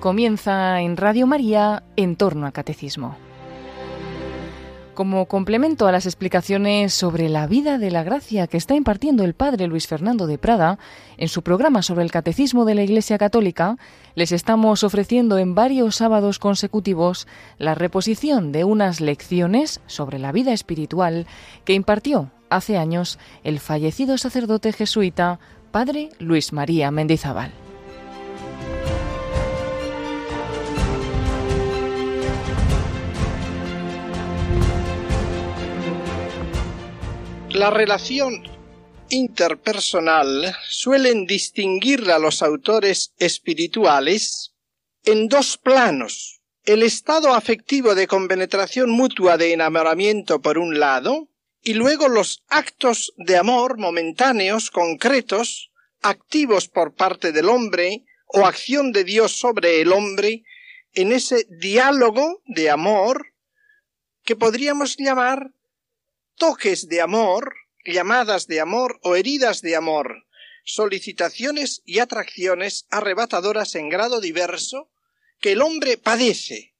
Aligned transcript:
Comienza 0.00 0.80
en 0.80 0.96
Radio 0.96 1.26
María 1.26 1.82
en 1.94 2.16
torno 2.16 2.46
al 2.46 2.54
catecismo. 2.54 3.16
Como 4.94 5.26
complemento 5.26 5.86
a 5.86 5.92
las 5.92 6.06
explicaciones 6.06 6.94
sobre 6.94 7.28
la 7.28 7.46
vida 7.46 7.76
de 7.76 7.90
la 7.90 8.02
gracia 8.02 8.46
que 8.46 8.56
está 8.56 8.74
impartiendo 8.74 9.24
el 9.24 9.34
padre 9.34 9.66
Luis 9.66 9.86
Fernando 9.86 10.26
de 10.26 10.38
Prada 10.38 10.78
en 11.18 11.28
su 11.28 11.42
programa 11.42 11.82
sobre 11.82 12.02
el 12.02 12.10
catecismo 12.10 12.64
de 12.64 12.76
la 12.76 12.82
Iglesia 12.82 13.18
Católica, 13.18 13.76
les 14.14 14.32
estamos 14.32 14.84
ofreciendo 14.84 15.36
en 15.36 15.54
varios 15.54 15.96
sábados 15.96 16.38
consecutivos 16.38 17.28
la 17.58 17.74
reposición 17.74 18.52
de 18.52 18.64
unas 18.64 19.02
lecciones 19.02 19.82
sobre 19.86 20.18
la 20.18 20.32
vida 20.32 20.54
espiritual 20.54 21.26
que 21.66 21.74
impartió 21.74 22.30
hace 22.48 22.78
años 22.78 23.18
el 23.44 23.60
fallecido 23.60 24.16
sacerdote 24.16 24.72
jesuita 24.72 25.40
padre 25.72 26.08
Luis 26.18 26.54
María 26.54 26.90
Mendizábal. 26.90 27.52
La 37.60 37.68
relación 37.68 38.42
interpersonal 39.10 40.56
suelen 40.66 41.26
distinguirla 41.26 42.18
los 42.18 42.40
autores 42.40 43.12
espirituales 43.18 44.54
en 45.04 45.28
dos 45.28 45.58
planos. 45.58 46.40
El 46.64 46.82
estado 46.82 47.34
afectivo 47.34 47.94
de 47.94 48.06
compenetración 48.06 48.88
mutua 48.88 49.36
de 49.36 49.52
enamoramiento 49.52 50.40
por 50.40 50.56
un 50.56 50.80
lado, 50.80 51.28
y 51.60 51.74
luego 51.74 52.08
los 52.08 52.44
actos 52.48 53.12
de 53.18 53.36
amor 53.36 53.76
momentáneos, 53.76 54.70
concretos, 54.70 55.70
activos 56.00 56.66
por 56.66 56.94
parte 56.94 57.30
del 57.30 57.50
hombre, 57.50 58.06
o 58.26 58.46
acción 58.46 58.90
de 58.90 59.04
Dios 59.04 59.32
sobre 59.32 59.82
el 59.82 59.92
hombre, 59.92 60.44
en 60.94 61.12
ese 61.12 61.46
diálogo 61.50 62.40
de 62.46 62.70
amor 62.70 63.34
que 64.24 64.34
podríamos 64.34 64.96
llamar 64.96 65.52
toques 66.40 66.88
de 66.88 67.02
amor, 67.02 67.54
llamadas 67.84 68.46
de 68.46 68.60
amor 68.60 68.98
o 69.02 69.14
heridas 69.14 69.60
de 69.60 69.76
amor, 69.76 70.24
solicitaciones 70.64 71.82
y 71.84 71.98
atracciones 71.98 72.86
arrebatadoras 72.88 73.74
en 73.74 73.90
grado 73.90 74.22
diverso 74.22 74.90
que 75.38 75.52
el 75.52 75.60
hombre 75.60 75.98
padece. 75.98 76.74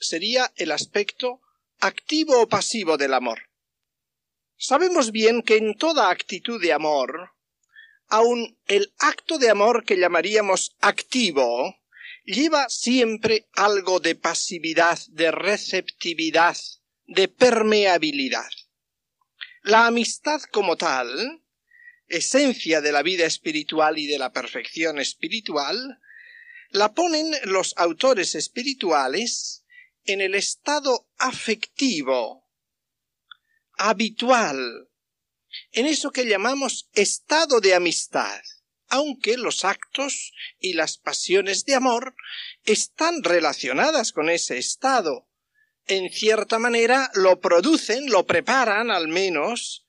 Sería 0.00 0.50
el 0.56 0.72
aspecto 0.72 1.42
activo 1.80 2.40
o 2.40 2.48
pasivo 2.48 2.96
del 2.96 3.12
amor. 3.12 3.50
Sabemos 4.56 5.12
bien 5.12 5.42
que 5.42 5.58
en 5.58 5.76
toda 5.76 6.10
actitud 6.10 6.58
de 6.58 6.72
amor, 6.72 7.32
aun 8.06 8.56
el 8.68 8.94
acto 8.98 9.36
de 9.36 9.50
amor 9.50 9.84
que 9.84 9.98
llamaríamos 9.98 10.76
activo, 10.80 11.76
lleva 12.24 12.70
siempre 12.70 13.48
algo 13.52 14.00
de 14.00 14.14
pasividad, 14.14 14.98
de 15.08 15.30
receptividad, 15.30 16.56
de 17.06 17.28
permeabilidad. 17.28 18.50
La 19.68 19.86
amistad 19.86 20.40
como 20.50 20.78
tal, 20.78 21.44
esencia 22.06 22.80
de 22.80 22.90
la 22.90 23.02
vida 23.02 23.26
espiritual 23.26 23.98
y 23.98 24.06
de 24.06 24.18
la 24.18 24.32
perfección 24.32 24.98
espiritual, 24.98 26.00
la 26.70 26.94
ponen 26.94 27.30
los 27.44 27.74
autores 27.76 28.34
espirituales 28.34 29.66
en 30.04 30.22
el 30.22 30.34
estado 30.34 31.10
afectivo, 31.18 32.50
habitual, 33.74 34.88
en 35.72 35.84
eso 35.84 36.12
que 36.12 36.24
llamamos 36.24 36.88
estado 36.94 37.60
de 37.60 37.74
amistad, 37.74 38.40
aunque 38.86 39.36
los 39.36 39.66
actos 39.66 40.32
y 40.58 40.72
las 40.72 40.96
pasiones 40.96 41.66
de 41.66 41.74
amor 41.74 42.16
están 42.64 43.22
relacionadas 43.22 44.12
con 44.12 44.30
ese 44.30 44.56
estado, 44.56 45.27
en 45.88 46.10
cierta 46.10 46.58
manera 46.58 47.10
lo 47.14 47.40
producen, 47.40 48.10
lo 48.10 48.26
preparan 48.26 48.90
al 48.90 49.08
menos, 49.08 49.86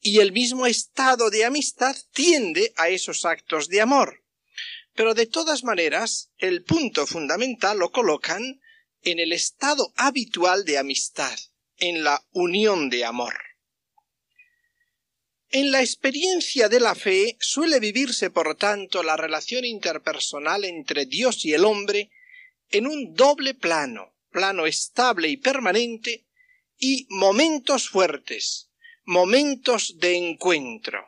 y 0.00 0.20
el 0.20 0.32
mismo 0.32 0.66
estado 0.66 1.30
de 1.30 1.44
amistad 1.44 1.96
tiende 2.12 2.72
a 2.76 2.88
esos 2.88 3.24
actos 3.24 3.68
de 3.68 3.80
amor. 3.80 4.22
Pero 4.94 5.14
de 5.14 5.26
todas 5.26 5.64
maneras, 5.64 6.30
el 6.38 6.64
punto 6.64 7.06
fundamental 7.06 7.78
lo 7.78 7.90
colocan 7.90 8.60
en 9.02 9.18
el 9.18 9.32
estado 9.32 9.92
habitual 9.96 10.64
de 10.64 10.78
amistad, 10.78 11.38
en 11.78 12.04
la 12.04 12.24
unión 12.32 12.90
de 12.90 13.04
amor. 13.04 13.34
En 15.50 15.70
la 15.70 15.80
experiencia 15.80 16.68
de 16.68 16.80
la 16.80 16.94
fe 16.94 17.36
suele 17.40 17.80
vivirse, 17.80 18.30
por 18.30 18.54
tanto, 18.56 19.02
la 19.02 19.16
relación 19.16 19.64
interpersonal 19.64 20.64
entre 20.64 21.06
Dios 21.06 21.44
y 21.44 21.52
el 21.52 21.64
hombre 21.64 22.10
en 22.70 22.86
un 22.86 23.14
doble 23.14 23.54
plano, 23.54 24.14
plano 24.32 24.66
estable 24.66 25.28
y 25.28 25.36
permanente, 25.36 26.26
y 26.78 27.06
momentos 27.10 27.88
fuertes, 27.88 28.70
momentos 29.04 29.98
de 29.98 30.16
encuentro. 30.16 31.06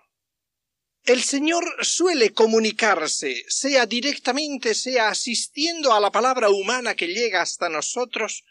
El 1.03 1.23
Señor 1.23 1.65
suele 1.85 2.33
comunicarse, 2.33 3.45
sea 3.49 3.85
directamente, 3.87 4.75
sea 4.75 5.09
asistiendo 5.09 5.93
a 5.93 6.01
la 6.01 6.13
palabra 6.13 6.49
humana 6.49 6.95
que 6.95 7.09
llega 7.09 7.43
hasta 7.43 7.69
nosotros, 7.69 8.45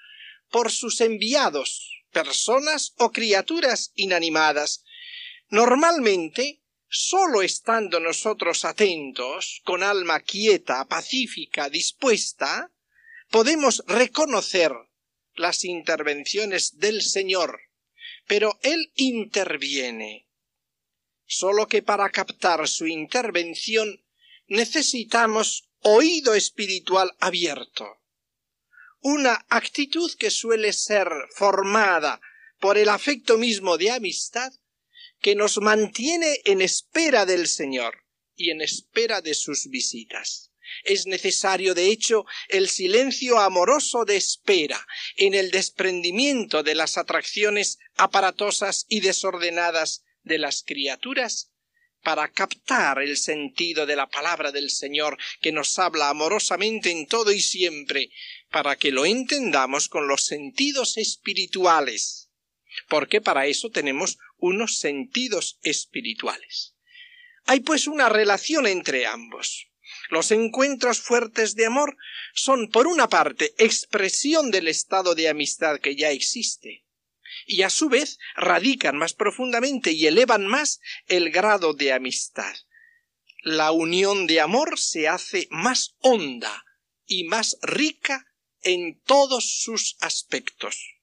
por 0.52 0.70
sus 0.70 1.00
enviados, 1.00 2.04
personas 2.12 2.94
o 2.98 3.12
criaturas 3.12 3.92
inanimadas, 3.96 4.84
normalmente 5.50 6.62
sólo 6.90 7.42
estando 7.42 8.00
nosotros 8.00 8.66
atentos, 8.66 9.62
con 9.64 9.82
alma 9.82 10.20
quieta, 10.20 10.86
pacífica, 10.86 11.70
dispuesta, 11.70 12.70
podemos 13.34 13.84
reconocer 13.88 14.72
las 15.34 15.66
intervenciones 15.66 16.78
del 16.78 17.02
Señor, 17.02 17.62
pero 18.28 18.60
Él 18.62 18.92
interviene. 18.94 20.30
Solo 21.26 21.68
que 21.68 21.82
para 21.82 22.12
captar 22.12 22.68
su 22.68 22.86
intervención 22.86 24.06
necesitamos 24.46 25.68
oído 25.80 26.36
espiritual 26.36 27.16
abierto. 27.20 28.04
Una 29.02 29.44
actitud 29.50 30.14
que 30.14 30.30
suele 30.30 30.72
ser 30.72 31.08
formada 31.36 32.22
por 32.60 32.78
el 32.78 32.88
afecto 32.88 33.40
mismo 33.40 33.80
de 33.80 33.90
amistad 33.90 34.54
que 35.22 35.34
nos 35.34 35.58
mantiene 35.58 36.40
en 36.46 36.62
espera 36.62 37.26
del 37.26 37.48
Señor 37.48 37.96
y 38.36 38.52
en 38.52 38.62
espera 38.62 39.22
de 39.22 39.34
sus 39.34 39.72
visitas. 39.72 40.53
Es 40.84 41.08
necesario, 41.08 41.74
de 41.74 41.88
hecho, 41.88 42.26
el 42.50 42.70
silencio 42.70 43.40
amoroso 43.40 44.06
de 44.06 44.16
espera, 44.16 44.86
en 45.18 45.34
el 45.34 45.52
desprendimiento 45.52 46.64
de 46.64 46.76
las 46.76 46.98
atracciones 46.98 47.80
aparatosas 47.96 48.86
y 48.90 49.00
desordenadas 49.02 50.04
de 50.24 50.38
las 50.38 50.64
criaturas, 50.64 51.52
para 52.04 52.28
captar 52.28 53.02
el 53.02 53.18
sentido 53.18 53.86
de 53.86 53.96
la 53.96 54.10
palabra 54.10 54.52
del 54.52 54.70
Señor 54.70 55.18
que 55.42 55.54
nos 55.54 55.80
habla 55.80 56.10
amorosamente 56.10 56.92
en 56.92 57.08
todo 57.08 57.32
y 57.32 57.40
siempre, 57.40 58.12
para 58.52 58.76
que 58.76 58.92
lo 58.92 59.06
entendamos 59.06 59.88
con 59.88 60.08
los 60.08 60.26
sentidos 60.26 60.98
espirituales, 60.98 62.30
porque 62.90 63.22
para 63.22 63.48
eso 63.48 63.70
tenemos 63.72 64.18
unos 64.38 64.78
sentidos 64.78 65.60
espirituales. 65.64 66.76
Hay 67.46 67.62
pues 67.62 67.88
una 67.88 68.10
relación 68.10 68.68
entre 68.68 69.06
ambos. 69.06 69.70
Los 70.10 70.32
encuentros 70.32 71.00
fuertes 71.00 71.56
de 71.56 71.66
amor 71.66 71.98
son, 72.34 72.70
por 72.70 72.88
una 72.88 73.08
parte, 73.10 73.54
expresión 73.58 74.52
del 74.52 74.68
estado 74.68 75.16
de 75.16 75.30
amistad 75.30 75.80
que 75.80 75.96
ya 75.96 76.12
existe, 76.12 76.84
y 77.46 77.62
a 77.62 77.70
su 77.70 77.90
vez 77.90 78.20
radican 78.36 78.98
más 78.98 79.14
profundamente 79.14 79.92
y 79.92 80.08
elevan 80.08 80.46
más 80.46 80.82
el 81.08 81.32
grado 81.32 81.74
de 81.74 81.94
amistad. 81.94 82.54
La 83.44 83.72
unión 83.72 84.28
de 84.28 84.40
amor 84.40 84.80
se 84.80 85.08
hace 85.08 85.48
más 85.52 85.96
honda 86.00 86.64
y 87.06 87.26
más 87.26 87.58
rica 87.62 88.26
en 88.62 89.02
todos 89.02 89.62
sus 89.62 89.98
aspectos. 90.00 90.94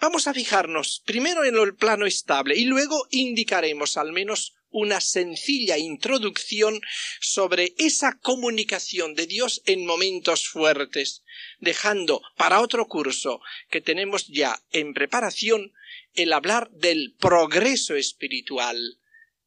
Vamos 0.00 0.26
a 0.26 0.34
fijarnos 0.34 1.02
primero 1.04 1.44
en 1.44 1.56
el 1.56 1.74
plano 1.74 2.06
estable 2.06 2.56
y 2.56 2.64
luego 2.64 3.06
indicaremos 3.10 3.96
al 3.96 4.12
menos 4.12 4.54
una 4.70 5.00
sencilla 5.00 5.78
introducción 5.78 6.80
sobre 7.20 7.74
esa 7.78 8.18
comunicación 8.18 9.14
de 9.14 9.26
Dios 9.26 9.62
en 9.66 9.84
momentos 9.84 10.48
fuertes, 10.48 11.22
dejando 11.58 12.22
para 12.36 12.60
otro 12.60 12.86
curso 12.86 13.40
que 13.68 13.80
tenemos 13.80 14.26
ya 14.28 14.62
en 14.72 14.94
preparación 14.94 15.72
el 16.14 16.32
hablar 16.32 16.70
del 16.70 17.14
progreso 17.18 17.96
espiritual 17.96 18.98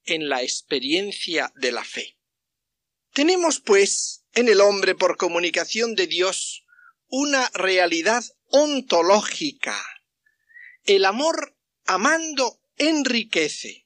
en 0.05 0.29
la 0.29 0.43
experiencia 0.43 1.51
de 1.55 1.71
la 1.71 1.83
fe. 1.83 2.17
Tenemos, 3.13 3.59
pues, 3.59 4.25
en 4.33 4.49
el 4.49 4.59
hombre 4.59 4.95
por 4.95 5.17
comunicación 5.17 5.95
de 5.95 6.07
Dios 6.07 6.65
una 7.07 7.49
realidad 7.53 8.23
ontológica. 8.47 9.79
El 10.85 11.05
amor 11.05 11.55
amando 11.85 12.59
enriquece 12.77 13.82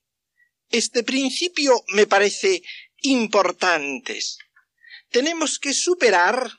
este 0.70 1.04
principio 1.04 1.84
me 1.90 2.08
parece 2.08 2.64
importante. 3.02 4.20
Tenemos 5.10 5.60
que 5.60 5.74
superar 5.74 6.52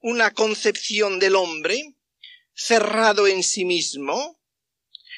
una 0.00 0.32
concepción 0.32 1.18
del 1.18 1.34
hombre 1.34 1.94
cerrado 2.54 3.26
en 3.26 3.42
sí 3.42 3.64
mismo, 3.64 4.40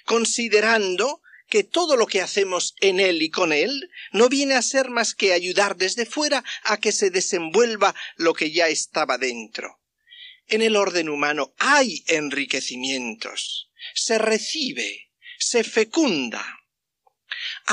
considerando 0.05 1.23
que 1.49 1.65
todo 1.65 1.97
lo 1.97 2.07
que 2.07 2.23
hacemos 2.23 2.75
en 2.81 3.01
él 3.01 3.23
y 3.23 3.31
con 3.31 3.53
él 3.53 3.91
no 4.13 4.29
viene 4.29 4.55
a 4.55 4.63
ser 4.63 4.89
más 4.89 5.15
que 5.15 5.33
ayudar 5.33 5.77
desde 5.77 6.07
fuera 6.07 6.45
a 6.63 6.79
que 6.79 6.93
se 6.93 7.11
desenvuelva 7.11 7.95
lo 8.17 8.35
que 8.35 8.53
ya 8.53 8.69
estaba 8.69 9.19
dentro. 9.19 9.81
En 10.47 10.63
el 10.63 10.77
orden 10.77 11.09
humano 11.09 11.53
hay 11.59 12.05
enriquecimientos, 12.07 13.71
se 13.95 14.19
recibe, 14.19 15.11
se 15.39 15.65
fecunda. 15.65 16.60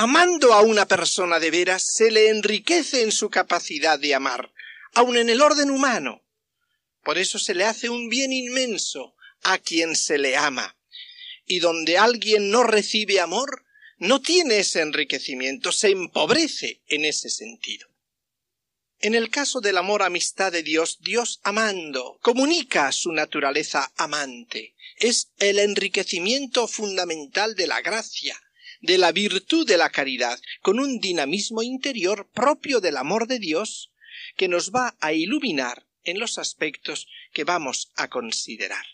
Amando 0.00 0.54
a 0.54 0.62
una 0.62 0.86
persona 0.86 1.40
de 1.40 1.50
veras 1.50 1.82
se 1.82 2.12
le 2.12 2.28
enriquece 2.28 3.02
en 3.02 3.10
su 3.10 3.30
capacidad 3.30 3.98
de 3.98 4.14
amar, 4.14 4.52
aun 4.94 5.16
en 5.16 5.28
el 5.28 5.40
orden 5.40 5.72
humano. 5.72 6.22
Por 7.02 7.18
eso 7.18 7.40
se 7.40 7.52
le 7.52 7.64
hace 7.64 7.88
un 7.88 8.08
bien 8.08 8.32
inmenso 8.32 9.16
a 9.42 9.58
quien 9.58 9.96
se 9.96 10.16
le 10.16 10.36
ama. 10.36 10.78
Y 11.46 11.58
donde 11.58 11.98
alguien 11.98 12.52
no 12.52 12.62
recibe 12.62 13.18
amor, 13.18 13.64
no 13.96 14.22
tiene 14.22 14.60
ese 14.60 14.82
enriquecimiento, 14.82 15.72
se 15.72 15.88
empobrece 15.88 16.80
en 16.86 17.04
ese 17.04 17.28
sentido. 17.28 17.88
En 19.00 19.16
el 19.16 19.30
caso 19.30 19.60
del 19.60 19.78
amor 19.78 20.04
amistad 20.04 20.52
de 20.52 20.62
Dios, 20.62 20.98
Dios 21.00 21.40
amando 21.42 22.20
comunica 22.22 22.92
su 22.92 23.10
naturaleza 23.10 23.92
amante. 23.96 24.76
Es 24.98 25.32
el 25.40 25.58
enriquecimiento 25.58 26.68
fundamental 26.68 27.56
de 27.56 27.66
la 27.66 27.80
gracia, 27.80 28.40
de 28.80 28.98
la 28.98 29.12
virtud 29.12 29.66
de 29.66 29.76
la 29.76 29.90
caridad, 29.90 30.38
con 30.60 30.78
un 30.78 31.00
dinamismo 31.00 31.62
interior 31.62 32.28
propio 32.32 32.80
del 32.80 32.96
amor 32.96 33.26
de 33.26 33.38
Dios 33.38 33.92
que 34.36 34.48
nos 34.48 34.70
va 34.70 34.96
a 35.00 35.12
iluminar 35.12 35.86
en 36.04 36.18
los 36.18 36.38
aspectos 36.38 37.06
que 37.32 37.44
vamos 37.44 37.92
a 37.96 38.08
considerar. 38.08 38.84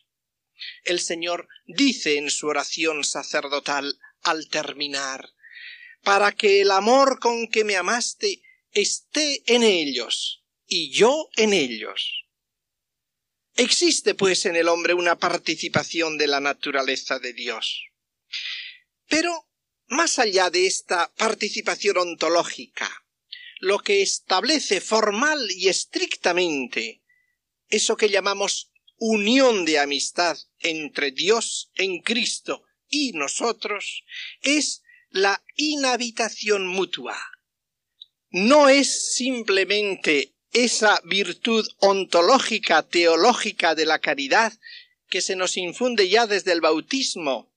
El 0.85 1.01
Señor 1.01 1.49
dice 1.67 2.17
en 2.17 2.31
su 2.31 2.47
oración 2.47 3.05
sacerdotal 3.05 3.99
al 4.23 4.49
terminar, 4.49 5.31
para 6.03 6.33
que 6.33 6.61
el 6.61 6.71
amor 6.71 7.19
con 7.19 7.49
que 7.49 7.65
me 7.65 7.77
amaste 7.77 8.43
esté 8.73 9.43
en 9.47 9.63
ellos 9.63 10.45
y 10.67 10.91
yo 10.93 11.29
en 11.37 11.53
ellos. 11.53 12.25
Existe 13.57 14.15
pues 14.15 14.47
en 14.47 14.57
el 14.57 14.69
hombre 14.69 14.95
una 14.95 15.17
participación 15.17 16.19
de 16.19 16.27
la 16.27 16.41
naturaleza 16.41 17.19
de 17.19 17.33
Dios. 17.33 17.87
Pero, 19.09 19.49
más 19.89 20.19
allá 20.19 20.51
de 20.51 20.67
esta 20.67 21.13
participación 21.15 21.99
ontológica, 21.99 22.91
lo 23.61 23.79
que 23.79 24.03
establece 24.03 24.81
formal 24.81 25.51
y 25.51 25.69
estrictamente 25.69 27.03
eso 27.69 27.97
que 27.97 28.09
llamamos 28.09 28.71
unión 28.99 29.65
de 29.65 29.79
amistad 29.79 30.39
entre 30.61 31.11
Dios 31.11 31.71
en 31.75 32.01
Cristo 32.01 32.63
y 32.89 33.13
nosotros 33.13 34.05
es 34.43 34.83
la 35.11 35.43
inhabitación 35.57 36.67
mutua. 36.67 37.19
No 38.31 38.69
es 38.69 39.15
simplemente 39.15 40.35
esa 40.53 41.01
virtud 41.05 41.67
ontológica, 41.79 42.83
teológica 42.83 43.75
de 43.75 43.87
la 43.87 43.99
caridad 43.99 44.53
que 45.09 45.21
se 45.21 45.37
nos 45.37 45.57
infunde 45.57 46.09
ya 46.09 46.27
desde 46.27 46.53
el 46.53 46.61
bautismo, 46.61 47.53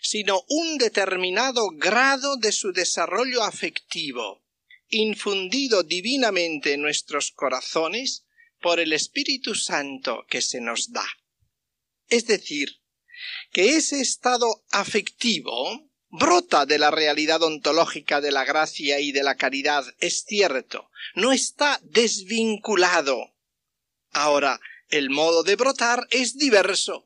sino 0.00 0.44
un 0.48 0.78
determinado 0.78 1.68
grado 1.70 2.36
de 2.36 2.52
su 2.52 2.72
desarrollo 2.72 3.42
afectivo, 3.42 4.44
infundido 4.88 5.82
divinamente 5.82 6.74
en 6.74 6.82
nuestros 6.82 7.32
corazones 7.32 8.24
por 8.60 8.80
el 8.80 8.92
Espíritu 8.92 9.54
Santo 9.54 10.26
que 10.28 10.42
se 10.42 10.60
nos 10.60 10.92
da. 10.92 11.06
Es 12.08 12.26
decir, 12.26 12.80
que 13.52 13.76
ese 13.76 14.00
estado 14.00 14.64
afectivo 14.70 15.90
brota 16.08 16.66
de 16.66 16.78
la 16.78 16.90
realidad 16.90 17.42
ontológica 17.42 18.20
de 18.20 18.32
la 18.32 18.44
gracia 18.44 19.00
y 19.00 19.12
de 19.12 19.22
la 19.22 19.36
caridad, 19.36 19.84
es 19.98 20.24
cierto, 20.24 20.90
no 21.14 21.32
está 21.32 21.80
desvinculado. 21.82 23.34
Ahora, 24.12 24.60
el 24.88 25.10
modo 25.10 25.42
de 25.42 25.56
brotar 25.56 26.06
es 26.10 26.38
diverso, 26.38 27.05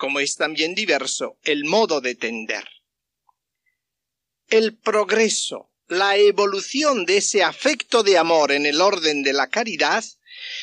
como 0.00 0.18
es 0.18 0.36
también 0.36 0.74
diverso 0.74 1.38
el 1.42 1.66
modo 1.66 2.00
de 2.00 2.14
tender. 2.14 2.66
El 4.48 4.78
progreso, 4.78 5.74
la 5.88 6.16
evolución 6.16 7.04
de 7.04 7.18
ese 7.18 7.42
afecto 7.42 8.02
de 8.02 8.16
amor 8.16 8.50
en 8.50 8.64
el 8.64 8.80
orden 8.80 9.22
de 9.22 9.34
la 9.34 9.50
caridad, 9.50 10.02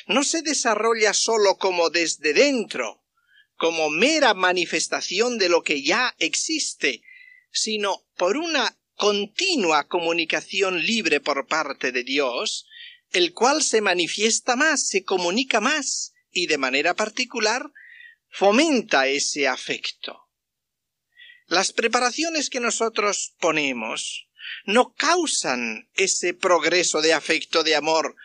no 0.07 0.23
se 0.23 0.41
desarrolla 0.41 1.13
sólo 1.13 1.59
como 1.59 1.91
desde 1.91 2.33
dentro, 2.33 3.03
como 3.57 3.91
mera 3.91 4.33
manifestación 4.33 5.37
de 5.37 5.49
lo 5.49 5.61
que 5.61 5.83
ya 5.83 6.15
existe, 6.17 7.03
sino 7.51 8.07
por 8.17 8.37
una 8.37 8.75
continua 8.95 9.87
comunicación 9.87 10.83
libre 10.83 11.19
por 11.19 11.45
parte 11.45 11.91
de 11.91 12.03
Dios, 12.03 12.65
el 13.11 13.35
cual 13.35 13.61
se 13.61 13.81
manifiesta 13.81 14.55
más, 14.55 14.87
se 14.87 15.03
comunica 15.03 15.61
más 15.61 16.13
y 16.31 16.47
de 16.47 16.57
manera 16.57 16.95
particular 16.95 17.71
fomenta 18.37 19.07
ese 19.07 19.47
afecto. 19.47 20.29
Las 21.47 21.73
preparaciones 21.73 22.51
que 22.51 22.59
nosotros 22.59 23.33
ponemos 23.39 24.27
no 24.63 24.93
causan 24.93 25.89
ese 25.95 26.35
progreso 26.35 27.01
de 27.01 27.13
afecto 27.13 27.63
de 27.63 27.75
amor, 27.75 28.15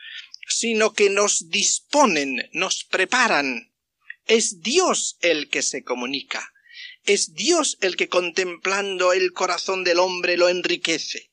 sino 0.47 0.93
que 0.93 1.09
nos 1.09 1.49
disponen, 1.49 2.51
nos 2.53 2.85
preparan 2.85 3.73
es 4.27 4.61
Dios 4.61 5.17
el 5.23 5.49
que 5.49 5.63
se 5.63 5.83
comunica. 5.83 6.53
Es 7.05 7.33
Dios 7.33 7.79
el 7.81 7.97
que 7.97 8.09
contemplando 8.09 9.15
el 9.15 9.33
corazón 9.33 9.83
del 9.83 9.99
hombre 9.99 10.37
lo 10.37 10.51
enriquece. 10.51 11.31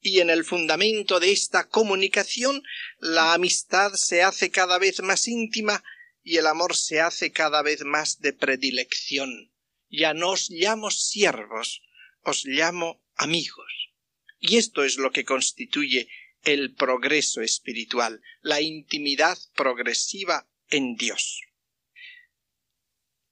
Y 0.00 0.18
en 0.18 0.30
el 0.30 0.44
fundamento 0.44 1.20
de 1.20 1.30
esta 1.30 1.68
comunicación 1.68 2.62
la 2.98 3.34
amistad 3.34 3.92
se 3.94 4.22
hace 4.24 4.50
cada 4.50 4.78
vez 4.78 5.00
más 5.00 5.28
íntima 5.28 5.84
y 6.28 6.36
el 6.36 6.46
amor 6.46 6.76
se 6.76 7.00
hace 7.00 7.32
cada 7.32 7.62
vez 7.62 7.84
más 7.86 8.20
de 8.20 8.34
predilección. 8.34 9.50
Ya 9.88 10.12
no 10.12 10.32
os 10.32 10.50
llamo 10.50 10.90
siervos, 10.90 11.80
os 12.22 12.44
llamo 12.44 13.02
amigos. 13.14 13.94
Y 14.38 14.58
esto 14.58 14.84
es 14.84 14.98
lo 14.98 15.10
que 15.10 15.24
constituye 15.24 16.10
el 16.42 16.74
progreso 16.74 17.40
espiritual, 17.40 18.20
la 18.42 18.60
intimidad 18.60 19.38
progresiva 19.54 20.46
en 20.68 20.96
Dios. 20.96 21.40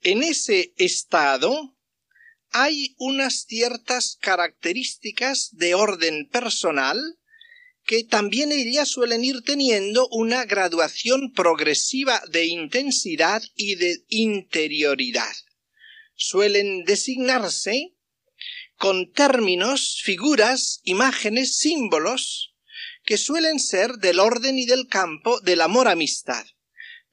En 0.00 0.22
ese 0.22 0.72
estado 0.78 1.76
hay 2.48 2.94
unas 2.96 3.44
ciertas 3.44 4.16
características 4.22 5.50
de 5.52 5.74
orden 5.74 6.30
personal 6.30 6.98
que 7.86 8.02
también 8.02 8.50
ellas 8.50 8.88
suelen 8.88 9.24
ir 9.24 9.42
teniendo 9.42 10.08
una 10.08 10.44
graduación 10.44 11.32
progresiva 11.32 12.20
de 12.28 12.46
intensidad 12.46 13.42
y 13.54 13.76
de 13.76 14.04
interioridad. 14.08 15.34
Suelen 16.16 16.84
designarse 16.84 17.94
con 18.76 19.12
términos, 19.12 20.00
figuras, 20.02 20.80
imágenes, 20.82 21.56
símbolos, 21.56 22.54
que 23.04 23.16
suelen 23.16 23.60
ser 23.60 23.92
del 23.92 24.18
orden 24.18 24.58
y 24.58 24.66
del 24.66 24.88
campo 24.88 25.40
del 25.40 25.60
amor 25.60 25.86
amistad. 25.86 26.44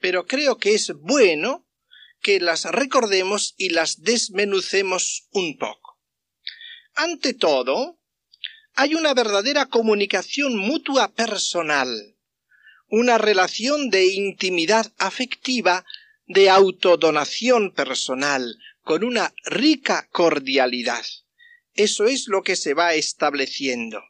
Pero 0.00 0.26
creo 0.26 0.58
que 0.58 0.74
es 0.74 0.92
bueno 0.92 1.68
que 2.20 2.40
las 2.40 2.64
recordemos 2.64 3.54
y 3.56 3.68
las 3.68 4.02
desmenucemos 4.02 5.28
un 5.30 5.56
poco. 5.56 6.00
Ante 6.94 7.32
todo, 7.32 8.00
hay 8.76 8.94
una 8.94 9.14
verdadera 9.14 9.66
comunicación 9.66 10.56
mutua 10.56 11.12
personal, 11.12 12.16
una 12.88 13.18
relación 13.18 13.90
de 13.90 14.06
intimidad 14.06 14.92
afectiva, 14.98 15.84
de 16.26 16.50
autodonación 16.50 17.72
personal, 17.72 18.58
con 18.82 19.04
una 19.04 19.32
rica 19.44 20.08
cordialidad. 20.10 21.04
Eso 21.74 22.06
es 22.06 22.28
lo 22.28 22.42
que 22.42 22.56
se 22.56 22.74
va 22.74 22.94
estableciendo. 22.94 24.02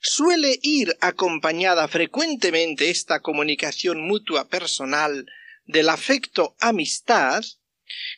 Suele 0.00 0.58
ir 0.62 0.96
acompañada 1.00 1.86
frecuentemente 1.88 2.90
esta 2.90 3.20
comunicación 3.20 4.00
mutua 4.00 4.48
personal 4.48 5.26
del 5.64 5.88
afecto 5.88 6.56
amistad 6.58 7.44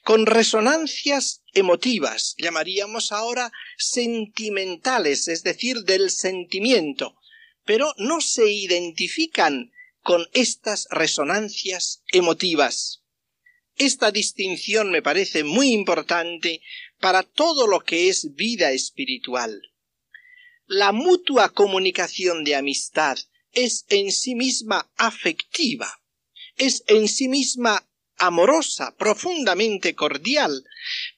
con 0.03 0.27
resonancias 0.27 1.44
emotivas, 1.55 2.35
llamaríamos 2.39 3.13
ahora 3.13 3.53
sentimentales, 3.79 5.29
es 5.29 5.43
decir, 5.43 5.79
del 5.85 6.11
sentimiento, 6.11 7.17
pero 7.65 7.95
no 7.99 8.21
se 8.21 8.51
identifican 8.51 9.73
con 10.03 10.29
estas 10.33 10.87
resonancias 10.91 12.03
emotivas. 12.13 13.03
Esta 13.77 14.11
distinción 14.11 14.91
me 14.91 15.03
parece 15.03 15.43
muy 15.43 15.73
importante 15.73 16.61
para 17.01 17.23
todo 17.23 17.67
lo 17.67 17.81
que 17.81 18.09
es 18.09 18.35
vida 18.35 18.71
espiritual. 18.71 19.63
La 20.67 20.93
mutua 20.93 21.49
comunicación 21.49 22.45
de 22.45 22.55
amistad 22.55 23.19
es 23.53 23.85
en 23.89 24.13
sí 24.13 24.35
misma 24.35 24.91
afectiva, 24.97 26.01
es 26.57 26.85
en 26.87 27.09
sí 27.09 27.29
misma 27.29 27.89
amorosa, 28.27 28.95
profundamente 28.97 29.95
cordial, 29.95 30.65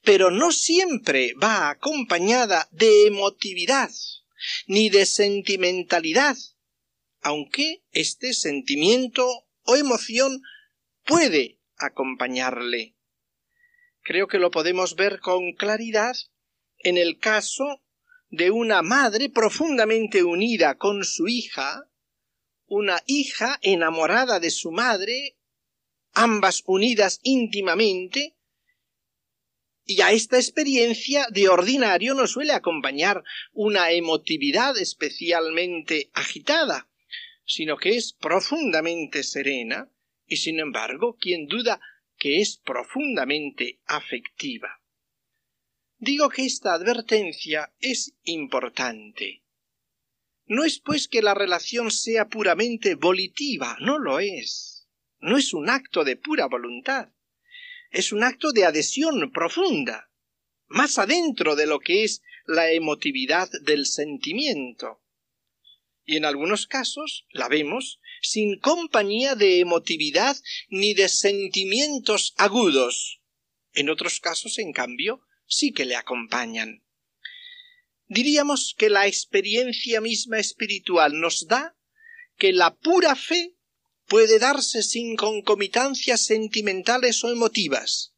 pero 0.02 0.30
no 0.30 0.52
siempre 0.52 1.34
va 1.42 1.70
acompañada 1.70 2.68
de 2.70 3.06
emotividad, 3.06 3.90
ni 4.66 4.90
de 4.90 5.06
sentimentalidad, 5.06 6.36
aunque 7.20 7.82
este 7.92 8.32
sentimiento 8.32 9.46
o 9.62 9.76
emoción 9.76 10.42
puede 11.04 11.60
acompañarle. 11.76 12.96
Creo 14.02 14.28
que 14.28 14.38
lo 14.38 14.50
podemos 14.50 14.94
ver 14.94 15.20
con 15.20 15.52
claridad 15.52 16.16
en 16.78 16.96
el 16.96 17.18
caso 17.18 17.82
de 18.28 18.50
una 18.50 18.82
madre 18.82 19.28
profundamente 19.28 20.22
unida 20.22 20.76
con 20.76 21.04
su 21.04 21.28
hija, 21.28 21.88
una 22.66 23.02
hija 23.06 23.58
enamorada 23.62 24.40
de 24.40 24.50
su 24.50 24.72
madre, 24.72 25.35
ambas 26.16 26.62
unidas 26.66 27.20
íntimamente, 27.22 28.34
y 29.84 30.00
a 30.00 30.10
esta 30.10 30.36
experiencia 30.36 31.26
de 31.30 31.48
ordinario 31.48 32.14
no 32.14 32.26
suele 32.26 32.52
acompañar 32.52 33.22
una 33.52 33.92
emotividad 33.92 34.76
especialmente 34.78 36.10
agitada, 36.14 36.88
sino 37.44 37.76
que 37.76 37.96
es 37.96 38.14
profundamente 38.14 39.22
serena, 39.22 39.88
y 40.26 40.38
sin 40.38 40.58
embargo, 40.58 41.16
quien 41.20 41.46
duda 41.46 41.80
que 42.18 42.40
es 42.40 42.56
profundamente 42.56 43.80
afectiva. 43.84 44.80
Digo 45.98 46.30
que 46.30 46.46
esta 46.46 46.72
advertencia 46.72 47.72
es 47.78 48.14
importante. 48.24 49.44
No 50.46 50.64
es 50.64 50.80
pues 50.80 51.08
que 51.08 51.22
la 51.22 51.34
relación 51.34 51.90
sea 51.90 52.28
puramente 52.28 52.94
volitiva, 52.94 53.76
no 53.80 53.98
lo 53.98 54.18
es. 54.18 54.75
No 55.26 55.36
es 55.36 55.52
un 55.52 55.68
acto 55.68 56.04
de 56.04 56.14
pura 56.14 56.46
voluntad. 56.46 57.08
Es 57.90 58.12
un 58.12 58.22
acto 58.22 58.52
de 58.52 58.64
adhesión 58.64 59.32
profunda, 59.32 60.08
más 60.68 60.98
adentro 60.98 61.56
de 61.56 61.66
lo 61.66 61.80
que 61.80 62.04
es 62.04 62.22
la 62.46 62.70
emotividad 62.70 63.50
del 63.62 63.86
sentimiento. 63.86 65.02
Y 66.04 66.16
en 66.16 66.26
algunos 66.26 66.68
casos 66.68 67.26
la 67.30 67.48
vemos 67.48 67.98
sin 68.22 68.60
compañía 68.60 69.34
de 69.34 69.58
emotividad 69.58 70.36
ni 70.68 70.94
de 70.94 71.08
sentimientos 71.08 72.32
agudos. 72.36 73.20
En 73.72 73.90
otros 73.90 74.20
casos, 74.20 74.60
en 74.60 74.72
cambio, 74.72 75.22
sí 75.44 75.72
que 75.72 75.86
le 75.86 75.96
acompañan. 75.96 76.84
Diríamos 78.06 78.76
que 78.78 78.90
la 78.90 79.08
experiencia 79.08 80.00
misma 80.00 80.38
espiritual 80.38 81.18
nos 81.18 81.48
da 81.48 81.76
que 82.38 82.52
la 82.52 82.76
pura 82.76 83.16
fe 83.16 83.55
puede 84.06 84.38
darse 84.38 84.82
sin 84.82 85.16
concomitancias 85.16 86.24
sentimentales 86.24 87.22
o 87.24 87.30
emotivas, 87.30 88.14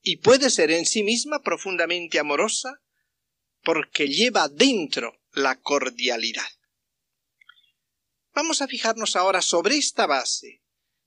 y 0.00 0.16
puede 0.16 0.50
ser 0.50 0.70
en 0.70 0.86
sí 0.86 1.02
misma 1.02 1.42
profundamente 1.42 2.18
amorosa 2.18 2.82
porque 3.62 4.08
lleva 4.08 4.48
dentro 4.48 5.20
la 5.32 5.60
cordialidad. 5.60 6.46
Vamos 8.34 8.62
a 8.62 8.68
fijarnos 8.68 9.16
ahora 9.16 9.42
sobre 9.42 9.76
esta 9.76 10.06
base 10.06 10.62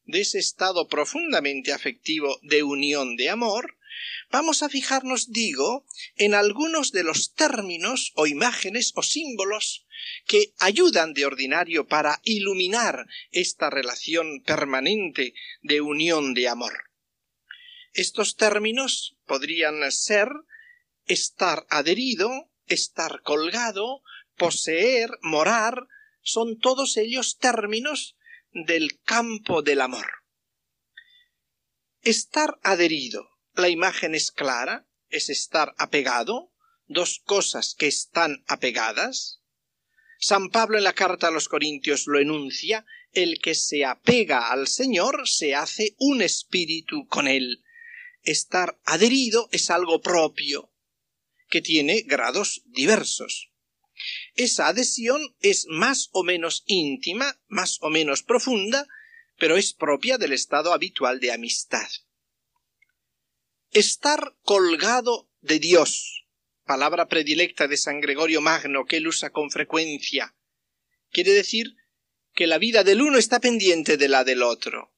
de 0.05 0.21
ese 0.21 0.39
estado 0.39 0.87
profundamente 0.87 1.73
afectivo 1.73 2.39
de 2.41 2.63
unión 2.63 3.17
de 3.17 3.29
amor, 3.29 3.76
vamos 4.31 4.63
a 4.63 4.69
fijarnos, 4.69 5.31
digo, 5.31 5.85
en 6.15 6.33
algunos 6.33 6.91
de 6.91 7.03
los 7.03 7.33
términos 7.33 8.11
o 8.15 8.27
imágenes 8.27 8.93
o 8.95 9.03
símbolos 9.03 9.85
que 10.25 10.53
ayudan 10.59 11.13
de 11.13 11.25
ordinario 11.25 11.87
para 11.87 12.19
iluminar 12.23 13.07
esta 13.31 13.69
relación 13.69 14.41
permanente 14.43 15.33
de 15.61 15.81
unión 15.81 16.33
de 16.33 16.47
amor. 16.47 16.73
Estos 17.93 18.35
términos 18.35 19.17
podrían 19.25 19.91
ser 19.91 20.29
estar 21.05 21.65
adherido, 21.69 22.29
estar 22.67 23.21
colgado, 23.23 24.03
poseer, 24.35 25.09
morar, 25.21 25.87
son 26.21 26.59
todos 26.59 26.97
ellos 26.97 27.37
términos 27.37 28.17
del 28.51 28.99
campo 29.01 29.61
del 29.61 29.81
amor. 29.81 30.07
Estar 32.01 32.59
adherido. 32.63 33.36
La 33.57 33.69
imagen 33.69 34.13
es 34.13 34.31
clara, 34.31 34.87
es 35.09 35.31
estar 35.31 35.73
apegado, 35.79 36.53
dos 36.85 37.23
cosas 37.25 37.73
que 37.75 37.87
están 37.87 38.43
apegadas. 38.45 39.41
San 40.19 40.51
Pablo 40.51 40.77
en 40.77 40.83
la 40.83 40.93
carta 40.93 41.29
a 41.29 41.31
los 41.31 41.49
Corintios 41.49 42.05
lo 42.05 42.19
enuncia, 42.19 42.85
el 43.13 43.39
que 43.39 43.55
se 43.55 43.83
apega 43.83 44.51
al 44.51 44.67
Señor 44.67 45.27
se 45.27 45.55
hace 45.55 45.95
un 45.97 46.21
espíritu 46.21 47.07
con 47.07 47.27
él. 47.27 47.63
Estar 48.21 48.79
adherido 48.85 49.49
es 49.51 49.71
algo 49.71 50.01
propio, 50.01 50.71
que 51.49 51.61
tiene 51.61 52.01
grados 52.01 52.61
diversos. 52.67 53.49
Esa 54.35 54.67
adhesión 54.67 55.35
es 55.39 55.65
más 55.67 56.09
o 56.11 56.23
menos 56.23 56.63
íntima, 56.67 57.41
más 57.47 57.79
o 57.81 57.89
menos 57.89 58.21
profunda, 58.21 58.87
pero 59.39 59.57
es 59.57 59.73
propia 59.73 60.19
del 60.19 60.33
estado 60.33 60.73
habitual 60.73 61.19
de 61.19 61.31
amistad. 61.31 61.87
Estar 63.77 64.35
colgado 64.41 65.29
de 65.41 65.59
Dios, 65.59 66.25
palabra 66.65 67.07
predilecta 67.07 67.67
de 67.67 67.77
San 67.77 68.01
Gregorio 68.01 68.41
Magno 68.41 68.85
que 68.85 68.97
él 68.97 69.07
usa 69.07 69.29
con 69.29 69.51
frecuencia, 69.51 70.35
quiere 71.11 71.31
decir 71.31 71.75
que 72.33 72.47
la 72.47 72.57
vida 72.57 72.83
del 72.83 73.03
uno 73.03 73.19
está 73.19 73.39
pendiente 73.39 73.97
de 73.97 74.09
la 74.09 74.23
del 74.23 74.41
otro. 74.41 74.95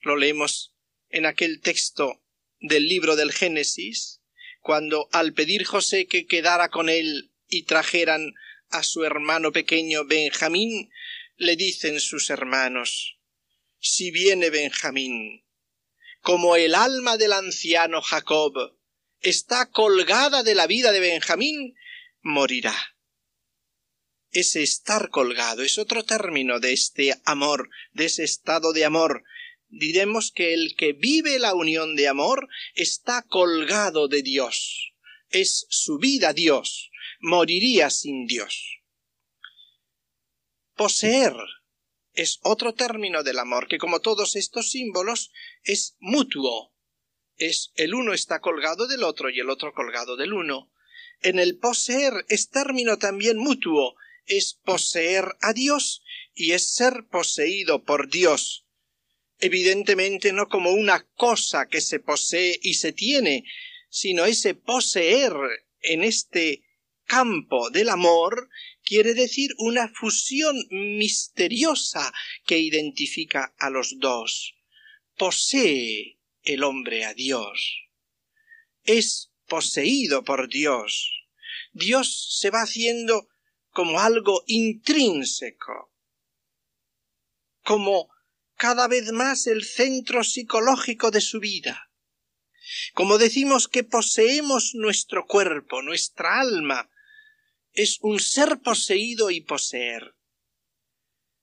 Lo 0.00 0.16
leemos 0.16 0.74
en 1.10 1.26
aquel 1.26 1.60
texto 1.60 2.24
del 2.58 2.88
libro 2.88 3.14
del 3.14 3.30
Génesis, 3.30 4.20
cuando 4.60 5.08
al 5.12 5.32
pedir 5.32 5.64
José 5.64 6.08
que 6.08 6.26
quedara 6.26 6.70
con 6.70 6.88
él 6.88 7.30
y 7.46 7.66
trajeran 7.66 8.34
a 8.70 8.82
su 8.82 9.04
hermano 9.04 9.52
pequeño 9.52 10.04
Benjamín, 10.06 10.90
le 11.36 11.54
dicen 11.54 12.00
sus 12.00 12.30
hermanos 12.30 13.20
Si 13.78 14.10
viene 14.10 14.50
Benjamín, 14.50 15.43
como 16.24 16.56
el 16.56 16.74
alma 16.74 17.18
del 17.18 17.34
anciano 17.34 18.00
Jacob 18.00 18.54
está 19.20 19.70
colgada 19.70 20.42
de 20.42 20.54
la 20.54 20.66
vida 20.66 20.90
de 20.90 20.98
Benjamín, 20.98 21.74
morirá. 22.22 22.74
Ese 24.30 24.62
estar 24.62 25.10
colgado 25.10 25.62
es 25.62 25.76
otro 25.76 26.02
término 26.02 26.60
de 26.60 26.72
este 26.72 27.14
amor, 27.26 27.68
de 27.92 28.06
ese 28.06 28.24
estado 28.24 28.72
de 28.72 28.86
amor. 28.86 29.22
Diremos 29.68 30.32
que 30.32 30.54
el 30.54 30.76
que 30.76 30.94
vive 30.94 31.38
la 31.38 31.52
unión 31.52 31.94
de 31.94 32.08
amor 32.08 32.48
está 32.74 33.20
colgado 33.20 34.08
de 34.08 34.22
Dios. 34.22 34.94
Es 35.28 35.66
su 35.68 35.98
vida 35.98 36.32
Dios, 36.32 36.90
moriría 37.20 37.90
sin 37.90 38.26
Dios. 38.26 38.80
Poseer 40.74 41.34
es 42.14 42.38
otro 42.42 42.74
término 42.74 43.22
del 43.22 43.38
amor 43.38 43.68
que, 43.68 43.78
como 43.78 44.00
todos 44.00 44.36
estos 44.36 44.70
símbolos, 44.70 45.32
es 45.64 45.96
mutuo. 45.98 46.72
Es 47.36 47.72
el 47.74 47.94
uno 47.94 48.14
está 48.14 48.40
colgado 48.40 48.86
del 48.86 49.02
otro 49.02 49.30
y 49.30 49.40
el 49.40 49.50
otro 49.50 49.72
colgado 49.72 50.16
del 50.16 50.32
uno. 50.32 50.70
En 51.20 51.38
el 51.38 51.58
poseer 51.58 52.24
es 52.28 52.50
término 52.50 52.98
también 52.98 53.38
mutuo, 53.38 53.96
es 54.26 54.54
poseer 54.64 55.36
a 55.40 55.52
Dios 55.52 56.02
y 56.34 56.52
es 56.52 56.74
ser 56.74 57.06
poseído 57.10 57.82
por 57.82 58.08
Dios. 58.08 58.66
Evidentemente 59.40 60.32
no 60.32 60.48
como 60.48 60.70
una 60.70 61.06
cosa 61.16 61.66
que 61.66 61.80
se 61.80 61.98
posee 61.98 62.58
y 62.62 62.74
se 62.74 62.92
tiene, 62.92 63.44
sino 63.88 64.24
ese 64.24 64.54
poseer 64.54 65.32
en 65.80 66.04
este 66.04 66.62
campo 67.04 67.70
del 67.70 67.88
amor 67.88 68.48
quiere 68.84 69.14
decir 69.14 69.50
una 69.58 69.88
fusión 69.88 70.56
misteriosa 70.70 72.12
que 72.46 72.58
identifica 72.58 73.54
a 73.58 73.70
los 73.70 73.98
dos. 73.98 74.54
Posee 75.16 76.18
el 76.42 76.62
hombre 76.62 77.04
a 77.04 77.14
Dios. 77.14 77.88
Es 78.84 79.32
poseído 79.46 80.24
por 80.24 80.48
Dios. 80.48 81.10
Dios 81.72 82.38
se 82.38 82.50
va 82.50 82.62
haciendo 82.62 83.28
como 83.70 84.00
algo 84.00 84.44
intrínseco, 84.46 85.92
como 87.62 88.08
cada 88.56 88.86
vez 88.86 89.10
más 89.10 89.46
el 89.46 89.64
centro 89.64 90.22
psicológico 90.22 91.10
de 91.10 91.20
su 91.20 91.40
vida. 91.40 91.90
Como 92.94 93.18
decimos 93.18 93.68
que 93.68 93.82
poseemos 93.82 94.74
nuestro 94.74 95.26
cuerpo, 95.26 95.82
nuestra 95.82 96.40
alma, 96.40 96.88
es 97.74 97.98
un 98.00 98.20
ser 98.20 98.60
poseído 98.60 99.30
y 99.30 99.40
poseer. 99.40 100.14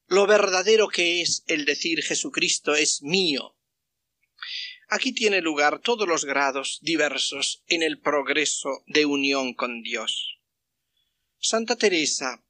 Lo 0.08 0.28
verdadero 0.28 0.88
que 0.88 1.22
es 1.22 1.44
el 1.48 1.66
decir 1.66 2.02
Jesucristo 2.04 2.76
es 2.76 3.02
mío. 3.02 3.56
Aquí 4.90 5.14
tiene 5.14 5.42
lugar 5.42 5.80
todos 5.80 6.08
los 6.08 6.26
grados 6.26 6.80
diversos 6.82 7.64
en 7.68 7.84
el 7.84 8.00
progreso 8.00 8.84
de 8.88 9.06
unión 9.06 9.54
con 9.54 9.84
Dios. 9.84 10.40
Santa 11.40 11.76
Teresa, 11.76 12.44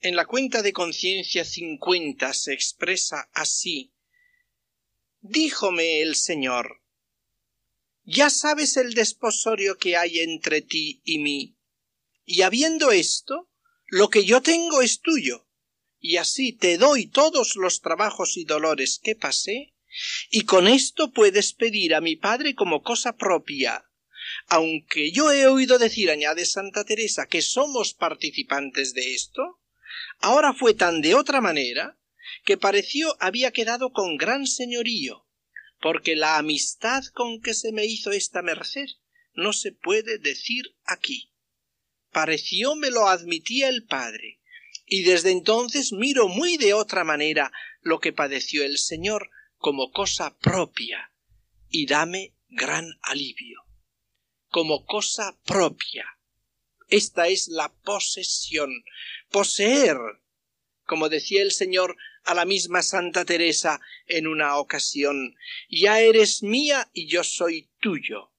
en 0.00 0.16
la 0.16 0.26
cuenta 0.26 0.62
de 0.62 0.72
conciencia 0.72 1.44
cincuenta 1.44 2.34
se 2.34 2.52
expresa 2.52 3.30
así 3.32 3.92
díjome 5.20 6.00
el 6.00 6.14
Señor, 6.14 6.82
ya 8.04 8.30
sabes 8.30 8.76
el 8.76 8.94
desposorio 8.94 9.76
que 9.76 9.96
hay 9.96 10.20
entre 10.20 10.62
ti 10.62 11.02
y 11.04 11.18
mí, 11.18 11.57
y 12.28 12.42
habiendo 12.42 12.92
esto, 12.92 13.48
lo 13.86 14.10
que 14.10 14.26
yo 14.26 14.42
tengo 14.42 14.82
es 14.82 15.00
tuyo, 15.00 15.48
y 15.98 16.18
así 16.18 16.52
te 16.52 16.76
doy 16.76 17.06
todos 17.06 17.56
los 17.56 17.80
trabajos 17.80 18.36
y 18.36 18.44
dolores 18.44 19.00
que 19.02 19.16
pasé, 19.16 19.72
y 20.28 20.42
con 20.42 20.68
esto 20.68 21.10
puedes 21.10 21.54
pedir 21.54 21.94
a 21.94 22.02
mi 22.02 22.16
padre 22.16 22.54
como 22.54 22.82
cosa 22.82 23.16
propia. 23.16 23.86
Aunque 24.46 25.10
yo 25.10 25.32
he 25.32 25.46
oído 25.46 25.78
decir, 25.78 26.10
añade 26.10 26.44
Santa 26.44 26.84
Teresa, 26.84 27.26
que 27.26 27.40
somos 27.40 27.94
participantes 27.94 28.92
de 28.92 29.14
esto, 29.14 29.62
ahora 30.18 30.52
fue 30.52 30.74
tan 30.74 31.00
de 31.00 31.14
otra 31.14 31.40
manera 31.40 31.98
que 32.44 32.58
pareció 32.58 33.16
había 33.20 33.52
quedado 33.52 33.92
con 33.92 34.18
gran 34.18 34.46
señorío, 34.46 35.26
porque 35.80 36.14
la 36.14 36.36
amistad 36.36 37.04
con 37.14 37.40
que 37.40 37.54
se 37.54 37.72
me 37.72 37.86
hizo 37.86 38.12
esta 38.12 38.42
merced 38.42 38.88
no 39.32 39.54
se 39.54 39.72
puede 39.72 40.18
decir 40.18 40.76
aquí. 40.84 41.32
Pareció 42.12 42.74
me 42.74 42.90
lo 42.90 43.08
admitía 43.08 43.68
el 43.68 43.84
padre, 43.84 44.40
y 44.86 45.02
desde 45.02 45.30
entonces 45.30 45.92
miro 45.92 46.28
muy 46.28 46.56
de 46.56 46.74
otra 46.74 47.04
manera 47.04 47.52
lo 47.80 48.00
que 48.00 48.12
padeció 48.12 48.64
el 48.64 48.78
Señor 48.78 49.30
como 49.56 49.90
cosa 49.90 50.38
propia, 50.38 51.12
y 51.68 51.86
dame 51.86 52.34
gran 52.48 52.98
alivio. 53.02 53.62
Como 54.48 54.86
cosa 54.86 55.36
propia. 55.44 56.06
Esta 56.88 57.28
es 57.28 57.48
la 57.48 57.72
posesión. 57.82 58.84
Poseer. 59.30 59.98
Como 60.84 61.10
decía 61.10 61.42
el 61.42 61.52
Señor 61.52 61.96
a 62.24 62.34
la 62.34 62.46
misma 62.46 62.82
Santa 62.82 63.26
Teresa 63.26 63.80
en 64.06 64.26
una 64.26 64.56
ocasión, 64.56 65.36
ya 65.68 66.00
eres 66.00 66.42
mía 66.42 66.88
y 66.94 67.06
yo 67.06 67.24
soy 67.24 67.68
tuyo. 67.80 68.32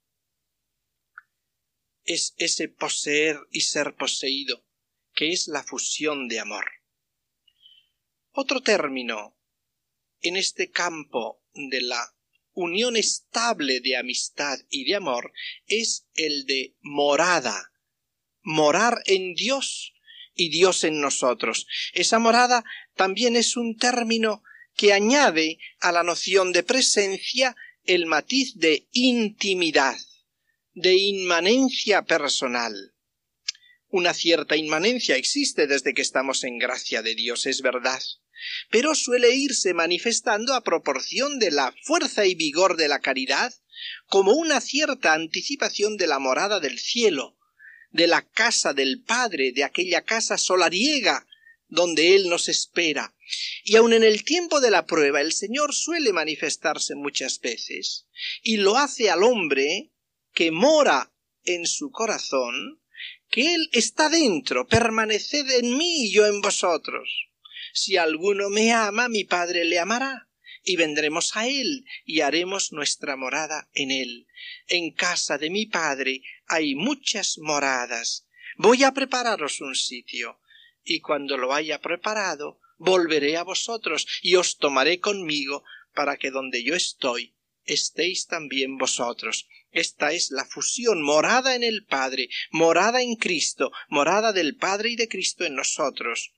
Es 2.10 2.34
ese 2.38 2.70
poseer 2.70 3.38
y 3.52 3.62
ser 3.62 3.96
poseído 3.96 4.66
que 5.14 5.32
es 5.32 5.48
la 5.48 5.62
fusión 5.62 6.28
de 6.28 6.40
amor. 6.40 6.66
Otro 8.32 8.62
término 8.62 9.38
en 10.20 10.36
este 10.36 10.72
campo 10.72 11.44
de 11.54 11.82
la 11.82 12.16
unión 12.54 12.98
estable 12.98 13.80
de 13.82 13.96
amistad 13.96 14.58
y 14.72 14.86
de 14.86 14.96
amor 14.96 15.32
es 15.68 16.08
el 16.16 16.48
de 16.48 16.76
morada, 16.82 17.72
morar 18.42 19.04
en 19.06 19.36
Dios 19.36 19.94
y 20.34 20.50
Dios 20.50 20.84
en 20.86 21.02
nosotros. 21.02 21.68
Esa 21.94 22.18
morada 22.18 22.64
también 22.96 23.36
es 23.36 23.56
un 23.56 23.78
término 23.78 24.42
que 24.74 24.94
añade 24.94 25.60
a 25.80 25.92
la 25.92 26.02
noción 26.02 26.54
de 26.54 26.64
presencia 26.64 27.56
el 27.84 28.08
matiz 28.08 28.56
de 28.56 28.88
intimidad, 28.94 29.96
de 30.80 30.96
inmanencia 30.96 32.04
personal. 32.04 32.94
Una 33.90 34.14
cierta 34.14 34.56
inmanencia 34.56 35.18
existe 35.18 35.68
desde 35.68 35.94
que 35.94 36.02
estamos 36.02 36.46
en 36.46 36.58
gracia 36.58 37.02
de 37.02 37.16
Dios, 37.16 37.48
es 37.48 37.62
verdad, 37.62 38.02
pero 38.70 38.96
suele 38.96 39.36
irse 39.36 39.74
manifestando 39.74 40.54
a 40.54 40.64
proporción 40.64 41.38
de 41.38 41.52
la 41.52 41.76
fuerza 41.84 42.26
y 42.26 42.34
vigor 42.34 42.78
de 42.78 42.88
la 42.88 43.00
caridad 43.00 43.54
como 44.08 44.32
una 44.32 44.62
cierta 44.62 45.14
anticipación 45.14 45.98
de 45.98 46.08
la 46.08 46.20
morada 46.20 46.62
del 46.62 46.80
cielo, 46.80 47.38
de 47.92 48.08
la 48.08 48.22
casa 48.22 48.74
del 48.74 49.04
Padre, 49.04 49.52
de 49.52 49.66
aquella 49.66 50.04
casa 50.06 50.38
solariega 50.38 51.28
donde 51.68 52.16
Él 52.16 52.30
nos 52.30 52.48
espera. 52.48 53.14
Y 53.66 53.76
aun 53.76 53.92
en 53.92 54.06
el 54.06 54.24
tiempo 54.24 54.62
de 54.62 54.72
la 54.72 54.86
prueba 54.86 55.20
el 55.20 55.34
Señor 55.34 55.76
suele 55.76 56.14
manifestarse 56.14 56.96
muchas 56.96 57.42
veces, 57.42 58.08
y 58.42 58.58
lo 58.58 58.78
hace 58.78 59.10
al 59.10 59.24
hombre 59.24 59.92
que 60.40 60.52
mora 60.52 61.12
en 61.44 61.68
su 61.68 61.92
corazón, 61.92 62.82
que 63.30 63.56
Él 63.56 63.70
está 63.74 64.08
dentro, 64.08 64.70
permaneced 64.70 65.46
en 65.60 65.76
mí 65.78 66.06
y 66.06 66.14
yo 66.14 66.28
en 66.28 66.40
vosotros. 66.40 67.28
Si 67.74 67.98
alguno 67.98 68.50
me 68.50 68.72
ama, 68.72 69.10
mi 69.10 69.26
Padre 69.26 69.66
le 69.66 69.80
amará, 69.80 70.30
y 70.64 70.78
vendremos 70.78 71.36
a 71.36 71.46
Él, 71.46 71.84
y 72.06 72.22
haremos 72.22 72.72
nuestra 72.72 73.18
morada 73.18 73.68
en 73.74 73.92
Él. 73.92 74.28
En 74.70 74.94
casa 74.94 75.38
de 75.38 75.50
mi 75.50 75.66
Padre 75.66 76.22
hay 76.48 76.74
muchas 76.74 77.38
moradas. 77.40 78.26
Voy 78.56 78.86
a 78.86 78.94
prepararos 78.94 79.60
un 79.60 79.76
sitio, 79.76 80.40
y 80.86 81.02
cuando 81.02 81.36
lo 81.36 81.54
haya 81.54 81.82
preparado, 81.82 82.62
volveré 82.78 83.36
a 83.36 83.44
vosotros, 83.44 84.08
y 84.22 84.36
os 84.36 84.58
tomaré 84.58 85.02
conmigo, 85.02 85.66
para 85.94 86.16
que 86.16 86.32
donde 86.32 86.64
yo 86.64 86.76
estoy, 86.76 87.36
estéis 87.66 88.26
también 88.26 88.78
vosotros. 88.78 89.50
Esta 89.72 90.14
es 90.14 90.32
la 90.32 90.46
fusión, 90.46 91.02
morada 91.04 91.56
en 91.56 91.64
el 91.64 91.86
Padre, 91.86 92.30
morada 92.50 93.02
en 93.02 93.16
Cristo, 93.16 93.72
morada 93.88 94.34
del 94.34 94.56
Padre 94.56 94.90
y 94.90 94.96
de 94.96 95.08
Cristo 95.08 95.46
en 95.46 95.56
nosotros. 95.56 96.34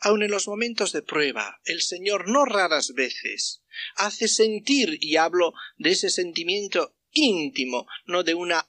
Aun 0.00 0.22
en 0.22 0.30
los 0.30 0.48
momentos 0.48 0.92
de 0.92 1.02
prueba, 1.02 1.60
el 1.64 1.82
Señor 1.82 2.28
no 2.28 2.44
raras 2.44 2.94
veces 2.94 3.62
hace 3.96 4.28
sentir, 4.28 4.98
y 5.00 5.16
hablo 5.16 5.52
de 5.76 5.90
ese 5.90 6.08
sentimiento 6.08 6.96
íntimo, 7.10 7.86
no 8.06 8.22
de 8.22 8.34
una 8.34 8.68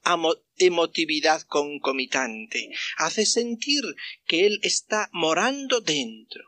emotividad 0.57 1.41
concomitante, 1.43 2.71
hace 2.97 3.25
sentir 3.25 3.83
que 4.25 4.45
Él 4.45 4.59
está 4.63 5.09
morando 5.13 5.81
dentro. 5.81 6.43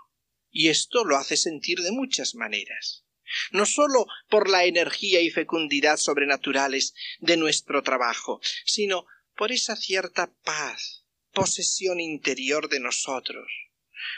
Y 0.49 0.69
esto 0.69 1.03
lo 1.03 1.17
hace 1.17 1.37
sentir 1.37 1.79
de 1.79 1.91
muchas 1.91 2.35
maneras 2.35 3.06
no 3.51 3.65
sólo 3.65 4.05
por 4.29 4.49
la 4.49 4.65
energía 4.65 5.21
y 5.21 5.29
fecundidad 5.29 5.97
sobrenaturales 5.97 6.93
de 7.19 7.37
nuestro 7.37 7.83
trabajo, 7.83 8.39
sino 8.65 9.05
por 9.35 9.51
esa 9.51 9.75
cierta 9.75 10.33
paz, 10.43 11.05
posesión 11.31 11.99
interior 11.99 12.69
de 12.69 12.79
nosotros, 12.79 13.47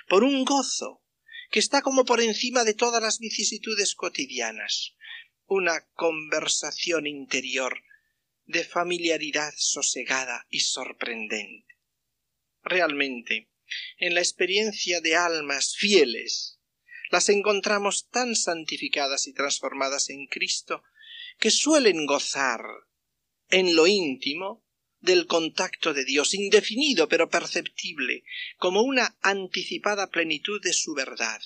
por 0.08 0.24
un 0.24 0.46
gozo 0.46 1.04
que 1.52 1.60
está 1.60 1.82
como 1.82 2.06
por 2.06 2.22
encima 2.22 2.64
de 2.64 2.74
todas 2.74 3.02
las 3.02 3.20
vicisitudes 3.20 3.96
cotidianas, 3.96 4.96
una 5.46 5.88
conversación 5.94 7.08
interior 7.08 7.84
de 8.46 8.64
familiaridad 8.64 9.54
sosegada 9.58 10.46
y 10.50 10.62
sorprendente. 10.62 11.76
Realmente, 12.64 13.50
en 13.98 14.14
la 14.14 14.22
experiencia 14.22 15.02
de 15.02 15.16
almas 15.16 15.76
fieles, 15.76 16.59
las 17.10 17.30
encontramos 17.30 18.10
tan 18.10 18.36
santificadas 18.36 19.28
y 19.28 19.34
transformadas 19.34 20.10
en 20.10 20.28
Cristo 20.28 20.84
que 21.40 21.52
suelen 21.52 22.06
gozar 22.06 22.62
en 23.50 23.76
lo 23.76 23.88
íntimo 23.88 24.64
del 25.00 25.28
contacto 25.28 25.94
de 25.94 26.06
Dios, 26.06 26.34
indefinido 26.34 27.08
pero 27.08 27.30
perceptible, 27.30 28.24
como 28.58 28.82
una 28.82 29.18
anticipada 29.22 30.10
plenitud 30.10 30.62
de 30.62 30.74
su 30.74 30.94
verdad. 30.94 31.42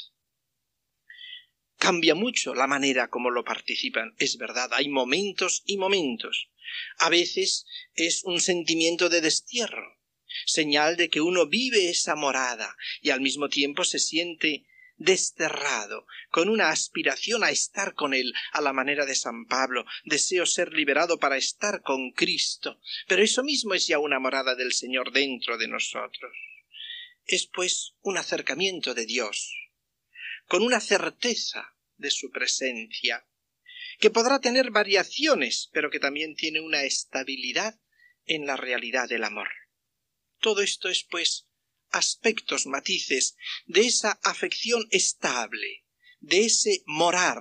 Cambia 1.77 2.15
mucho 2.15 2.55
la 2.55 2.67
manera 2.67 3.09
como 3.09 3.29
lo 3.29 3.43
participan, 3.43 4.15
es 4.17 4.37
verdad, 4.37 4.69
hay 4.73 4.89
momentos 4.89 5.63
y 5.65 5.77
momentos. 5.77 6.49
A 6.97 7.09
veces 7.09 7.65
es 7.93 8.23
un 8.23 8.41
sentimiento 8.41 9.09
de 9.09 9.21
destierro, 9.21 9.99
señal 10.45 10.97
de 10.97 11.09
que 11.09 11.21
uno 11.21 11.45
vive 11.45 11.89
esa 11.89 12.15
morada 12.15 12.75
y 13.01 13.11
al 13.11 13.21
mismo 13.21 13.49
tiempo 13.49 13.83
se 13.83 13.99
siente 13.99 14.65
desterrado, 15.03 16.07
con 16.29 16.47
una 16.49 16.69
aspiración 16.69 17.43
a 17.43 17.51
estar 17.51 17.93
con 17.93 18.13
él, 18.13 18.33
a 18.53 18.61
la 18.61 18.73
manera 18.73 19.05
de 19.05 19.15
San 19.15 19.45
Pablo, 19.45 19.85
deseo 20.05 20.45
ser 20.45 20.73
liberado 20.73 21.19
para 21.19 21.37
estar 21.37 21.81
con 21.81 22.11
Cristo. 22.11 22.79
Pero 23.07 23.21
eso 23.21 23.43
mismo 23.43 23.73
es 23.73 23.87
ya 23.87 23.99
una 23.99 24.19
morada 24.19 24.55
del 24.55 24.73
Señor 24.73 25.11
dentro 25.11 25.57
de 25.57 25.67
nosotros. 25.67 26.35
Es 27.25 27.47
pues 27.47 27.95
un 28.01 28.17
acercamiento 28.17 28.93
de 28.93 29.05
Dios, 29.05 29.53
con 30.47 30.63
una 30.63 30.79
certeza 30.79 31.75
de 31.97 32.09
su 32.09 32.31
presencia, 32.31 33.25
que 33.99 34.09
podrá 34.09 34.39
tener 34.39 34.71
variaciones, 34.71 35.69
pero 35.73 35.89
que 35.89 35.99
también 35.99 36.35
tiene 36.35 36.61
una 36.61 36.83
estabilidad 36.83 37.79
en 38.25 38.45
la 38.45 38.55
realidad 38.55 39.07
del 39.09 39.23
amor. 39.23 39.49
Todo 40.39 40.61
esto 40.61 40.89
es, 40.89 41.03
pues, 41.03 41.47
aspectos, 41.93 42.65
matices 42.65 43.37
de 43.65 43.81
esa 43.81 44.19
afección 44.23 44.87
estable, 44.91 45.85
de 46.19 46.45
ese 46.45 46.83
morar, 46.85 47.39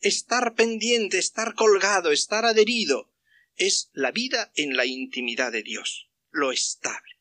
estar 0.00 0.54
pendiente, 0.54 1.18
estar 1.18 1.54
colgado, 1.54 2.12
estar 2.12 2.46
adherido, 2.46 3.12
es 3.56 3.90
la 3.92 4.12
vida 4.12 4.52
en 4.54 4.76
la 4.76 4.86
intimidad 4.86 5.52
de 5.52 5.62
Dios, 5.62 6.08
lo 6.30 6.52
estable. 6.52 7.18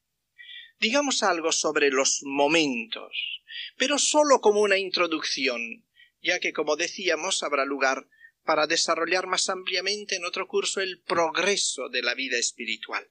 Digamos 0.80 1.24
algo 1.24 1.52
sobre 1.52 1.90
los 1.90 2.22
momentos, 2.24 3.42
pero 3.78 3.98
sólo 3.98 4.40
como 4.40 4.62
una 4.62 4.78
introducción, 4.78 5.86
ya 6.22 6.40
que, 6.40 6.54
como 6.54 6.76
decíamos, 6.76 7.42
habrá 7.42 7.66
lugar 7.66 8.08
para 8.44 8.68
desarrollar 8.68 9.26
más 9.26 9.50
ampliamente 9.50 10.16
en 10.16 10.26
otro 10.26 10.48
curso 10.48 10.80
el 10.80 11.02
progreso 11.02 11.90
de 11.90 12.04
la 12.04 12.14
vida 12.14 12.38
espiritual. 12.38 13.10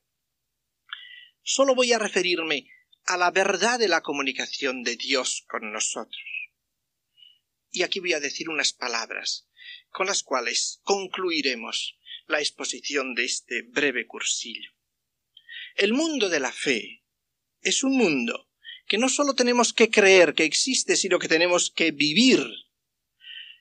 Solo 1.42 1.74
voy 1.74 1.92
a 1.92 1.98
referirme 1.98 2.68
a 3.06 3.16
la 3.16 3.30
verdad 3.30 3.78
de 3.78 3.88
la 3.88 4.02
comunicación 4.02 4.82
de 4.82 4.96
Dios 4.96 5.44
con 5.48 5.72
nosotros. 5.72 6.22
Y 7.70 7.82
aquí 7.82 8.00
voy 8.00 8.14
a 8.14 8.20
decir 8.20 8.48
unas 8.48 8.72
palabras 8.72 9.48
con 9.90 10.06
las 10.06 10.22
cuales 10.22 10.80
concluiremos 10.82 11.98
la 12.26 12.40
exposición 12.40 13.14
de 13.14 13.24
este 13.24 13.62
breve 13.62 14.06
cursillo. 14.06 14.70
El 15.76 15.92
mundo 15.92 16.28
de 16.28 16.40
la 16.40 16.52
fe 16.52 17.04
es 17.60 17.84
un 17.84 17.96
mundo 17.96 18.50
que 18.86 18.98
no 18.98 19.08
solo 19.08 19.34
tenemos 19.34 19.72
que 19.72 19.90
creer 19.90 20.34
que 20.34 20.44
existe, 20.44 20.96
sino 20.96 21.18
que 21.18 21.28
tenemos 21.28 21.70
que 21.70 21.92
vivir. 21.92 22.44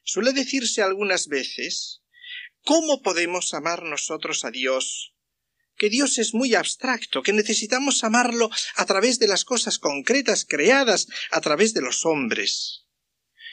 Suele 0.03 0.33
decirse 0.33 0.81
algunas 0.81 1.27
veces, 1.27 2.03
¿cómo 2.61 3.01
podemos 3.01 3.53
amar 3.53 3.83
nosotros 3.83 4.45
a 4.45 4.51
Dios? 4.51 5.14
Que 5.77 5.89
Dios 5.89 6.17
es 6.17 6.33
muy 6.33 6.55
abstracto, 6.55 7.21
que 7.21 7.33
necesitamos 7.33 8.03
amarlo 8.03 8.49
a 8.75 8.85
través 8.85 9.19
de 9.19 9.27
las 9.27 9.43
cosas 9.43 9.77
concretas 9.79 10.45
creadas, 10.47 11.07
a 11.31 11.41
través 11.41 11.73
de 11.73 11.81
los 11.81 12.05
hombres. 12.05 12.85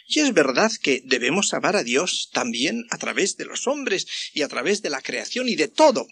Y 0.06 0.20
es 0.20 0.32
verdad 0.34 0.70
que 0.82 1.02
debemos 1.04 1.54
amar 1.54 1.76
a 1.76 1.84
Dios 1.84 2.30
también 2.32 2.86
a 2.90 2.98
través 2.98 3.36
de 3.36 3.44
los 3.44 3.66
hombres 3.66 4.06
y 4.32 4.42
a 4.42 4.48
través 4.48 4.82
de 4.82 4.90
la 4.90 5.00
creación 5.00 5.48
y 5.48 5.56
de 5.56 5.68
todo. 5.68 6.06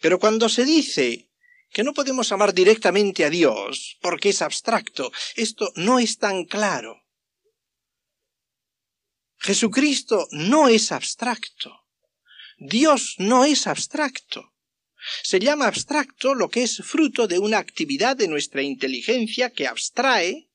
Pero 0.00 0.18
cuando 0.18 0.48
se 0.48 0.64
dice 0.64 1.28
que 1.70 1.84
no 1.84 1.92
podemos 1.94 2.32
amar 2.32 2.54
directamente 2.54 3.24
a 3.24 3.30
Dios 3.30 3.98
porque 4.00 4.30
es 4.30 4.42
abstracto. 4.42 5.12
Esto 5.36 5.72
no 5.76 5.98
es 5.98 6.18
tan 6.18 6.44
claro. 6.44 7.04
Jesucristo 9.38 10.26
no 10.32 10.68
es 10.68 10.90
abstracto. 10.92 11.84
Dios 12.58 13.14
no 13.18 13.44
es 13.44 13.66
abstracto. 13.66 14.52
Se 15.22 15.38
llama 15.38 15.66
abstracto 15.66 16.34
lo 16.34 16.48
que 16.48 16.62
es 16.62 16.78
fruto 16.84 17.26
de 17.26 17.38
una 17.38 17.58
actividad 17.58 18.16
de 18.16 18.28
nuestra 18.28 18.62
inteligencia 18.62 19.50
que 19.50 19.66
abstrae. 19.66 20.48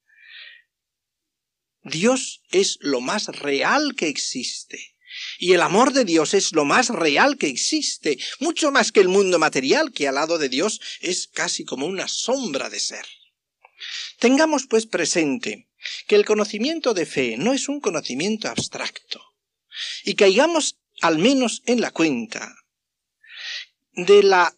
Dios 1.84 2.44
es 2.52 2.78
lo 2.82 3.02
más 3.02 3.28
real 3.28 3.96
que 3.96 4.08
existe. 4.08 4.96
Y 5.38 5.54
el 5.54 5.62
amor 5.62 5.94
de 5.94 6.06
Dios 6.06 6.34
es 6.34 6.54
lo 6.54 6.66
más 6.66 6.89
real 6.89 7.38
que 7.38 7.48
existe, 7.48 8.18
mucho 8.39 8.72
más 8.72 8.92
que 8.92 9.00
el 9.00 9.10
mundo 9.10 9.38
material, 9.38 9.92
que 9.92 10.08
al 10.08 10.16
lado 10.16 10.38
de 10.38 10.50
Dios 10.50 10.82
es 11.02 11.28
casi 11.28 11.66
como 11.66 11.86
una 11.86 12.08
sombra 12.08 12.70
de 12.70 12.80
ser. 12.80 13.06
Tengamos 14.20 14.66
pues 14.68 14.86
presente 14.86 15.70
que 16.08 16.16
el 16.16 16.26
conocimiento 16.26 16.94
de 16.94 17.06
fe 17.06 17.36
no 17.38 17.54
es 17.54 17.68
un 17.68 17.80
conocimiento 17.80 18.48
abstracto, 18.48 19.22
y 20.04 20.16
caigamos 20.16 20.78
al 21.02 21.18
menos 21.18 21.62
en 21.66 21.82
la 21.82 21.92
cuenta 21.92 22.56
de 23.95 24.23
la 24.23 24.58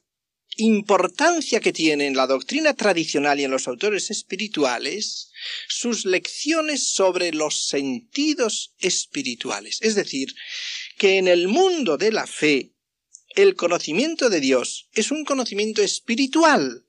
importancia 0.58 1.60
que 1.60 1.74
tiene 1.74 2.08
en 2.08 2.16
la 2.16 2.28
doctrina 2.28 2.74
tradicional 2.74 3.40
y 3.40 3.44
en 3.44 3.52
los 3.52 3.68
autores 3.68 4.10
espirituales 4.10 5.32
sus 5.68 6.06
lecciones 6.06 6.92
sobre 6.92 7.34
los 7.34 7.68
sentidos 7.68 8.74
espirituales. 8.80 9.80
Es 9.82 9.96
decir, 9.96 10.34
que 10.98 11.18
en 11.18 11.28
el 11.28 11.48
mundo 11.48 11.98
de 11.98 12.12
la 12.12 12.26
fe 12.26 12.74
el 13.36 13.56
conocimiento 13.56 14.30
de 14.30 14.40
Dios 14.40 14.88
es 14.94 15.12
un 15.12 15.26
conocimiento 15.26 15.82
espiritual, 15.82 16.86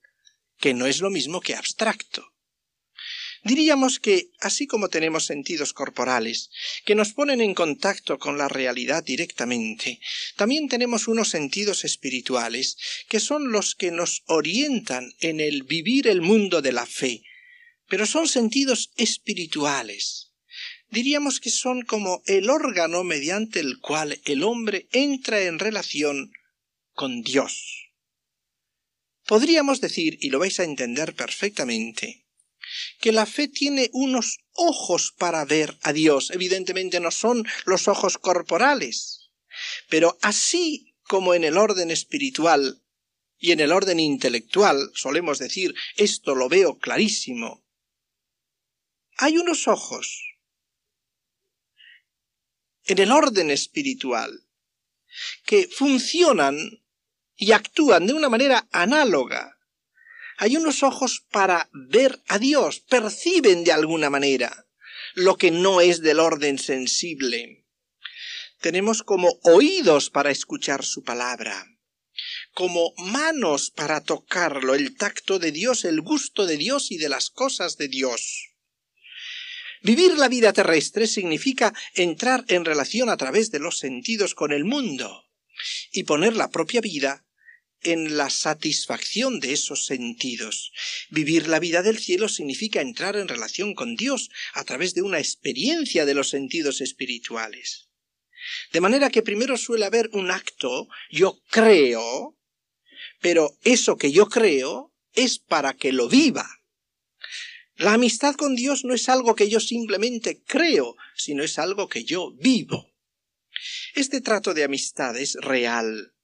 que 0.59 0.75
no 0.75 0.87
es 0.87 1.01
lo 1.01 1.11
mismo 1.11 1.41
que 1.41 1.57
abstracto. 1.57 2.36
Diríamos 3.45 4.01
que, 4.01 4.31
así 4.41 4.67
como 4.67 4.89
tenemos 4.89 5.27
sentidos 5.27 5.73
corporales, 5.73 6.51
que 6.85 6.95
nos 6.95 7.13
ponen 7.13 7.41
en 7.41 7.55
contacto 7.55 8.19
con 8.19 8.39
la 8.39 8.49
realidad 8.49 9.05
directamente, 9.05 10.01
también 10.37 10.69
tenemos 10.69 11.09
unos 11.09 11.29
sentidos 11.29 11.85
espirituales, 11.85 12.77
que 13.09 13.21
son 13.21 13.53
los 13.53 13.75
que 13.75 13.91
nos 13.91 14.23
orientan 14.27 15.13
en 15.21 15.41
el 15.41 15.63
vivir 15.63 16.09
el 16.09 16.21
mundo 16.21 16.63
de 16.63 16.73
la 16.73 16.87
fe, 16.87 17.23
pero 17.89 18.07
son 18.07 18.29
sentidos 18.29 18.91
espirituales. 18.97 20.33
Diríamos 20.91 21.41
que 21.41 21.51
son 21.51 21.83
como 21.83 22.23
el 22.27 22.49
órgano 22.49 23.05
mediante 23.05 23.61
el 23.61 23.81
cual 23.81 24.21
el 24.25 24.43
hombre 24.45 24.89
entra 24.93 25.43
en 25.43 25.59
relación 25.59 26.33
con 26.93 27.23
Dios. 27.23 27.91
Podríamos 29.27 29.81
decir, 29.81 30.19
y 30.21 30.31
lo 30.31 30.39
vais 30.39 30.61
a 30.61 30.65
entender 30.65 31.15
perfectamente, 31.15 32.26
que 33.01 33.13
la 33.13 33.27
fe 33.27 33.49
tiene 33.49 33.91
unos 33.93 34.39
ojos 34.53 35.15
para 35.17 35.45
ver 35.45 35.77
a 35.83 35.93
Dios. 35.93 36.31
Evidentemente 36.31 37.01
no 37.01 37.11
son 37.11 37.47
los 37.65 37.89
ojos 37.89 38.19
corporales. 38.19 39.31
Pero 39.89 40.19
así 40.23 40.95
como 41.03 41.35
en 41.35 41.45
el 41.45 41.57
orden 41.57 41.91
espiritual 41.91 42.83
y 43.39 43.53
en 43.53 43.61
el 43.61 43.73
orden 43.73 44.01
intelectual 44.01 44.91
solemos 44.95 45.39
decir 45.39 45.75
esto 45.97 46.35
lo 46.35 46.49
veo 46.49 46.79
clarísimo, 46.79 47.65
hay 49.19 49.39
unos 49.39 49.69
ojos 49.69 50.37
en 52.85 52.99
el 52.99 53.13
orden 53.13 53.51
espiritual 53.51 54.47
que 55.45 55.69
funcionan 55.69 56.83
y 57.37 57.53
actúan 57.53 58.07
de 58.07 58.13
una 58.13 58.29
manera 58.29 58.69
análoga 58.73 59.56
hay 60.39 60.57
unos 60.57 60.83
ojos 60.83 61.25
para 61.31 61.69
ver 61.73 62.23
a 62.29 62.39
Dios, 62.39 62.81
perciben 62.81 63.65
de 63.65 63.73
alguna 63.73 64.11
manera 64.11 64.67
lo 65.15 65.37
que 65.37 65.51
no 65.51 65.81
es 65.81 66.03
del 66.03 66.21
orden 66.21 66.59
sensible. 66.59 67.65
Tenemos 68.61 69.03
como 69.03 69.39
oídos 69.45 70.11
para 70.11 70.31
escuchar 70.31 70.85
su 70.85 71.05
palabra, 71.05 71.67
como 72.53 72.93
manos 72.99 73.71
para 73.71 74.03
tocarlo, 74.03 74.75
el 74.75 74.97
tacto 74.97 75.39
de 75.39 75.53
Dios, 75.53 75.85
el 75.85 76.01
gusto 76.01 76.47
de 76.47 76.57
Dios 76.57 76.91
y 76.91 76.99
de 76.99 77.09
las 77.09 77.31
cosas 77.31 77.77
de 77.77 77.89
Dios. 77.89 78.51
Vivir 79.83 80.17
la 80.19 80.29
vida 80.29 80.53
terrestre 80.53 81.07
significa 81.07 81.73
entrar 81.95 82.45
en 82.49 82.65
relación 82.65 83.09
a 83.09 83.17
través 83.17 83.51
de 83.51 83.59
los 83.59 83.79
sentidos 83.79 84.35
con 84.35 84.53
el 84.53 84.65
mundo 84.65 85.25
y 85.93 86.05
poner 86.05 86.35
la 86.35 86.51
propia 86.51 86.81
vida 86.81 87.26
en 87.83 88.17
la 88.17 88.31
satisfacción 88.31 89.41
de 89.41 89.53
esos 89.53 89.87
sentidos. 89.87 90.73
Vivir 91.11 91.49
la 91.49 91.61
vida 91.61 91.83
del 91.83 91.99
cielo 91.99 92.29
significa 92.29 92.81
entrar 92.81 93.17
en 93.17 93.29
relación 93.29 93.75
con 93.75 93.97
Dios 93.97 94.31
a 94.55 94.65
través 94.65 94.95
de 94.95 95.03
una 95.03 95.19
experiencia 95.19 96.05
de 96.05 96.15
los 96.15 96.31
sentidos 96.31 96.81
espirituales. 96.81 97.89
De 98.73 98.81
manera 98.81 99.11
que 99.11 99.23
primero 99.23 99.57
suele 99.57 99.85
haber 99.85 100.11
un 100.13 100.31
acto, 100.31 100.89
yo 101.11 101.41
creo, 101.51 102.37
pero 103.21 103.57
eso 103.63 103.97
que 103.97 104.13
yo 104.13 104.29
creo 104.29 104.93
es 105.15 105.39
para 105.39 105.75
que 105.75 105.93
lo 105.93 106.09
viva. 106.09 106.49
La 107.75 107.95
amistad 107.95 108.35
con 108.37 108.57
Dios 108.57 108.85
no 108.85 108.95
es 108.95 109.09
algo 109.09 109.35
que 109.35 109.51
yo 109.51 109.61
simplemente 109.61 110.43
creo, 110.43 110.97
sino 111.15 111.43
es 111.43 111.59
algo 111.59 111.89
que 111.89 112.05
yo 112.05 112.33
vivo. 112.33 112.91
Este 113.95 114.21
trato 114.21 114.55
de 114.55 114.65
amistad 114.65 115.17
es 115.17 115.35
real, 115.35 116.15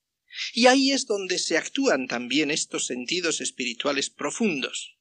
y 0.52 0.66
ahí 0.66 0.92
es 0.92 1.06
donde 1.06 1.38
se 1.38 1.56
actúan 1.56 2.06
también 2.06 2.50
estos 2.50 2.86
sentidos 2.86 3.40
espirituales 3.40 4.10
profundos. 4.10 4.96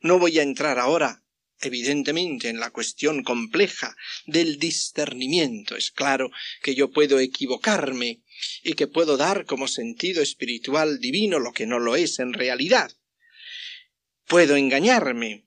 No 0.00 0.18
voy 0.18 0.38
a 0.38 0.42
entrar 0.42 0.78
ahora, 0.78 1.24
evidentemente, 1.60 2.48
en 2.48 2.60
la 2.60 2.70
cuestión 2.70 3.22
compleja 3.22 3.96
del 4.26 4.58
discernimiento. 4.58 5.76
Es 5.76 5.90
claro 5.90 6.30
que 6.62 6.74
yo 6.74 6.90
puedo 6.90 7.18
equivocarme 7.18 8.22
y 8.62 8.74
que 8.74 8.86
puedo 8.86 9.16
dar 9.16 9.46
como 9.46 9.68
sentido 9.68 10.22
espiritual 10.22 11.00
divino 11.00 11.38
lo 11.38 11.52
que 11.52 11.66
no 11.66 11.78
lo 11.78 11.96
es 11.96 12.18
en 12.18 12.32
realidad. 12.32 12.92
Puedo 14.26 14.56
engañarme, 14.56 15.43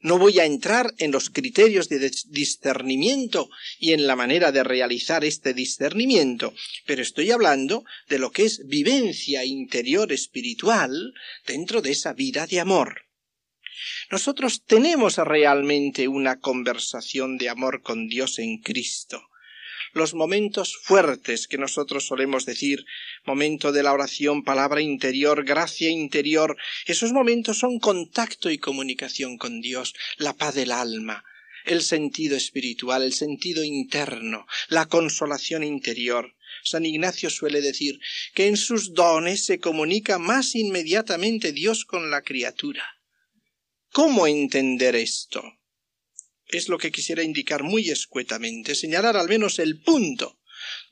no 0.00 0.18
voy 0.18 0.38
a 0.38 0.44
entrar 0.44 0.94
en 0.98 1.10
los 1.10 1.30
criterios 1.30 1.88
de 1.88 2.10
discernimiento 2.26 3.50
y 3.78 3.92
en 3.92 4.06
la 4.06 4.16
manera 4.16 4.52
de 4.52 4.62
realizar 4.62 5.24
este 5.24 5.54
discernimiento, 5.54 6.54
pero 6.86 7.02
estoy 7.02 7.30
hablando 7.30 7.84
de 8.08 8.18
lo 8.18 8.30
que 8.30 8.44
es 8.44 8.66
vivencia 8.66 9.44
interior 9.44 10.12
espiritual 10.12 11.12
dentro 11.46 11.82
de 11.82 11.90
esa 11.90 12.12
vida 12.12 12.46
de 12.46 12.60
amor. 12.60 13.02
Nosotros 14.10 14.64
tenemos 14.64 15.16
realmente 15.18 16.08
una 16.08 16.40
conversación 16.40 17.38
de 17.38 17.48
amor 17.48 17.82
con 17.82 18.08
Dios 18.08 18.38
en 18.38 18.58
Cristo 18.58 19.27
los 19.98 20.14
momentos 20.14 20.78
fuertes 20.82 21.46
que 21.46 21.58
nosotros 21.58 22.06
solemos 22.06 22.46
decir, 22.46 22.86
momento 23.26 23.72
de 23.72 23.82
la 23.82 23.92
oración, 23.92 24.44
palabra 24.44 24.80
interior, 24.80 25.44
gracia 25.44 25.90
interior, 25.90 26.56
esos 26.86 27.12
momentos 27.12 27.58
son 27.58 27.78
contacto 27.78 28.50
y 28.50 28.58
comunicación 28.58 29.36
con 29.36 29.60
Dios, 29.60 29.94
la 30.16 30.34
paz 30.34 30.54
del 30.54 30.72
alma, 30.72 31.24
el 31.66 31.82
sentido 31.82 32.36
espiritual, 32.36 33.02
el 33.02 33.12
sentido 33.12 33.62
interno, 33.64 34.46
la 34.68 34.86
consolación 34.86 35.62
interior. 35.64 36.34
San 36.64 36.86
Ignacio 36.86 37.28
suele 37.28 37.60
decir 37.60 37.98
que 38.34 38.46
en 38.46 38.56
sus 38.56 38.94
dones 38.94 39.44
se 39.44 39.58
comunica 39.58 40.18
más 40.18 40.54
inmediatamente 40.54 41.52
Dios 41.52 41.84
con 41.84 42.10
la 42.10 42.22
criatura. 42.22 42.84
¿Cómo 43.92 44.26
entender 44.26 44.96
esto? 44.96 45.57
Es 46.48 46.68
lo 46.68 46.78
que 46.78 46.90
quisiera 46.90 47.22
indicar 47.22 47.62
muy 47.62 47.90
escuetamente, 47.90 48.74
señalar 48.74 49.16
al 49.16 49.28
menos 49.28 49.58
el 49.58 49.80
punto 49.80 50.38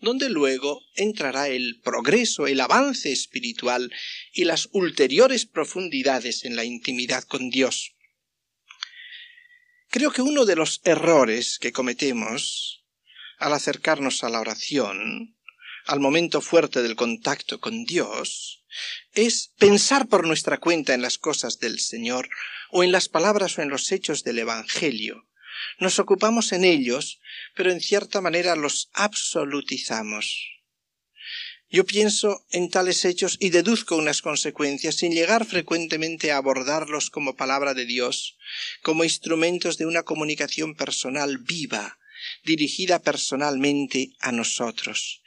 donde 0.00 0.28
luego 0.28 0.82
entrará 0.94 1.48
el 1.48 1.80
progreso, 1.82 2.46
el 2.46 2.60
avance 2.60 3.12
espiritual 3.12 3.92
y 4.32 4.44
las 4.44 4.68
ulteriores 4.72 5.46
profundidades 5.46 6.44
en 6.44 6.56
la 6.56 6.64
intimidad 6.64 7.24
con 7.24 7.50
Dios. 7.50 7.94
Creo 9.88 10.10
que 10.10 10.22
uno 10.22 10.44
de 10.44 10.56
los 10.56 10.80
errores 10.84 11.58
que 11.58 11.72
cometemos 11.72 12.84
al 13.38 13.52
acercarnos 13.52 14.24
a 14.24 14.28
la 14.28 14.40
oración, 14.40 15.36
al 15.86 16.00
momento 16.00 16.40
fuerte 16.40 16.82
del 16.82 16.96
contacto 16.96 17.60
con 17.60 17.84
Dios, 17.84 18.64
es 19.14 19.52
pensar 19.58 20.08
por 20.08 20.26
nuestra 20.26 20.58
cuenta 20.58 20.94
en 20.94 21.02
las 21.02 21.18
cosas 21.18 21.58
del 21.58 21.78
Señor, 21.78 22.28
o 22.70 22.82
en 22.82 22.92
las 22.92 23.08
palabras 23.08 23.58
o 23.58 23.62
en 23.62 23.68
los 23.68 23.90
hechos 23.92 24.24
del 24.24 24.40
Evangelio. 24.40 25.26
Nos 25.78 25.98
ocupamos 25.98 26.52
en 26.52 26.64
ellos, 26.64 27.20
pero 27.54 27.70
en 27.70 27.80
cierta 27.80 28.20
manera 28.20 28.56
los 28.56 28.90
absolutizamos. 28.92 30.56
Yo 31.68 31.84
pienso 31.84 32.46
en 32.50 32.70
tales 32.70 33.04
hechos 33.04 33.36
y 33.40 33.50
deduzco 33.50 33.96
unas 33.96 34.22
consecuencias 34.22 34.94
sin 34.96 35.12
llegar 35.12 35.44
frecuentemente 35.44 36.30
a 36.30 36.36
abordarlos 36.36 37.10
como 37.10 37.34
palabra 37.34 37.74
de 37.74 37.86
Dios, 37.86 38.38
como 38.82 39.02
instrumentos 39.02 39.76
de 39.76 39.86
una 39.86 40.04
comunicación 40.04 40.76
personal 40.76 41.38
viva, 41.38 41.98
dirigida 42.44 43.02
personalmente 43.02 44.12
a 44.20 44.30
nosotros. 44.30 45.22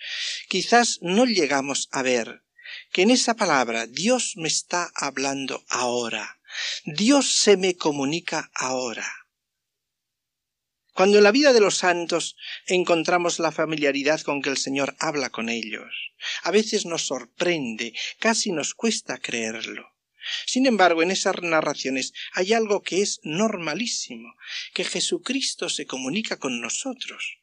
Quizás 0.47 0.99
no 1.01 1.25
llegamos 1.25 1.89
a 1.91 2.03
ver 2.03 2.43
que 2.93 3.01
en 3.01 3.11
esa 3.11 3.35
palabra 3.35 3.85
Dios 3.85 4.33
me 4.37 4.47
está 4.47 4.91
hablando 4.95 5.65
ahora, 5.67 6.39
Dios 6.85 7.31
se 7.31 7.57
me 7.57 7.75
comunica 7.75 8.49
ahora. 8.55 9.18
Cuando 10.99 11.17
en 11.17 11.23
la 11.23 11.31
vida 11.31 11.53
de 11.53 11.61
los 11.61 11.77
santos 11.77 12.35
encontramos 12.67 13.39
la 13.39 13.53
familiaridad 13.53 14.19
con 14.19 14.41
que 14.41 14.49
el 14.49 14.57
Señor 14.57 14.97
habla 14.99 15.29
con 15.29 15.47
ellos, 15.47 15.89
a 16.43 16.51
veces 16.51 16.85
nos 16.85 17.07
sorprende, 17.07 17.93
casi 18.19 18.51
nos 18.51 18.73
cuesta 18.73 19.17
creerlo. 19.17 19.95
Sin 20.45 20.65
embargo, 20.65 21.01
en 21.01 21.11
esas 21.11 21.41
narraciones 21.41 22.11
hay 22.33 22.51
algo 22.51 22.83
que 22.83 23.01
es 23.01 23.21
normalísimo, 23.23 24.35
que 24.73 24.83
Jesucristo 24.83 25.69
se 25.69 25.85
comunica 25.85 26.35
con 26.35 26.59
nosotros. 26.59 27.37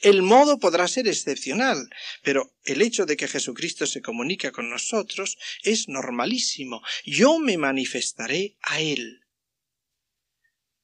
El 0.00 0.22
modo 0.22 0.60
podrá 0.60 0.86
ser 0.86 1.08
excepcional, 1.08 1.90
pero 2.22 2.54
el 2.62 2.82
hecho 2.82 3.04
de 3.04 3.16
que 3.16 3.26
Jesucristo 3.26 3.88
se 3.88 4.00
comunica 4.00 4.52
con 4.52 4.70
nosotros 4.70 5.38
es 5.64 5.88
normalísimo. 5.88 6.82
Yo 7.04 7.40
me 7.40 7.58
manifestaré 7.58 8.58
a 8.62 8.80
Él. 8.80 9.21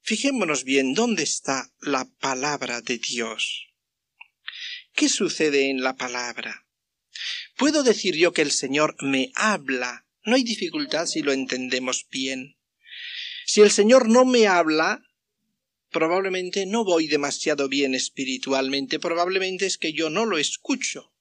Fijémonos 0.09 0.65
bien 0.65 0.95
dónde 0.95 1.23
está 1.23 1.71
la 1.83 2.09
palabra 2.19 2.81
de 2.81 2.97
Dios. 2.97 3.67
¿Qué 4.95 5.07
sucede 5.07 5.69
en 5.69 5.83
la 5.83 5.97
palabra? 5.97 6.67
¿Puedo 7.59 7.83
decir 7.83 8.17
yo 8.17 8.33
que 8.33 8.41
el 8.41 8.51
Señor 8.51 8.97
me 9.03 9.33
habla? 9.35 10.07
No 10.25 10.37
hay 10.37 10.45
dificultad 10.45 11.05
si 11.05 11.21
lo 11.21 11.33
entendemos 11.33 12.07
bien. 12.11 12.57
Si 13.45 13.61
el 13.61 13.71
Señor 13.71 14.09
no 14.09 14.25
me 14.25 14.47
habla, 14.47 15.03
probablemente 15.91 16.65
no 16.65 16.85
voy 16.85 17.07
demasiado 17.07 17.69
bien 17.69 17.95
espiritualmente, 17.95 18.99
probablemente 18.99 19.67
es 19.67 19.77
que 19.77 19.93
yo 19.93 20.09
no 20.09 20.25
lo 20.25 20.39
escucho. 20.39 21.13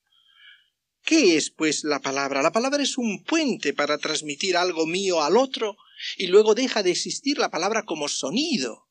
¿Qué 1.04 1.36
es, 1.36 1.50
pues, 1.50 1.84
la 1.84 2.00
palabra? 2.00 2.42
La 2.42 2.54
palabra 2.54 2.82
es 2.82 2.98
un 2.98 3.26
puente 3.26 3.74
para 3.74 3.98
transmitir 3.98 4.56
algo 4.56 4.86
mío 4.86 5.22
al 5.22 5.36
otro 5.36 5.76
y 6.18 6.28
luego 6.28 6.56
deja 6.56 6.84
de 6.84 6.92
existir 6.92 7.38
la 7.38 7.50
palabra 7.50 7.84
como 7.84 8.08
sonido. 8.08 8.88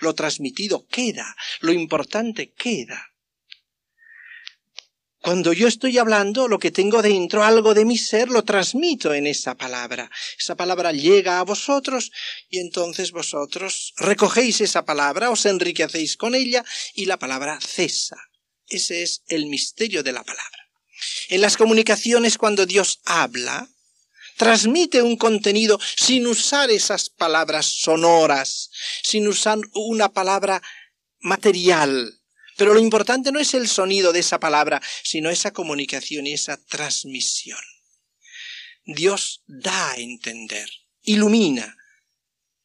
Lo 0.00 0.14
transmitido 0.14 0.86
queda, 0.86 1.36
lo 1.60 1.72
importante 1.72 2.52
queda. 2.52 3.12
Cuando 5.20 5.52
yo 5.52 5.66
estoy 5.66 5.98
hablando, 5.98 6.46
lo 6.46 6.58
que 6.58 6.70
tengo 6.70 7.02
dentro, 7.02 7.42
algo 7.42 7.74
de 7.74 7.84
mi 7.84 7.98
ser, 7.98 8.28
lo 8.28 8.44
transmito 8.44 9.12
en 9.12 9.26
esa 9.26 9.56
palabra. 9.56 10.10
Esa 10.38 10.54
palabra 10.54 10.92
llega 10.92 11.40
a 11.40 11.42
vosotros 11.42 12.12
y 12.48 12.60
entonces 12.60 13.10
vosotros 13.10 13.94
recogéis 13.96 14.60
esa 14.60 14.84
palabra, 14.84 15.30
os 15.30 15.44
enriquecéis 15.44 16.16
con 16.16 16.34
ella 16.34 16.64
y 16.94 17.06
la 17.06 17.18
palabra 17.18 17.58
cesa. 17.60 18.16
Ese 18.68 19.02
es 19.02 19.22
el 19.28 19.46
misterio 19.46 20.02
de 20.02 20.12
la 20.12 20.22
palabra. 20.22 20.70
En 21.28 21.40
las 21.40 21.56
comunicaciones, 21.56 22.38
cuando 22.38 22.64
Dios 22.64 23.00
habla, 23.04 23.68
transmite 24.38 25.02
un 25.02 25.16
contenido 25.16 25.78
sin 25.96 26.26
usar 26.26 26.70
esas 26.70 27.10
palabras 27.10 27.66
sonoras, 27.66 28.70
sin 29.02 29.28
usar 29.28 29.58
una 29.74 30.08
palabra 30.10 30.62
material. 31.20 32.14
Pero 32.56 32.72
lo 32.72 32.80
importante 32.80 33.30
no 33.30 33.40
es 33.40 33.52
el 33.52 33.68
sonido 33.68 34.12
de 34.12 34.20
esa 34.20 34.40
palabra, 34.40 34.80
sino 35.02 35.28
esa 35.28 35.52
comunicación 35.52 36.26
y 36.26 36.32
esa 36.32 36.56
transmisión. 36.56 37.60
Dios 38.84 39.42
da 39.46 39.90
a 39.90 39.96
entender, 39.96 40.70
ilumina. 41.02 41.76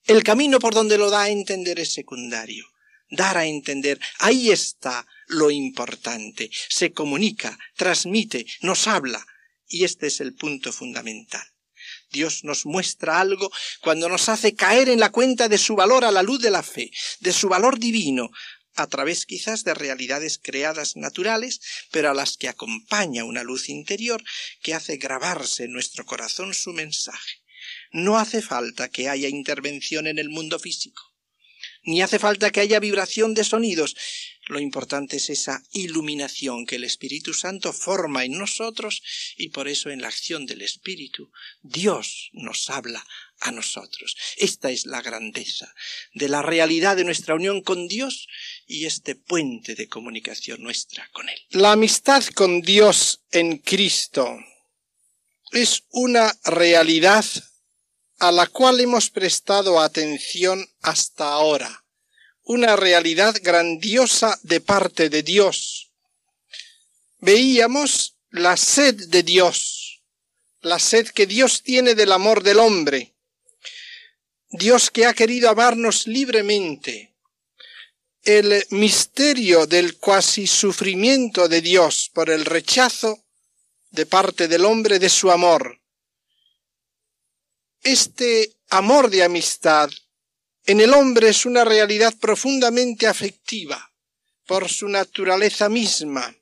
El 0.06 0.24
camino 0.24 0.60
por 0.60 0.74
donde 0.74 0.98
lo 0.98 1.10
da 1.10 1.24
a 1.24 1.30
entender 1.30 1.80
es 1.80 1.94
secundario. 1.94 2.66
Dar 3.10 3.38
a 3.38 3.46
entender, 3.46 4.00
ahí 4.20 4.52
está 4.52 5.06
lo 5.28 5.52
importante. 5.52 6.50
Se 6.70 6.94
comunica, 6.94 7.58
transmite, 7.76 8.46
nos 8.62 8.88
habla. 8.88 9.26
Y 9.68 9.84
este 9.84 10.08
es 10.08 10.22
el 10.22 10.34
punto 10.34 10.72
fundamental. 10.72 11.53
Dios 12.14 12.46
nos 12.46 12.66
muestra 12.66 13.20
algo 13.20 13.52
cuando 13.82 14.08
nos 14.08 14.30
hace 14.30 14.56
caer 14.56 14.88
en 14.88 15.02
la 15.02 15.12
cuenta 15.12 15.50
de 15.50 15.58
su 15.58 15.76
valor 15.76 16.06
a 16.06 16.12
la 16.12 16.24
luz 16.24 16.40
de 16.42 16.52
la 16.52 16.64
fe, 16.64 16.92
de 17.20 17.34
su 17.34 17.50
valor 17.50 17.80
divino, 17.80 18.30
a 18.76 18.88
través 18.88 19.26
quizás 19.26 19.64
de 19.64 19.74
realidades 19.74 20.40
creadas 20.42 20.96
naturales, 20.96 21.60
pero 21.92 22.10
a 22.10 22.14
las 22.14 22.38
que 22.38 22.48
acompaña 22.48 23.26
una 23.26 23.44
luz 23.44 23.68
interior 23.68 24.24
que 24.62 24.74
hace 24.74 24.98
grabarse 24.98 25.66
en 25.66 25.74
nuestro 25.74 26.06
corazón 26.06 26.54
su 26.54 26.72
mensaje. 26.72 27.42
No 27.92 28.18
hace 28.18 28.42
falta 28.42 28.90
que 28.90 29.10
haya 29.10 29.28
intervención 29.28 30.08
en 30.08 30.20
el 30.20 30.30
mundo 30.30 30.60
físico, 30.60 31.02
ni 31.84 32.02
hace 32.02 32.20
falta 32.20 32.52
que 32.52 32.62
haya 32.62 32.80
vibración 32.80 33.34
de 33.34 33.44
sonidos, 33.44 33.96
lo 34.46 34.60
importante 34.60 35.18
es 35.18 35.30
esa 35.30 35.64
iluminación 35.72 36.66
que 36.66 36.76
el 36.76 36.84
Espíritu 36.84 37.34
Santo 37.34 37.72
forma 37.72 38.26
en 38.26 38.38
nosotros 38.38 39.02
y 39.38 39.50
por 39.50 39.68
eso 39.68 39.90
en 39.90 40.02
la 40.02 40.10
acción 40.10 40.46
del 40.46 40.62
Espíritu 40.62 41.32
Dios 41.62 42.30
nos 42.34 42.70
habla 42.70 43.06
a 43.40 43.52
nosotros. 43.52 44.16
Esta 44.38 44.70
es 44.70 44.86
la 44.86 45.02
grandeza 45.02 45.74
de 46.14 46.28
la 46.28 46.42
realidad 46.42 46.98
de 46.98 47.06
nuestra 47.06 47.36
unión 47.36 47.62
con 47.62 47.88
Dios 47.88 48.28
y 48.68 48.86
este 48.86 49.16
puente 49.16 49.76
de 49.76 49.88
comunicación 49.88 50.62
nuestra 50.62 51.10
con 51.14 51.30
Él. 51.30 51.40
La 51.52 51.72
amistad 51.72 52.26
con 52.28 52.62
Dios 52.62 53.22
en 53.32 53.60
Cristo 53.60 54.38
es 55.52 55.84
una 55.90 56.38
realidad 56.44 57.26
a 58.20 58.32
la 58.32 58.48
cual 58.48 58.80
hemos 58.82 59.10
prestado 59.10 59.80
atención 59.80 60.68
hasta 60.82 61.32
ahora 61.32 61.83
una 62.44 62.76
realidad 62.76 63.36
grandiosa 63.42 64.40
de 64.44 64.60
parte 64.60 65.10
de 65.10 65.24
Dios. 65.24 65.92
Veíamos 67.20 68.18
la 68.30 68.58
sed 68.58 68.96
de 69.08 69.24
Dios, 69.24 70.04
la 70.62 70.80
sed 70.80 71.08
que 71.08 71.26
Dios 71.26 71.64
tiene 71.64 71.96
del 71.96 72.12
amor 72.12 72.44
del 72.44 72.60
hombre, 72.60 73.14
Dios 74.50 74.92
que 74.92 75.06
ha 75.06 75.14
querido 75.14 75.50
amarnos 75.50 76.06
libremente, 76.06 77.16
el 78.24 78.66
misterio 78.70 79.68
del 79.68 79.98
cuasi 79.98 80.48
sufrimiento 80.48 81.48
de 81.48 81.62
Dios 81.62 82.10
por 82.14 82.30
el 82.30 82.46
rechazo 82.46 83.26
de 83.92 84.06
parte 84.06 84.48
del 84.48 84.66
hombre 84.66 85.00
de 85.00 85.10
su 85.10 85.30
amor. 85.32 85.82
Este 87.82 88.56
amor 88.70 89.10
de 89.10 89.24
amistad 89.24 89.90
en 90.66 90.80
el 90.80 90.94
hombre 90.94 91.30
es 91.30 91.46
una 91.46 91.66
realidad 91.66 92.14
profundamente 92.20 93.08
afectiva 93.08 93.94
por 94.46 94.70
su 94.70 94.88
naturaleza 94.88 95.70
misma, 95.70 96.36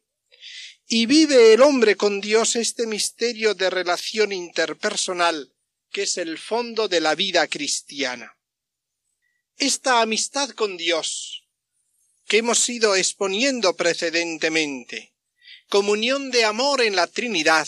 y 0.87 1.05
vive 1.05 1.53
el 1.53 1.61
hombre 1.61 1.95
con 1.95 2.19
Dios 2.19 2.55
este 2.55 2.85
misterio 2.85 3.53
de 3.55 3.69
relación 3.69 4.31
interpersonal 4.31 5.53
que 5.91 6.03
es 6.03 6.17
el 6.17 6.37
fondo 6.37 6.87
de 6.87 7.01
la 7.01 7.15
vida 7.15 7.47
cristiana. 7.47 8.37
Esta 9.57 10.01
amistad 10.01 10.49
con 10.51 10.77
Dios 10.77 11.47
que 12.27 12.37
hemos 12.37 12.67
ido 12.69 12.95
exponiendo 12.95 13.75
precedentemente, 13.75 15.13
comunión 15.67 16.31
de 16.31 16.45
amor 16.45 16.81
en 16.81 16.95
la 16.95 17.07
Trinidad, 17.07 17.67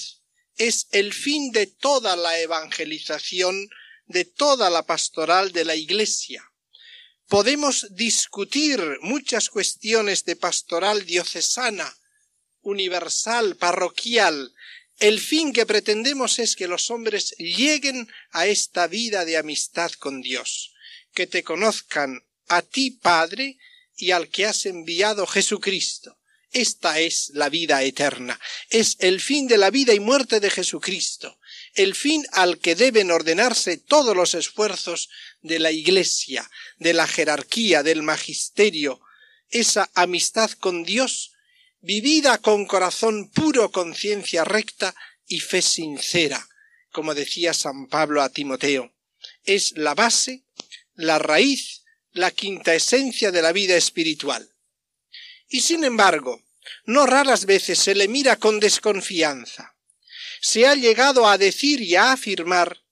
es 0.56 0.88
el 0.92 1.14
fin 1.14 1.52
de 1.52 1.68
toda 1.68 2.16
la 2.16 2.40
evangelización 2.40 3.70
de 4.14 4.24
toda 4.26 4.70
la 4.70 4.86
pastoral 4.86 5.52
de 5.52 5.66
la 5.66 5.76
Iglesia. 5.76 6.50
Podemos 7.28 7.88
discutir 7.90 8.80
muchas 9.02 9.50
cuestiones 9.50 10.24
de 10.24 10.36
pastoral 10.36 11.06
diocesana, 11.06 11.98
universal, 12.62 13.58
parroquial. 13.58 14.54
El 15.00 15.20
fin 15.20 15.52
que 15.52 15.66
pretendemos 15.66 16.40
es 16.40 16.56
que 16.56 16.68
los 16.68 16.92
hombres 16.92 17.36
lleguen 17.38 18.08
a 18.32 18.46
esta 18.46 18.88
vida 18.88 19.26
de 19.26 19.38
amistad 19.38 19.92
con 19.94 20.22
Dios, 20.22 20.74
que 21.14 21.28
te 21.28 21.44
conozcan 21.44 22.24
a 22.48 22.62
ti, 22.62 22.92
Padre, 22.92 23.58
y 23.98 24.12
al 24.12 24.30
que 24.30 24.46
has 24.46 24.66
enviado 24.66 25.26
Jesucristo. 25.26 26.20
Esta 26.52 27.00
es 27.00 27.32
la 27.34 27.50
vida 27.50 27.82
eterna, 27.82 28.40
es 28.70 28.96
el 29.00 29.20
fin 29.20 29.48
de 29.48 29.58
la 29.58 29.72
vida 29.72 29.94
y 29.96 30.00
muerte 30.00 30.40
de 30.40 30.52
Jesucristo, 30.52 31.40
el 31.76 31.96
fin 31.96 32.26
al 32.32 32.60
que 32.60 32.76
deben 32.76 33.12
ordenarse 33.12 33.78
todos 33.78 34.16
los 34.16 34.36
esfuerzos 34.36 35.10
de 35.42 35.60
la 35.60 35.72
Iglesia, 35.72 36.50
de 36.78 36.94
la 36.94 37.08
jerarquía, 37.08 37.84
del 37.84 38.04
magisterio, 38.04 39.02
esa 39.50 39.90
amistad 39.94 40.52
con 40.52 40.84
Dios 40.84 41.34
vivida 41.84 42.38
con 42.38 42.66
corazón 42.66 43.30
puro, 43.30 43.72
conciencia 43.72 44.46
recta 44.46 44.96
y 45.28 45.42
fe 45.42 45.62
sincera, 45.62 46.48
como 46.92 47.14
decía 47.14 47.54
San 47.54 47.88
Pablo 47.88 48.22
a 48.22 48.30
Timoteo. 48.30 48.94
Es 49.44 49.74
la 49.76 49.94
base, 49.94 50.44
la 50.96 51.20
raíz, 51.20 51.84
la 52.12 52.32
quinta 52.32 52.74
esencia 52.74 53.32
de 53.32 53.42
la 53.42 53.52
vida 53.52 53.76
espiritual. 53.76 54.50
Y 55.50 55.62
sin 55.62 55.84
embargo, 55.84 56.42
no 56.86 57.06
raras 57.06 57.46
veces 57.46 57.80
se 57.80 57.96
le 57.96 58.08
mira 58.08 58.38
con 58.38 58.60
desconfianza. 58.60 59.73
Se 60.46 60.68
ha 60.68 60.76
llegado 60.76 61.26
a 61.26 61.38
decir 61.38 61.82
y 61.82 61.96
a 61.96 62.12
afirmar 62.12 62.84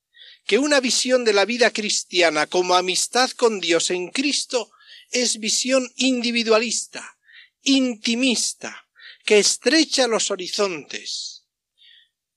que 0.46 0.58
una 0.58 0.80
visión 0.80 1.26
de 1.26 1.34
la 1.34 1.44
vida 1.44 1.70
cristiana 1.72 2.48
como 2.48 2.76
amistad 2.76 3.30
con 3.32 3.60
Dios 3.60 3.92
en 3.92 4.08
Cristo 4.08 4.72
es 5.10 5.38
visión 5.38 5.92
individualista, 5.98 7.18
intimista, 7.62 8.88
que 9.26 9.40
estrecha 9.40 10.08
los 10.08 10.32
horizontes. 10.32 11.44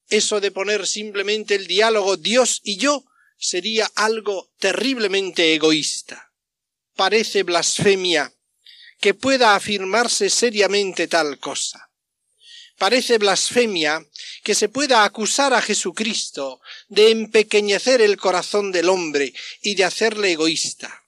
Eso 0.09 0.41
de 0.41 0.51
poner 0.51 0.85
simplemente 0.85 1.55
el 1.55 1.69
diálogo 1.69 2.17
Dios 2.17 2.61
y 2.65 2.79
yo 2.79 3.05
sería 3.39 3.89
algo 3.95 4.51
terriblemente 4.59 5.55
egoísta. 5.55 6.33
Parece 6.97 7.45
blasfemia 7.45 8.35
que 8.99 9.15
pueda 9.15 9.55
afirmarse 9.55 10.29
seriamente 10.29 11.07
tal 11.07 11.39
cosa. 11.39 11.89
Parece 12.79 13.19
blasfemia 13.19 14.05
que 14.45 14.55
se 14.55 14.69
pueda 14.69 15.05
acusar 15.05 15.55
a 15.55 15.63
Jesucristo 15.63 16.61
de 16.89 17.11
empequeñecer 17.11 18.03
el 18.03 18.19
corazón 18.19 18.73
del 18.73 18.91
hombre 18.91 19.33
y 19.63 19.75
de 19.75 19.85
hacerle 19.85 20.33
egoísta. 20.33 21.03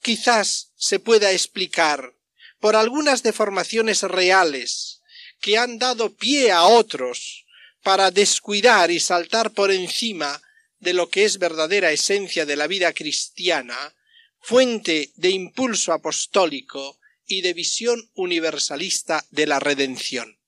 Quizás 0.00 0.72
se 0.74 0.98
pueda 0.98 1.30
explicar 1.32 2.14
por 2.58 2.76
algunas 2.76 3.22
deformaciones 3.22 4.02
reales 4.02 5.02
que 5.40 5.58
han 5.58 5.78
dado 5.78 6.16
pie 6.16 6.50
a 6.50 6.64
otros 6.64 7.44
para 7.82 8.10
descuidar 8.10 8.90
y 8.90 9.00
saltar 9.00 9.52
por 9.52 9.70
encima 9.70 10.42
de 10.78 10.94
lo 10.94 11.10
que 11.10 11.26
es 11.26 11.38
verdadera 11.38 11.92
esencia 11.92 12.46
de 12.46 12.56
la 12.56 12.66
vida 12.66 12.94
cristiana, 12.94 13.94
fuente 14.40 15.12
de 15.16 15.28
impulso 15.28 15.92
apostólico 15.92 16.98
y 17.26 17.42
de 17.42 17.52
visión 17.52 18.10
universalista 18.14 19.26
de 19.30 19.46
la 19.46 19.60
redención. 19.60 20.38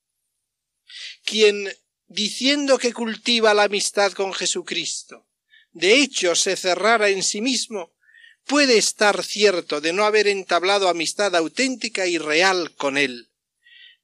Quien, 1.25 1.71
diciendo 2.13 2.79
que 2.79 2.93
cultiva 2.93 3.55
la 3.55 3.65
amistad 3.65 4.13
con 4.13 4.33
Jesucristo, 4.33 5.27
de 5.73 6.01
hecho 6.01 6.35
se 6.35 6.57
cerrara 6.57 7.09
en 7.09 7.23
sí 7.23 7.41
mismo, 7.41 7.93
puede 8.45 8.77
estar 8.77 9.23
cierto 9.25 9.81
de 9.81 9.93
no 9.93 10.05
haber 10.05 10.29
entablado 10.29 10.89
amistad 10.89 11.35
auténtica 11.35 12.07
y 12.07 12.19
real 12.19 12.75
con 12.75 12.99
él. 12.99 13.31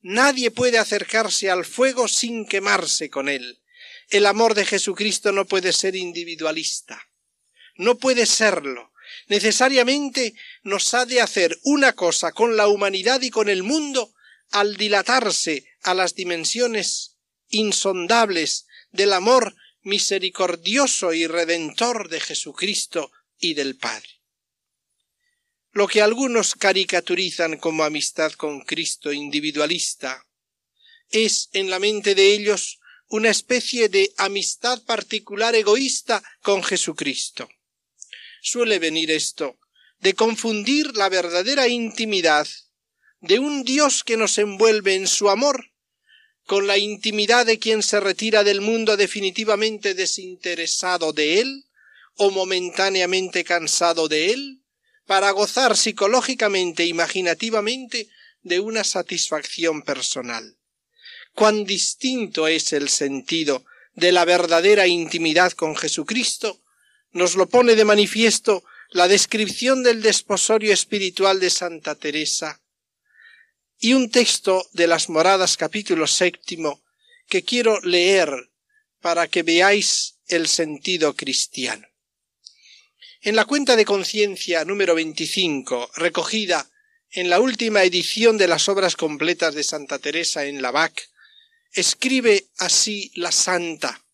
Nadie 0.01 0.51
puede 0.51 0.79
acercarse 0.79 1.51
al 1.51 1.65
fuego 1.65 2.09
sin 2.09 2.47
quemarse 2.47 3.11
con 3.11 3.29
él. 3.29 3.61
El 4.09 4.27
amor 4.27 4.55
de 4.55 4.65
Jesucristo 4.65 5.33
no 5.33 5.47
puede 5.47 5.73
ser 5.73 5.97
individualista. 5.97 7.11
No 7.77 7.99
puede 7.99 8.25
serlo. 8.25 8.93
Necesariamente 9.27 10.35
nos 10.63 10.95
ha 10.95 11.05
de 11.05 11.21
hacer 11.21 11.59
una 11.63 11.93
cosa 11.93 12.33
con 12.33 12.57
la 12.57 12.69
humanidad 12.69 13.21
y 13.21 13.31
con 13.31 13.49
el 13.49 13.63
mundo 13.63 14.15
al 14.51 14.77
dilatarse 14.77 15.67
a 15.83 15.93
las 15.95 16.15
dimensiones 16.15 17.18
insondables 17.51 18.67
del 18.91 19.13
amor 19.13 19.55
misericordioso 19.83 21.13
y 21.13 21.27
redentor 21.27 22.09
de 22.09 22.21
Jesucristo 22.21 23.11
y 23.39 23.55
del 23.55 23.77
Padre. 23.77 24.09
Lo 25.73 25.87
que 25.87 26.03
algunos 26.03 26.55
caricaturizan 26.55 27.59
como 27.59 27.85
amistad 27.85 28.33
con 28.33 28.63
Cristo 28.63 29.13
individualista 29.13 30.27
es 31.11 31.49
en 31.53 31.71
la 31.71 31.79
mente 31.79 32.15
de 32.15 32.33
ellos 32.35 32.81
una 33.09 33.31
especie 33.31 33.89
de 33.89 34.13
amistad 34.19 34.83
particular 34.85 35.55
egoísta 35.55 36.23
con 36.43 36.63
Jesucristo. 36.63 37.49
Suele 38.43 38.79
venir 38.79 39.11
esto 39.11 39.59
de 40.01 40.15
confundir 40.15 40.95
la 40.97 41.09
verdadera 41.09 41.69
intimidad 41.69 42.47
de 43.21 43.39
un 43.39 43.65
Dios 43.65 44.05
que 44.05 44.17
nos 44.17 44.39
envuelve 44.39 44.95
en 44.95 45.07
su 45.07 45.31
amor 45.31 45.73
con 46.49 46.67
la 46.67 46.79
intimidad 46.79 47.45
de 47.45 47.59
quien 47.59 47.83
se 47.83 48.01
retira 48.01 48.43
del 48.43 48.63
mundo 48.63 48.97
definitivamente 48.97 49.93
desinteresado 49.93 51.13
de 51.13 51.41
él 51.41 51.67
o 52.17 52.31
momentáneamente 52.31 53.45
cansado 53.45 54.09
de 54.09 54.33
él 54.33 54.63
para 55.05 55.31
gozar 55.33 55.77
psicológicamente 55.77 56.85
e 56.85 56.87
imaginativamente 56.87 58.09
de 58.41 58.61
una 58.61 58.83
satisfacción 58.83 59.83
personal. 59.83 60.57
Cuán 61.35 61.67
distinto 61.67 62.49
es 62.49 62.73
el 62.73 62.89
sentido 62.89 63.67
de 63.93 64.13
la 64.13 64.25
verdadera 64.25 64.87
intimidad 64.87 65.53
con 65.53 65.77
Jesucristo, 65.77 66.63
nos 67.13 67.35
lo 67.35 67.47
pone 67.51 67.75
de 67.75 67.85
manifiesto 67.85 68.65
la 68.89 69.07
descripción 69.07 69.83
del 69.83 70.01
desposorio 70.01 70.73
espiritual 70.73 71.41
de 71.41 71.51
Santa 71.51 71.95
Teresa 71.95 72.63
y 73.81 73.95
un 73.95 74.11
texto 74.11 74.67
de 74.73 74.87
las 74.87 75.09
moradas 75.09 75.57
capítulo 75.57 76.07
séptimo 76.07 76.83
que 77.29 77.45
quiero 77.45 77.81
leer 77.83 78.51
para 79.01 79.29
que 79.29 79.43
veáis 79.43 80.17
el 80.27 80.49
sentido 80.49 81.15
cristiano. 81.15 81.87
En 83.21 83.37
la 83.37 83.45
cuenta 83.45 83.77
de 83.77 83.85
conciencia 83.85 84.65
número 84.65 84.95
25, 84.95 85.91
recogida 85.97 86.69
en 87.11 87.31
la 87.31 87.41
última 87.41 87.83
edición 87.85 88.37
de 88.37 88.49
las 88.49 88.69
obras 88.69 88.97
completas 88.97 89.55
de 89.55 89.65
Santa 89.65 89.99
Teresa 89.99 90.45
en 90.45 90.61
Lavac, 90.61 91.09
escribe 91.73 92.47
así 92.59 93.13
la 93.15 93.33
santa. 93.33 94.05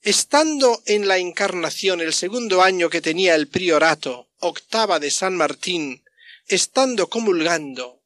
Estando 0.00 0.82
en 0.86 1.08
la 1.08 1.18
encarnación 1.18 2.00
el 2.00 2.14
segundo 2.14 2.62
año 2.62 2.88
que 2.88 3.00
tenía 3.00 3.34
el 3.34 3.48
priorato, 3.48 4.28
octava 4.38 5.00
de 5.00 5.10
San 5.10 5.36
Martín, 5.36 6.04
estando 6.46 7.08
comulgando, 7.08 7.97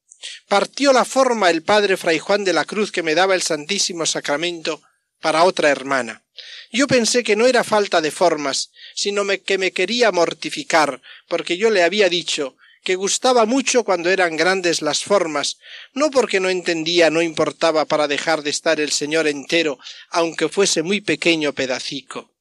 partió 0.48 0.92
la 0.92 1.04
forma 1.04 1.50
el 1.50 1.62
padre 1.62 1.96
Fray 1.96 2.18
Juan 2.18 2.44
de 2.44 2.52
la 2.52 2.64
Cruz 2.64 2.92
que 2.92 3.02
me 3.02 3.14
daba 3.14 3.34
el 3.34 3.42
Santísimo 3.42 4.06
Sacramento 4.06 4.82
para 5.20 5.44
otra 5.44 5.70
hermana. 5.70 6.24
Yo 6.72 6.86
pensé 6.86 7.22
que 7.22 7.36
no 7.36 7.46
era 7.46 7.64
falta 7.64 8.00
de 8.00 8.10
formas, 8.10 8.70
sino 8.94 9.24
que 9.44 9.58
me 9.58 9.72
quería 9.72 10.10
mortificar, 10.10 11.00
porque 11.28 11.56
yo 11.56 11.70
le 11.70 11.82
había 11.82 12.08
dicho 12.08 12.56
que 12.82 12.96
gustaba 12.96 13.46
mucho 13.46 13.84
cuando 13.84 14.10
eran 14.10 14.36
grandes 14.36 14.82
las 14.82 15.04
formas, 15.04 15.58
no 15.92 16.10
porque 16.10 16.40
no 16.40 16.48
entendía, 16.48 17.10
no 17.10 17.22
importaba 17.22 17.84
para 17.84 18.08
dejar 18.08 18.42
de 18.42 18.50
estar 18.50 18.80
el 18.80 18.90
Señor 18.90 19.28
entero, 19.28 19.78
aunque 20.10 20.48
fuese 20.48 20.82
muy 20.82 21.00
pequeño 21.00 21.52
pedacico. 21.52 22.32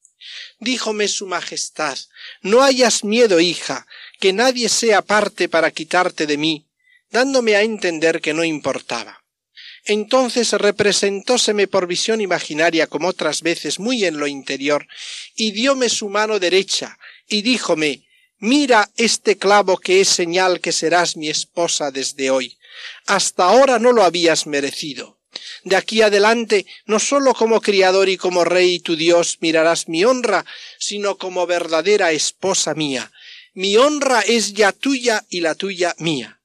Díjome 0.60 1.08
su 1.08 1.28
Majestad, 1.28 1.98
no 2.42 2.64
hayas 2.64 3.04
miedo, 3.04 3.40
hija, 3.40 3.86
que 4.20 4.34
nadie 4.34 4.70
sea 4.70 5.02
parte 5.02 5.50
para 5.50 5.72
quitarte 5.72 6.26
de 6.26 6.38
mí, 6.38 6.68
dándome 7.12 7.56
a 7.56 7.62
entender 7.62 8.22
que 8.22 8.34
no 8.34 8.44
importaba. 8.44 9.24
Entonces 9.86 10.52
representóseme 10.54 11.68
por 11.68 11.88
visión 11.88 12.22
imaginaria 12.22 12.88
como 12.88 13.08
otras 13.08 13.42
veces 13.42 13.80
muy 13.80 14.06
en 14.06 14.18
lo 14.18 14.28
interior, 14.28 14.88
y 15.36 15.52
dióme 15.52 15.90
su 15.90 16.10
mano 16.10 16.40
derecha, 16.40 16.98
y 17.28 17.42
díjome 17.42 18.06
Mira 18.44 18.90
este 18.98 19.38
clavo 19.38 19.78
que 19.78 20.02
es 20.02 20.08
señal 20.08 20.62
que 20.62 20.72
serás 20.72 21.16
mi 21.16 21.30
esposa 21.30 21.92
desde 21.92 22.32
hoy. 22.32 22.58
Hasta 23.06 23.44
ahora 23.44 23.78
no 23.78 23.92
lo 23.92 24.02
habías 24.02 24.48
merecido. 24.48 25.20
De 25.64 25.76
aquí 25.76 26.02
adelante, 26.02 26.66
no 26.86 26.98
sólo 27.00 27.36
como 27.36 27.62
criador 27.62 28.10
y 28.10 28.18
como 28.18 28.44
rey 28.44 28.80
tu 28.80 28.96
Dios 28.96 29.38
mirarás 29.42 29.88
mi 29.88 30.04
honra, 30.06 30.44
sino 30.80 31.20
como 31.20 31.46
verdadera 31.46 32.12
esposa 32.14 32.74
mía. 32.74 33.12
Mi 33.54 33.78
honra 33.78 34.22
es 34.22 34.54
ya 34.54 34.72
tuya 34.72 35.24
y 35.30 35.42
la 35.42 35.54
tuya 35.54 35.94
mía. 36.00 36.41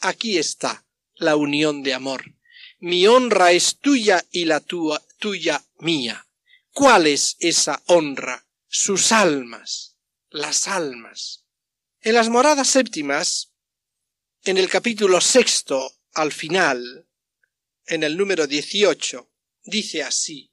Aquí 0.00 0.38
está 0.38 0.86
la 1.16 1.36
unión 1.36 1.82
de 1.82 1.94
amor. 1.94 2.36
Mi 2.78 3.06
honra 3.06 3.52
es 3.52 3.78
tuya 3.78 4.24
y 4.30 4.44
la 4.44 4.60
tuya 4.60 5.64
mía. 5.78 6.26
¿Cuál 6.72 7.08
es 7.08 7.36
esa 7.40 7.82
honra? 7.86 8.46
Sus 8.68 9.12
almas, 9.12 9.96
las 10.30 10.68
almas. 10.68 11.44
En 12.00 12.14
las 12.14 12.28
moradas 12.28 12.68
séptimas, 12.68 13.52
en 14.44 14.58
el 14.58 14.68
capítulo 14.68 15.20
sexto, 15.20 15.98
al 16.12 16.32
final, 16.32 17.08
en 17.86 18.04
el 18.04 18.16
número 18.16 18.46
dieciocho, 18.46 19.32
dice 19.64 20.02
así 20.02 20.47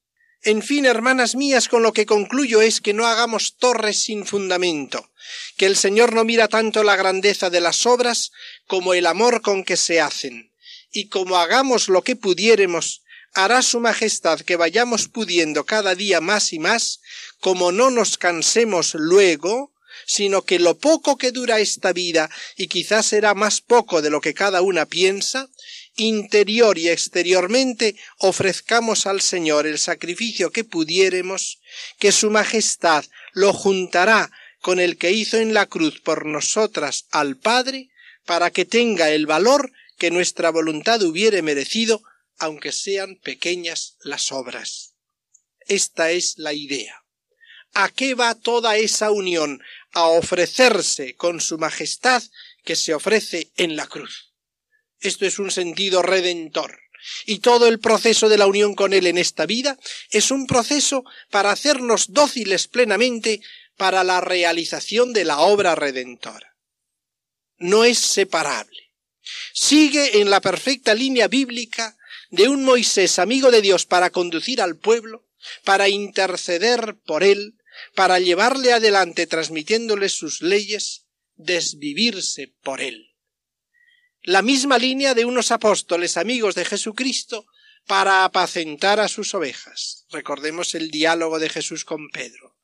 en 0.46 0.62
fin, 0.62 0.86
hermanas 0.86 1.34
mías, 1.34 1.68
con 1.68 1.82
lo 1.82 1.92
que 1.92 2.06
concluyo 2.06 2.62
es 2.62 2.80
que 2.80 2.94
no 2.94 3.08
hagamos 3.08 3.58
torres 3.58 3.98
sin 3.98 4.28
fundamento, 4.28 5.10
que 5.58 5.66
el 5.66 5.76
Señor 5.76 6.14
no 6.14 6.24
mira 6.24 6.48
tanto 6.48 6.84
la 6.84 6.96
grandeza 6.96 7.50
de 7.50 7.62
las 7.62 7.88
obras 7.88 8.32
como 8.68 8.94
el 8.94 9.08
amor 9.08 9.42
con 9.42 9.64
que 9.64 9.76
se 9.76 10.00
hacen. 10.00 10.52
Y 10.92 11.10
como 11.10 11.38
hagamos 11.38 11.90
lo 11.90 12.04
que 12.04 12.16
pudiéremos, 12.16 13.02
hará 13.34 13.64
su 13.64 13.80
majestad 13.80 14.40
que 14.42 14.56
vayamos 14.56 15.08
pudiendo 15.08 15.66
cada 15.66 15.96
día 15.96 16.22
más 16.22 16.54
y 16.54 16.60
más, 16.60 17.02
como 17.40 17.72
no 17.72 17.90
nos 17.90 18.18
cansemos 18.18 18.94
luego, 18.94 19.74
sino 20.06 20.44
que 20.44 20.60
lo 20.60 20.78
poco 20.78 21.18
que 21.18 21.32
dura 21.32 21.60
esta 21.60 21.92
vida, 21.92 22.30
y 22.56 22.68
quizás 22.68 23.08
será 23.08 23.34
más 23.34 23.62
poco 23.62 24.04
de 24.04 24.12
lo 24.12 24.22
que 24.22 24.36
cada 24.36 24.62
una 24.62 24.86
piensa, 24.86 25.50
interior 25.96 26.78
y 26.78 26.90
exteriormente 26.90 27.96
ofrezcamos 28.18 29.06
al 29.06 29.22
Señor 29.22 29.68
el 29.68 29.80
sacrificio 29.80 30.52
que 30.52 30.64
pudiéremos, 30.64 31.60
que 32.00 32.12
Su 32.12 32.30
Majestad 32.30 33.06
lo 33.34 33.54
juntará 33.54 34.32
con 34.62 34.80
el 34.80 34.98
que 34.98 35.12
hizo 35.12 35.38
en 35.38 35.54
la 35.54 35.68
cruz 35.68 36.00
por 36.02 36.26
nosotras 36.26 37.06
al 37.12 37.38
Padre, 37.38 37.90
para 38.26 38.52
que 38.52 38.66
tenga 38.66 39.12
el 39.12 39.28
valor 39.28 39.72
que 39.98 40.12
nuestra 40.12 40.50
voluntad 40.50 41.02
hubiere 41.04 41.42
merecido, 41.42 42.02
aunque 42.38 42.72
sean 42.72 43.16
pequeñas 43.18 43.98
las 44.02 44.32
obras. 44.32 44.96
Esta 45.68 46.12
es 46.12 46.38
la 46.38 46.54
idea. 46.54 47.04
¿A 47.74 47.90
qué 47.90 48.14
va 48.14 48.36
toda 48.36 48.78
esa 48.78 49.12
unión? 49.12 49.62
A 49.92 50.06
ofrecerse 50.08 51.16
con 51.16 51.42
su 51.42 51.58
majestad 51.58 52.24
que 52.64 52.76
se 52.76 52.94
ofrece 52.94 53.52
en 53.58 53.76
la 53.76 53.88
cruz. 53.88 54.25
Esto 55.06 55.26
es 55.26 55.40
un 55.40 55.52
sentido 55.52 56.02
redentor. 56.02 56.80
Y 57.26 57.40
todo 57.40 57.68
el 57.68 57.80
proceso 57.80 58.30
de 58.30 58.38
la 58.38 58.48
unión 58.48 58.74
con 58.74 58.94
Él 58.94 59.06
en 59.06 59.18
esta 59.18 59.46
vida 59.46 59.78
es 60.10 60.32
un 60.32 60.48
proceso 60.48 61.04
para 61.30 61.52
hacernos 61.52 62.14
dóciles 62.14 62.68
plenamente 62.68 63.42
para 63.78 64.04
la 64.04 64.22
realización 64.22 65.14
de 65.14 65.26
la 65.26 65.40
obra 65.40 65.76
redentora. 65.76 66.56
No 67.58 67.84
es 67.84 68.00
separable. 68.00 68.92
Sigue 69.54 70.20
en 70.20 70.30
la 70.30 70.42
perfecta 70.42 70.94
línea 70.94 71.28
bíblica 71.28 71.98
de 72.32 72.50
un 72.50 72.64
Moisés 72.64 73.20
amigo 73.20 73.52
de 73.52 73.62
Dios 73.62 73.86
para 73.86 74.10
conducir 74.10 74.62
al 74.62 74.78
pueblo, 74.78 75.28
para 75.64 75.90
interceder 75.90 76.98
por 77.06 77.24
él, 77.24 77.56
para 77.94 78.20
llevarle 78.20 78.74
adelante 78.74 79.28
transmitiéndole 79.28 80.10
sus 80.10 80.42
leyes, 80.42 81.06
desvivirse 81.36 82.54
por 82.64 82.82
él. 82.82 83.15
La 84.28 84.42
misma 84.42 84.80
línea 84.80 85.14
de 85.14 85.24
unos 85.24 85.52
apóstoles 85.52 86.18
amigos 86.18 86.56
de 86.56 86.66
Jesucristo 86.66 87.46
para 87.86 88.26
apacentar 88.26 89.00
a 89.00 89.08
sus 89.08 89.36
ovejas. 89.36 90.08
Recordemos 90.10 90.74
el 90.74 90.90
diálogo 90.90 91.38
de 91.38 91.48
Jesús 91.48 91.86
con 91.86 92.10
Pedro. 92.10 92.58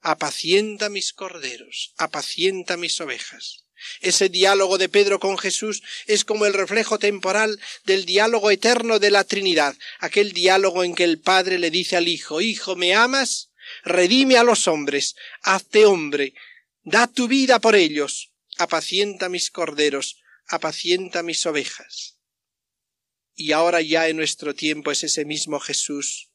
Apacienta 0.00 0.88
mis 0.88 1.12
corderos, 1.12 1.94
apacienta 1.96 2.76
mis 2.76 3.00
ovejas. 3.00 3.66
Ese 4.00 4.30
diálogo 4.30 4.78
de 4.78 4.88
Pedro 4.88 5.20
con 5.20 5.38
Jesús 5.38 5.80
es 6.08 6.24
como 6.24 6.44
el 6.44 6.54
reflejo 6.54 6.98
temporal 6.98 7.60
del 7.84 8.04
diálogo 8.04 8.50
eterno 8.50 8.98
de 8.98 9.12
la 9.12 9.22
Trinidad, 9.22 9.76
aquel 10.00 10.32
diálogo 10.32 10.82
en 10.82 10.96
que 10.96 11.04
el 11.04 11.20
Padre 11.20 11.60
le 11.60 11.70
dice 11.70 11.96
al 11.96 12.08
Hijo, 12.08 12.40
Hijo, 12.40 12.74
¿me 12.74 12.96
amas? 12.96 13.52
Redime 13.84 14.38
a 14.38 14.42
los 14.42 14.66
hombres, 14.66 15.14
hazte 15.42 15.86
hombre, 15.86 16.34
da 16.82 17.06
tu 17.06 17.28
vida 17.28 17.60
por 17.60 17.76
ellos, 17.76 18.32
apacienta 18.58 19.28
mis 19.28 19.52
corderos, 19.52 20.19
apacienta 20.50 21.22
mis 21.22 21.46
ovejas. 21.46 22.18
Y 23.34 23.52
ahora 23.52 23.80
ya 23.80 24.08
en 24.08 24.16
nuestro 24.16 24.54
tiempo 24.54 24.90
es 24.90 25.04
ese 25.04 25.24
mismo 25.24 25.60
Jesús, 25.60 26.30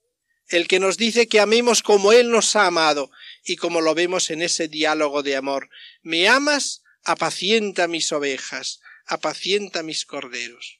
el 0.47 0.67
que 0.67 0.79
nos 0.79 0.97
dice 0.97 1.27
que 1.27 1.39
amemos 1.39 1.83
como 1.83 2.13
Él 2.13 2.31
nos 2.31 2.55
ha 2.55 2.65
amado, 2.65 3.11
y 3.43 3.57
como 3.57 3.81
lo 3.81 3.93
vemos 3.93 4.29
en 4.29 4.41
ese 4.41 4.67
diálogo 4.67 5.21
de 5.21 5.35
amor. 5.35 5.69
¿Me 6.01 6.27
amas? 6.27 6.81
apacienta 7.03 7.87
mis 7.87 8.11
ovejas, 8.11 8.79
apacienta 9.05 9.83
mis 9.83 10.05
corderos. 10.05 10.79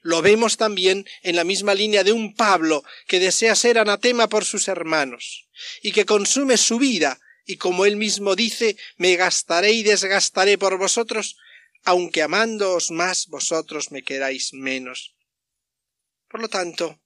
Lo 0.00 0.22
vemos 0.22 0.56
también 0.56 1.06
en 1.22 1.36
la 1.36 1.44
misma 1.44 1.74
línea 1.74 2.04
de 2.04 2.12
un 2.12 2.34
Pablo 2.34 2.84
que 3.06 3.20
desea 3.20 3.54
ser 3.54 3.78
anatema 3.78 4.28
por 4.28 4.44
sus 4.46 4.68
hermanos, 4.68 5.48
y 5.82 5.92
que 5.92 6.06
consume 6.06 6.56
su 6.56 6.78
vida, 6.78 7.20
y 7.44 7.56
como 7.56 7.84
él 7.84 7.96
mismo 7.96 8.34
dice, 8.34 8.76
me 8.96 9.16
gastaré 9.16 9.72
y 9.72 9.82
desgastaré 9.82 10.56
por 10.56 10.78
vosotros, 10.78 11.36
aunque 11.84 12.22
amándoos 12.22 12.90
más 12.90 13.26
vosotros 13.26 13.90
me 13.90 14.02
queráis 14.02 14.52
menos. 14.52 15.16
Por 16.28 16.40
lo 16.40 16.48
tanto, 16.48 17.00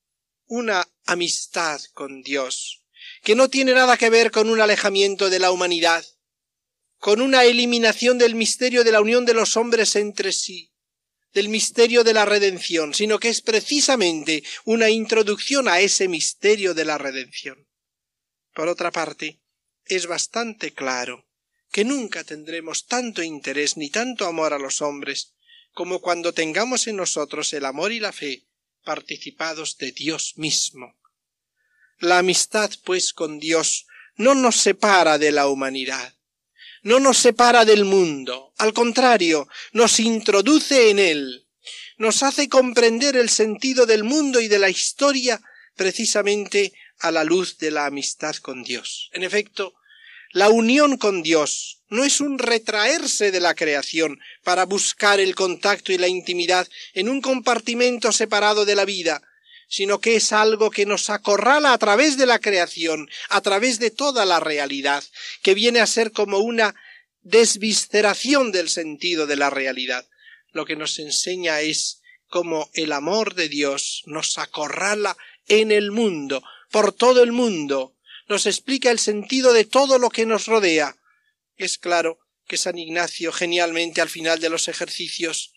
una 0.46 0.86
amistad 1.04 1.80
con 1.94 2.22
Dios, 2.22 2.84
que 3.22 3.34
no 3.34 3.48
tiene 3.48 3.72
nada 3.72 3.96
que 3.96 4.10
ver 4.10 4.30
con 4.30 4.48
un 4.50 4.60
alejamiento 4.60 5.30
de 5.30 5.38
la 5.38 5.50
humanidad, 5.50 6.04
con 6.98 7.20
una 7.20 7.44
eliminación 7.44 8.18
del 8.18 8.34
misterio 8.34 8.84
de 8.84 8.92
la 8.92 9.00
unión 9.00 9.24
de 9.24 9.34
los 9.34 9.56
hombres 9.56 9.96
entre 9.96 10.32
sí, 10.32 10.72
del 11.32 11.48
misterio 11.48 12.04
de 12.04 12.14
la 12.14 12.24
redención, 12.24 12.94
sino 12.94 13.18
que 13.18 13.28
es 13.28 13.42
precisamente 13.42 14.42
una 14.64 14.88
introducción 14.90 15.68
a 15.68 15.80
ese 15.80 16.08
misterio 16.08 16.72
de 16.72 16.84
la 16.84 16.98
redención. 16.98 17.68
Por 18.54 18.68
otra 18.68 18.90
parte, 18.90 19.40
es 19.84 20.06
bastante 20.06 20.72
claro 20.72 21.25
que 21.76 21.84
nunca 21.84 22.24
tendremos 22.24 22.86
tanto 22.86 23.22
interés 23.22 23.76
ni 23.76 23.90
tanto 23.90 24.24
amor 24.24 24.54
a 24.54 24.58
los 24.58 24.80
hombres 24.80 25.34
como 25.74 26.00
cuando 26.00 26.32
tengamos 26.32 26.86
en 26.86 26.96
nosotros 26.96 27.52
el 27.52 27.66
amor 27.66 27.92
y 27.92 28.00
la 28.00 28.14
fe 28.14 28.46
participados 28.82 29.76
de 29.76 29.92
Dios 29.92 30.38
mismo. 30.38 30.96
La 31.98 32.16
amistad, 32.16 32.70
pues, 32.82 33.12
con 33.12 33.38
Dios 33.38 33.86
no 34.16 34.34
nos 34.34 34.56
separa 34.56 35.18
de 35.18 35.32
la 35.32 35.48
humanidad, 35.48 36.14
no 36.80 36.98
nos 36.98 37.18
separa 37.18 37.66
del 37.66 37.84
mundo, 37.84 38.54
al 38.56 38.72
contrario, 38.72 39.46
nos 39.72 40.00
introduce 40.00 40.88
en 40.88 40.98
él, 40.98 41.46
nos 41.98 42.22
hace 42.22 42.48
comprender 42.48 43.18
el 43.18 43.28
sentido 43.28 43.84
del 43.84 44.02
mundo 44.02 44.40
y 44.40 44.48
de 44.48 44.58
la 44.58 44.70
historia 44.70 45.42
precisamente 45.74 46.72
a 47.00 47.10
la 47.10 47.22
luz 47.22 47.58
de 47.58 47.70
la 47.70 47.84
amistad 47.84 48.34
con 48.36 48.64
Dios. 48.64 49.10
En 49.12 49.24
efecto, 49.24 49.74
la 50.36 50.50
unión 50.50 50.98
con 50.98 51.22
Dios 51.22 51.78
no 51.88 52.04
es 52.04 52.20
un 52.20 52.38
retraerse 52.38 53.32
de 53.32 53.40
la 53.40 53.54
creación 53.54 54.20
para 54.44 54.66
buscar 54.66 55.18
el 55.18 55.34
contacto 55.34 55.92
y 55.92 55.96
la 55.96 56.08
intimidad 56.08 56.68
en 56.92 57.08
un 57.08 57.22
compartimento 57.22 58.12
separado 58.12 58.66
de 58.66 58.74
la 58.74 58.84
vida, 58.84 59.22
sino 59.66 59.98
que 59.98 60.16
es 60.16 60.34
algo 60.34 60.70
que 60.70 60.84
nos 60.84 61.08
acorrala 61.08 61.72
a 61.72 61.78
través 61.78 62.18
de 62.18 62.26
la 62.26 62.38
creación, 62.38 63.08
a 63.30 63.40
través 63.40 63.78
de 63.78 63.90
toda 63.90 64.26
la 64.26 64.38
realidad, 64.38 65.02
que 65.42 65.54
viene 65.54 65.80
a 65.80 65.86
ser 65.86 66.12
como 66.12 66.40
una 66.40 66.74
desvisceración 67.22 68.52
del 68.52 68.68
sentido 68.68 69.26
de 69.26 69.36
la 69.36 69.48
realidad. 69.48 70.06
Lo 70.52 70.66
que 70.66 70.76
nos 70.76 70.98
enseña 70.98 71.62
es 71.62 72.02
cómo 72.28 72.68
el 72.74 72.92
amor 72.92 73.36
de 73.36 73.48
Dios 73.48 74.02
nos 74.04 74.36
acorrala 74.36 75.16
en 75.48 75.72
el 75.72 75.92
mundo, 75.92 76.42
por 76.70 76.92
todo 76.92 77.22
el 77.22 77.32
mundo, 77.32 77.95
nos 78.28 78.46
explica 78.46 78.90
el 78.90 78.98
sentido 78.98 79.52
de 79.52 79.64
todo 79.64 79.98
lo 79.98 80.10
que 80.10 80.26
nos 80.26 80.46
rodea. 80.46 80.96
Es 81.56 81.78
claro 81.78 82.18
que 82.46 82.56
San 82.56 82.78
Ignacio 82.78 83.32
genialmente 83.32 84.00
al 84.00 84.08
final 84.08 84.40
de 84.40 84.50
los 84.50 84.68
ejercicios 84.68 85.52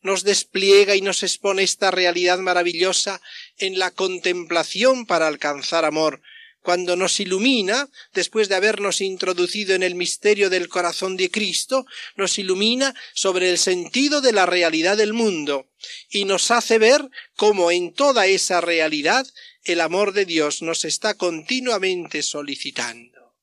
nos 0.00 0.22
despliega 0.22 0.94
y 0.94 1.00
nos 1.00 1.22
expone 1.22 1.62
esta 1.62 1.90
realidad 1.90 2.38
maravillosa 2.38 3.20
en 3.56 3.78
la 3.78 3.90
contemplación 3.90 5.06
para 5.06 5.26
alcanzar 5.26 5.84
amor, 5.84 6.22
cuando 6.62 6.96
nos 6.96 7.18
ilumina, 7.20 7.88
después 8.12 8.48
de 8.48 8.54
habernos 8.54 9.00
introducido 9.00 9.74
en 9.74 9.82
el 9.82 9.94
misterio 9.94 10.50
del 10.50 10.68
corazón 10.68 11.16
de 11.16 11.30
Cristo, 11.30 11.86
nos 12.16 12.38
ilumina 12.38 12.94
sobre 13.14 13.50
el 13.50 13.58
sentido 13.58 14.20
de 14.20 14.32
la 14.32 14.44
realidad 14.44 14.96
del 14.96 15.12
mundo, 15.12 15.70
y 16.10 16.24
nos 16.24 16.50
hace 16.50 16.78
ver 16.78 17.08
cómo 17.36 17.70
en 17.70 17.94
toda 17.94 18.26
esa 18.26 18.60
realidad 18.60 19.26
el 19.72 19.80
amor 19.80 20.12
de 20.12 20.24
Dios 20.24 20.62
nos 20.62 20.84
está 20.84 21.14
continuamente 21.14 22.22
solicitando. 22.22 23.34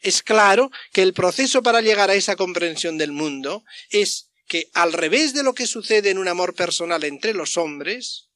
Es 0.00 0.22
claro 0.22 0.70
que 0.92 1.02
el 1.02 1.12
proceso 1.12 1.62
para 1.62 1.80
llegar 1.80 2.10
a 2.10 2.14
esa 2.14 2.36
comprensión 2.36 2.98
del 2.98 3.12
mundo 3.12 3.64
es 3.90 4.30
que 4.46 4.70
al 4.72 4.92
revés 4.92 5.34
de 5.34 5.42
lo 5.42 5.54
que 5.54 5.66
sucede 5.66 6.10
en 6.10 6.18
un 6.18 6.28
amor 6.28 6.54
personal 6.54 7.04
entre 7.04 7.34
los 7.34 7.56
hombres, 7.56 8.28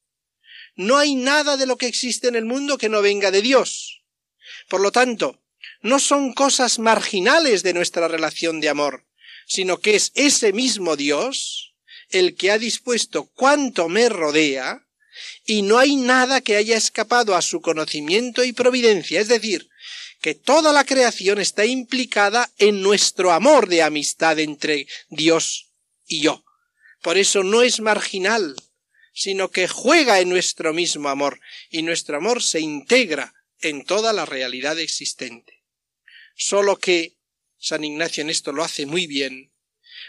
no 0.74 0.98
hay 0.98 1.14
nada 1.14 1.56
de 1.56 1.66
lo 1.66 1.76
que 1.76 1.86
existe 1.86 2.28
en 2.28 2.36
el 2.36 2.44
mundo 2.44 2.78
que 2.78 2.88
no 2.88 3.02
venga 3.02 3.30
de 3.30 3.42
Dios. 3.42 4.02
Por 4.68 4.80
lo 4.80 4.92
tanto, 4.92 5.42
no 5.80 5.98
son 5.98 6.32
cosas 6.32 6.78
marginales 6.78 7.62
de 7.62 7.74
nuestra 7.74 8.08
relación 8.08 8.60
de 8.60 8.68
amor, 8.68 9.06
sino 9.46 9.80
que 9.80 9.94
es 9.96 10.12
ese 10.14 10.52
mismo 10.52 10.96
Dios 10.96 11.74
el 12.10 12.36
que 12.36 12.50
ha 12.50 12.58
dispuesto 12.58 13.26
cuanto 13.34 13.88
me 13.88 14.08
rodea, 14.08 14.81
y 15.46 15.62
no 15.62 15.78
hay 15.78 15.96
nada 15.96 16.40
que 16.40 16.56
haya 16.56 16.76
escapado 16.76 17.36
a 17.36 17.42
su 17.42 17.60
conocimiento 17.60 18.44
y 18.44 18.52
providencia, 18.52 19.20
es 19.20 19.28
decir, 19.28 19.68
que 20.20 20.34
toda 20.34 20.72
la 20.72 20.84
creación 20.84 21.40
está 21.40 21.66
implicada 21.66 22.50
en 22.58 22.82
nuestro 22.82 23.32
amor 23.32 23.68
de 23.68 23.82
amistad 23.82 24.38
entre 24.38 24.86
Dios 25.08 25.68
y 26.06 26.20
yo. 26.20 26.44
Por 27.02 27.18
eso 27.18 27.42
no 27.42 27.62
es 27.62 27.80
marginal, 27.80 28.54
sino 29.12 29.50
que 29.50 29.68
juega 29.68 30.20
en 30.20 30.28
nuestro 30.28 30.72
mismo 30.72 31.08
amor, 31.08 31.40
y 31.70 31.82
nuestro 31.82 32.16
amor 32.16 32.42
se 32.42 32.60
integra 32.60 33.34
en 33.60 33.84
toda 33.84 34.12
la 34.12 34.24
realidad 34.24 34.78
existente. 34.78 35.62
Solo 36.36 36.78
que 36.78 37.16
San 37.58 37.84
Ignacio 37.84 38.22
en 38.22 38.30
esto 38.30 38.52
lo 38.52 38.64
hace 38.64 38.86
muy 38.86 39.06
bien, 39.06 39.51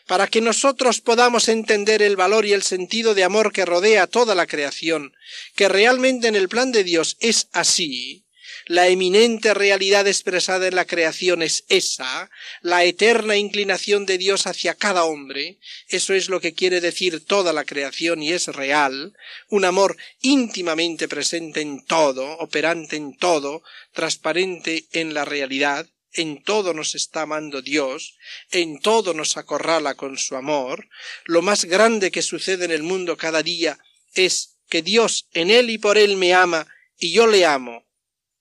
para 0.08 0.28
que 0.28 0.42
nosotros 0.42 1.02
podamos 1.02 1.48
entender 1.48 2.02
el 2.02 2.16
valor 2.16 2.46
y 2.46 2.54
el 2.54 2.64
sentido 2.64 3.14
de 3.14 3.24
amor 3.24 3.52
que 3.52 3.66
rodea 3.66 4.08
toda 4.08 4.36
la 4.36 4.48
creación, 4.48 5.14
que 5.56 5.70
realmente 5.70 6.28
en 6.28 6.36
el 6.36 6.50
plan 6.50 6.72
de 6.72 6.84
Dios 6.84 7.18
es 7.20 7.48
así, 7.52 8.24
la 8.66 8.88
eminente 8.88 9.54
realidad 9.54 10.08
expresada 10.08 10.68
en 10.68 10.76
la 10.76 10.86
creación 10.86 11.42
es 11.42 11.66
esa, 11.68 12.30
la 12.62 12.86
eterna 12.86 13.36
inclinación 13.36 14.06
de 14.06 14.18
Dios 14.18 14.48
hacia 14.48 14.76
cada 14.76 15.04
hombre, 15.04 15.60
eso 15.90 16.14
es 16.14 16.30
lo 16.30 16.40
que 16.40 16.54
quiere 16.54 16.80
decir 16.80 17.26
toda 17.26 17.52
la 17.52 17.66
creación 17.66 18.24
y 18.24 18.32
es 18.32 18.48
real, 18.48 19.14
un 19.50 19.66
amor 19.66 19.98
íntimamente 20.22 21.08
presente 21.10 21.62
en 21.62 21.84
todo, 21.86 22.38
operante 22.38 22.96
en 22.96 23.18
todo, 23.18 23.64
transparente 23.92 24.86
en 24.94 25.14
la 25.14 25.26
realidad, 25.26 25.90
en 26.14 26.44
todo 26.44 26.74
nos 26.74 26.96
está 26.96 27.22
amando 27.22 27.62
Dios, 27.62 28.18
en 28.52 28.80
todo 28.80 29.14
nos 29.14 29.38
acorrala 29.38 29.96
con 29.96 30.18
su 30.18 30.36
amor, 30.36 30.90
lo 31.26 31.42
más 31.42 31.66
grande 31.66 32.12
que 32.12 32.22
sucede 32.22 32.66
en 32.66 32.72
el 32.72 32.84
mundo 32.84 33.18
cada 33.18 33.44
día 33.44 33.80
es 34.14 34.58
que 34.70 34.82
Dios 34.82 35.28
en 35.32 35.52
él 35.52 35.70
y 35.70 35.78
por 35.78 35.98
él 35.98 36.18
me 36.18 36.34
ama 36.34 36.68
y 36.98 37.12
yo 37.12 37.28
le 37.28 37.46
amo. 37.46 37.86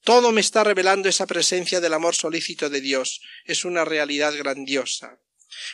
Todo 0.04 0.32
me 0.32 0.40
está 0.40 0.64
revelando 0.64 1.08
esa 1.08 1.26
presencia 1.26 1.80
del 1.80 1.94
amor 1.94 2.14
solícito 2.14 2.68
de 2.68 2.80
Dios. 2.80 3.20
Es 3.44 3.64
una 3.64 3.84
realidad 3.84 4.34
grandiosa. 4.36 5.20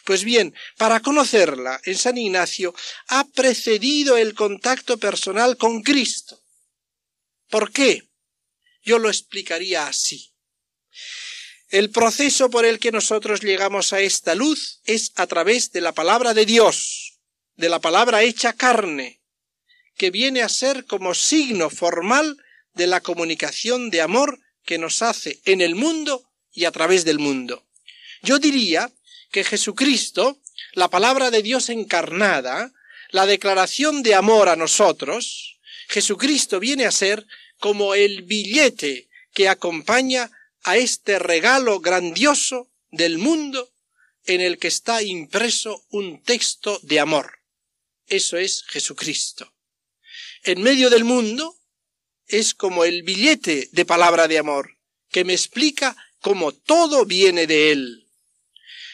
Pues 0.05 0.25
bien, 0.25 0.55
para 0.77 1.01
conocerla, 1.01 1.81
en 1.85 1.97
San 1.97 2.19
Ignacio 2.19 2.75
ha 3.09 3.25
precedido 3.29 4.17
el 4.17 4.35
contacto 4.35 4.99
personal 4.99 5.57
con 5.57 5.83
Cristo. 5.83 6.43
¿Por 7.49 7.73
qué? 7.73 8.09
Yo 8.83 8.99
lo 8.99 9.09
explicaría 9.09 9.87
así. 9.87 10.35
El 11.71 11.91
proceso 11.91 12.49
por 12.49 12.65
el 12.65 12.79
que 12.79 12.93
nosotros 12.93 13.43
llegamos 13.43 13.93
a 13.93 14.01
esta 14.01 14.35
luz 14.35 14.81
es 14.85 15.13
a 15.17 15.27
través 15.27 15.71
de 15.71 15.83
la 15.83 15.93
palabra 15.93 16.33
de 16.33 16.47
Dios, 16.47 17.19
de 17.57 17.69
la 17.69 17.79
palabra 17.79 18.23
hecha 18.23 18.55
carne, 18.55 19.21
que 19.95 20.11
viene 20.11 20.41
a 20.41 20.49
ser 20.49 20.87
como 20.87 21.15
signo 21.15 21.69
formal 21.69 22.43
de 22.73 22.87
la 22.87 23.03
comunicación 23.03 23.91
de 23.91 24.01
amor 24.01 24.41
que 24.65 24.79
nos 24.79 25.03
hace 25.03 25.41
en 25.45 25.61
el 25.61 25.75
mundo 25.75 26.31
y 26.53 26.65
a 26.65 26.73
través 26.73 27.05
del 27.05 27.19
mundo. 27.19 27.67
Yo 28.23 28.39
diría 28.39 28.91
que 29.31 29.45
Jesucristo, 29.45 30.41
la 30.73 30.89
palabra 30.89 31.31
de 31.31 31.43
Dios 31.43 31.69
encarnada, 31.69 32.73
la 33.11 33.27
declaración 33.27 34.03
de 34.03 34.15
amor 34.15 34.49
a 34.49 34.57
nosotros, 34.57 35.59
Jesucristo 35.89 36.61
viene 36.61 36.87
a 36.87 36.91
ser 36.91 37.27
como 37.59 37.95
el 37.95 38.23
billete 38.23 39.11
que 39.35 39.49
acompaña 39.49 40.31
a 40.65 40.77
este 40.77 41.19
regalo 41.19 41.81
grandioso 41.81 42.71
del 42.91 43.19
mundo 43.19 43.71
en 44.27 44.41
el 44.41 44.59
que 44.59 44.69
está 44.69 45.03
impreso 45.03 45.85
un 45.91 46.23
texto 46.23 46.79
de 46.83 47.01
amor. 47.01 47.39
Eso 48.07 48.37
es 48.37 48.65
Jesucristo. 48.69 49.53
En 50.45 50.63
medio 50.63 50.91
del 50.91 51.05
mundo 51.05 51.57
es 52.27 52.55
como 52.55 52.85
el 52.85 53.03
billete 53.03 53.69
de 53.73 53.85
palabra 53.85 54.29
de 54.29 54.39
amor, 54.39 54.77
que 55.11 55.25
me 55.25 55.33
explica 55.33 55.97
cómo 56.21 56.53
todo 56.53 57.07
viene 57.07 57.47
de 57.47 57.73
Él. 57.73 58.07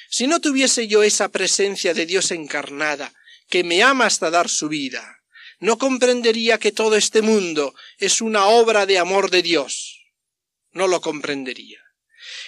Si 0.08 0.26
no 0.26 0.40
tuviese 0.40 0.86
yo 0.86 1.02
esa 1.02 1.28
presencia 1.30 1.94
de 1.94 2.06
Dios 2.06 2.30
encarnada, 2.30 3.12
que 3.48 3.64
me 3.64 3.82
ama 3.82 4.06
hasta 4.06 4.30
dar 4.30 4.48
su 4.48 4.68
vida, 4.68 5.22
no 5.58 5.78
comprendería 5.78 6.58
que 6.58 6.72
todo 6.72 6.96
este 6.96 7.22
mundo 7.22 7.74
es 7.98 8.20
una 8.20 8.46
obra 8.46 8.86
de 8.86 8.98
amor 8.98 9.30
de 9.30 9.42
Dios 9.42 9.93
no 10.74 10.88
lo 10.88 11.00
comprendería. 11.00 11.80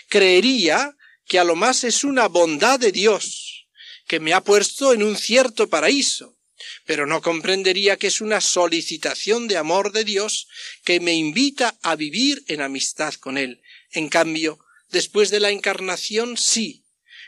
Creería 0.09 0.97
que 1.27 1.39
a 1.39 1.45
lo 1.45 1.57
más 1.57 1.85
es 1.85 2.05
una 2.05 2.29
bondad 2.29 2.79
de 2.79 2.93
Dios, 2.93 3.69
que 4.07 4.21
me 4.21 4.33
ha 4.33 4.43
puesto 4.43 4.93
en 4.93 5.03
un 5.03 5.17
cierto 5.17 5.69
paraíso, 5.69 6.39
pero 6.85 7.07
no 7.07 7.21
comprendería 7.21 7.97
que 7.97 8.07
es 8.07 8.21
una 8.21 8.41
solicitación 8.41 9.49
de 9.49 9.57
amor 9.57 9.93
de 9.93 10.05
Dios 10.05 10.49
que 10.85 11.01
me 11.01 11.15
invita 11.15 11.77
a 11.83 11.97
vivir 11.97 12.45
en 12.49 12.61
amistad 12.61 13.15
con 13.15 13.39
Él. 13.39 13.63
En 13.91 14.09
cambio, 14.09 14.59
después 14.91 15.31
de 15.31 15.41
la 15.41 15.51
encarnación, 15.51 16.37
sí. 16.37 16.85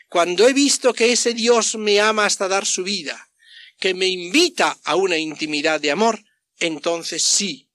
Cuando 0.09 0.49
he 0.49 0.53
visto 0.53 0.95
que 0.95 1.13
ese 1.13 1.35
Dios 1.35 1.77
me 1.77 2.01
ama 2.01 2.25
hasta 2.25 2.49
dar 2.49 2.65
su 2.65 2.85
vida, 2.85 3.29
que 3.79 3.95
me 3.95 4.07
invita 4.07 4.79
a 4.85 4.97
una 4.97 5.19
intimidad 5.19 5.81
de 5.81 5.91
amor, 5.91 6.25
entonces 6.59 7.23
sí. 7.23 7.69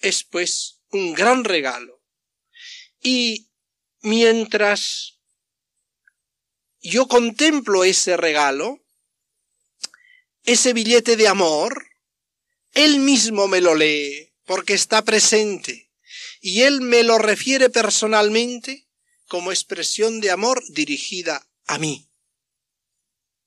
Es 0.00 0.24
pues 0.24 0.80
un 0.90 1.12
gran 1.14 1.44
regalo 1.44 1.95
y 3.06 3.52
mientras 4.00 5.20
yo 6.80 7.06
contemplo 7.06 7.84
ese 7.84 8.16
regalo, 8.16 8.84
ese 10.42 10.72
billete 10.72 11.14
de 11.16 11.28
amor, 11.28 11.86
él 12.72 12.98
mismo 12.98 13.46
me 13.46 13.60
lo 13.60 13.76
lee, 13.76 14.34
porque 14.44 14.74
está 14.74 15.04
presente, 15.04 15.92
y 16.40 16.62
él 16.62 16.80
me 16.80 17.04
lo 17.04 17.18
refiere 17.18 17.70
personalmente 17.70 18.88
como 19.28 19.52
expresión 19.52 20.20
de 20.20 20.32
amor 20.32 20.60
dirigida 20.70 21.48
a 21.66 21.78
mí. 21.78 22.10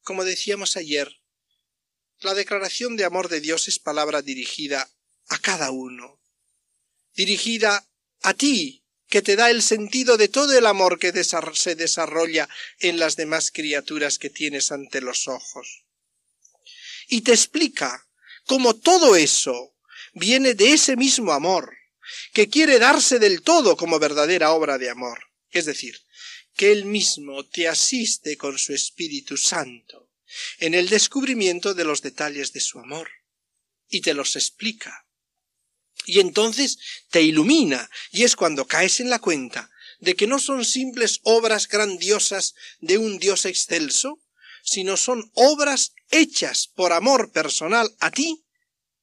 Como 0.04 0.24
decíamos 0.24 0.78
ayer, 0.78 1.22
la 2.22 2.34
declaración 2.34 2.96
de 2.96 3.04
amor 3.04 3.28
de 3.28 3.42
Dios 3.42 3.68
es 3.68 3.78
palabra 3.78 4.22
dirigida 4.22 4.90
a 5.28 5.38
cada 5.38 5.72
uno, 5.72 6.22
dirigida 7.14 7.90
a 8.22 8.34
ti, 8.34 8.79
que 9.10 9.22
te 9.22 9.36
da 9.36 9.50
el 9.50 9.62
sentido 9.64 10.18
de 10.18 10.28
todo 10.28 10.58
el 10.58 10.66
amor 10.68 11.00
que 11.00 11.12
se 11.12 11.76
desarrolla 11.76 12.48
en 12.80 13.00
las 13.00 13.16
demás 13.16 13.52
criaturas 13.52 14.20
que 14.20 14.30
tienes 14.30 14.72
ante 14.72 15.02
los 15.02 15.28
ojos. 15.28 15.84
Y 17.08 17.22
te 17.22 17.32
explica 17.32 18.08
cómo 18.46 18.76
todo 18.76 19.16
eso 19.16 19.76
viene 20.14 20.54
de 20.54 20.74
ese 20.74 20.96
mismo 20.96 21.34
amor, 21.34 21.76
que 22.34 22.50
quiere 22.50 22.78
darse 22.78 23.20
del 23.20 23.42
todo 23.42 23.76
como 23.76 24.00
verdadera 24.00 24.52
obra 24.52 24.78
de 24.78 24.90
amor. 24.90 25.20
Es 25.50 25.66
decir, 25.66 26.00
que 26.56 26.72
Él 26.72 26.86
mismo 26.86 27.46
te 27.46 27.68
asiste 27.68 28.38
con 28.38 28.58
su 28.60 28.74
Espíritu 28.74 29.38
Santo 29.38 30.12
en 30.60 30.76
el 30.76 30.88
descubrimiento 30.90 31.74
de 31.74 31.84
los 31.84 32.04
detalles 32.04 32.54
de 32.54 32.60
su 32.60 32.80
amor, 32.80 33.10
y 33.88 34.02
te 34.02 34.14
los 34.14 34.36
explica 34.36 35.08
y 36.10 36.20
entonces 36.20 36.80
te 37.12 37.22
ilumina, 37.22 37.90
y 38.12 38.24
es 38.24 38.36
cuando 38.36 38.66
caes 38.66 39.00
en 39.00 39.12
la 39.12 39.20
cuenta 39.20 39.70
de 40.00 40.16
que 40.16 40.26
no 40.26 40.40
son 40.40 40.66
simples 40.66 41.20
obras 41.24 41.68
grandiosas 41.68 42.56
de 42.80 42.98
un 42.98 43.20
Dios 43.20 43.46
excelso, 43.46 44.20
sino 44.64 44.98
son 44.98 45.30
obras 45.36 45.94
hechas 46.10 46.68
por 46.68 46.94
amor 46.94 47.32
personal 47.32 47.96
a 48.00 48.10
ti 48.10 48.44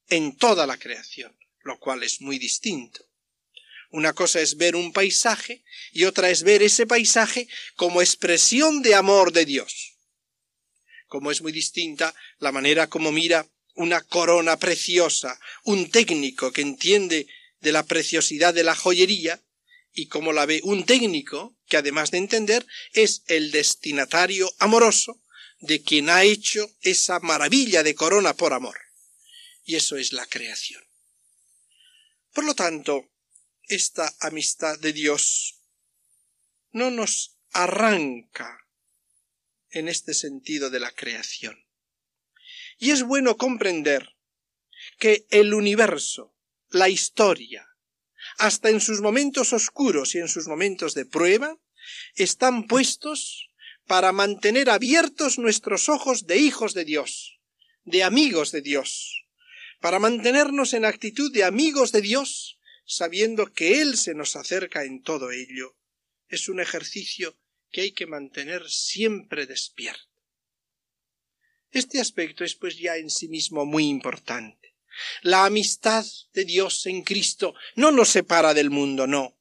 en 0.08 0.36
toda 0.36 0.66
la 0.66 0.78
creación, 0.78 1.36
lo 1.62 1.78
cual 1.78 2.02
es 2.02 2.20
muy 2.20 2.38
distinto. 2.38 3.04
Una 3.90 4.12
cosa 4.12 4.40
es 4.40 4.56
ver 4.56 4.74
un 4.74 4.92
paisaje 4.92 5.62
y 5.92 6.04
otra 6.04 6.28
es 6.30 6.42
ver 6.42 6.62
ese 6.62 6.86
paisaje 6.86 7.46
como 7.76 8.02
expresión 8.02 8.82
de 8.82 8.96
amor 8.96 9.32
de 9.32 9.44
Dios. 9.44 9.94
Como 11.06 11.30
es 11.30 11.40
muy 11.40 11.52
distinta 11.52 12.14
la 12.38 12.50
manera 12.50 12.88
como 12.88 13.12
mira 13.12 13.46
una 13.76 14.02
corona 14.02 14.58
preciosa, 14.58 15.38
un 15.64 15.90
técnico 15.90 16.52
que 16.52 16.62
entiende 16.62 17.26
de 17.60 17.72
la 17.72 17.84
preciosidad 17.84 18.52
de 18.52 18.64
la 18.64 18.74
joyería, 18.74 19.42
y 19.92 20.08
como 20.08 20.32
la 20.32 20.44
ve 20.44 20.60
un 20.62 20.84
técnico 20.84 21.56
que 21.66 21.78
además 21.78 22.10
de 22.10 22.18
entender 22.18 22.66
es 22.92 23.22
el 23.28 23.50
destinatario 23.50 24.52
amoroso 24.58 25.22
de 25.60 25.82
quien 25.82 26.10
ha 26.10 26.22
hecho 26.22 26.70
esa 26.82 27.18
maravilla 27.20 27.82
de 27.82 27.94
corona 27.94 28.34
por 28.34 28.52
amor. 28.52 28.78
Y 29.64 29.76
eso 29.76 29.96
es 29.96 30.12
la 30.12 30.26
creación. 30.26 30.84
Por 32.32 32.44
lo 32.44 32.54
tanto, 32.54 33.08
esta 33.68 34.14
amistad 34.20 34.78
de 34.78 34.92
Dios 34.92 35.62
no 36.72 36.90
nos 36.90 37.38
arranca 37.52 38.68
en 39.70 39.88
este 39.88 40.12
sentido 40.12 40.68
de 40.68 40.80
la 40.80 40.92
creación. 40.92 41.65
Y 42.78 42.90
es 42.90 43.02
bueno 43.02 43.36
comprender 43.36 44.16
que 44.98 45.26
el 45.30 45.54
universo, 45.54 46.34
la 46.70 46.88
historia, 46.88 47.66
hasta 48.38 48.70
en 48.70 48.80
sus 48.80 49.00
momentos 49.00 49.52
oscuros 49.52 50.14
y 50.14 50.18
en 50.18 50.28
sus 50.28 50.46
momentos 50.46 50.94
de 50.94 51.06
prueba, 51.06 51.58
están 52.14 52.66
puestos 52.66 53.50
para 53.86 54.12
mantener 54.12 54.68
abiertos 54.68 55.38
nuestros 55.38 55.88
ojos 55.88 56.26
de 56.26 56.38
hijos 56.38 56.74
de 56.74 56.84
Dios, 56.84 57.40
de 57.84 58.02
amigos 58.02 58.52
de 58.52 58.60
Dios, 58.60 59.24
para 59.80 59.98
mantenernos 59.98 60.74
en 60.74 60.84
actitud 60.84 61.32
de 61.32 61.44
amigos 61.44 61.92
de 61.92 62.02
Dios, 62.02 62.58
sabiendo 62.84 63.52
que 63.52 63.80
Él 63.80 63.96
se 63.96 64.14
nos 64.14 64.36
acerca 64.36 64.84
en 64.84 65.02
todo 65.02 65.30
ello. 65.30 65.76
Es 66.28 66.48
un 66.48 66.60
ejercicio 66.60 67.38
que 67.70 67.82
hay 67.82 67.92
que 67.92 68.06
mantener 68.06 68.68
siempre 68.68 69.46
despierto. 69.46 70.15
Este 71.70 72.00
aspecto 72.00 72.44
es 72.44 72.54
pues 72.54 72.78
ya 72.78 72.96
en 72.96 73.10
sí 73.10 73.28
mismo 73.28 73.64
muy 73.66 73.86
importante. 73.88 74.74
La 75.22 75.44
amistad 75.44 76.04
de 76.32 76.44
Dios 76.44 76.86
en 76.86 77.02
Cristo 77.02 77.54
no 77.74 77.90
nos 77.90 78.08
separa 78.08 78.54
del 78.54 78.70
mundo, 78.70 79.06
no. 79.06 79.36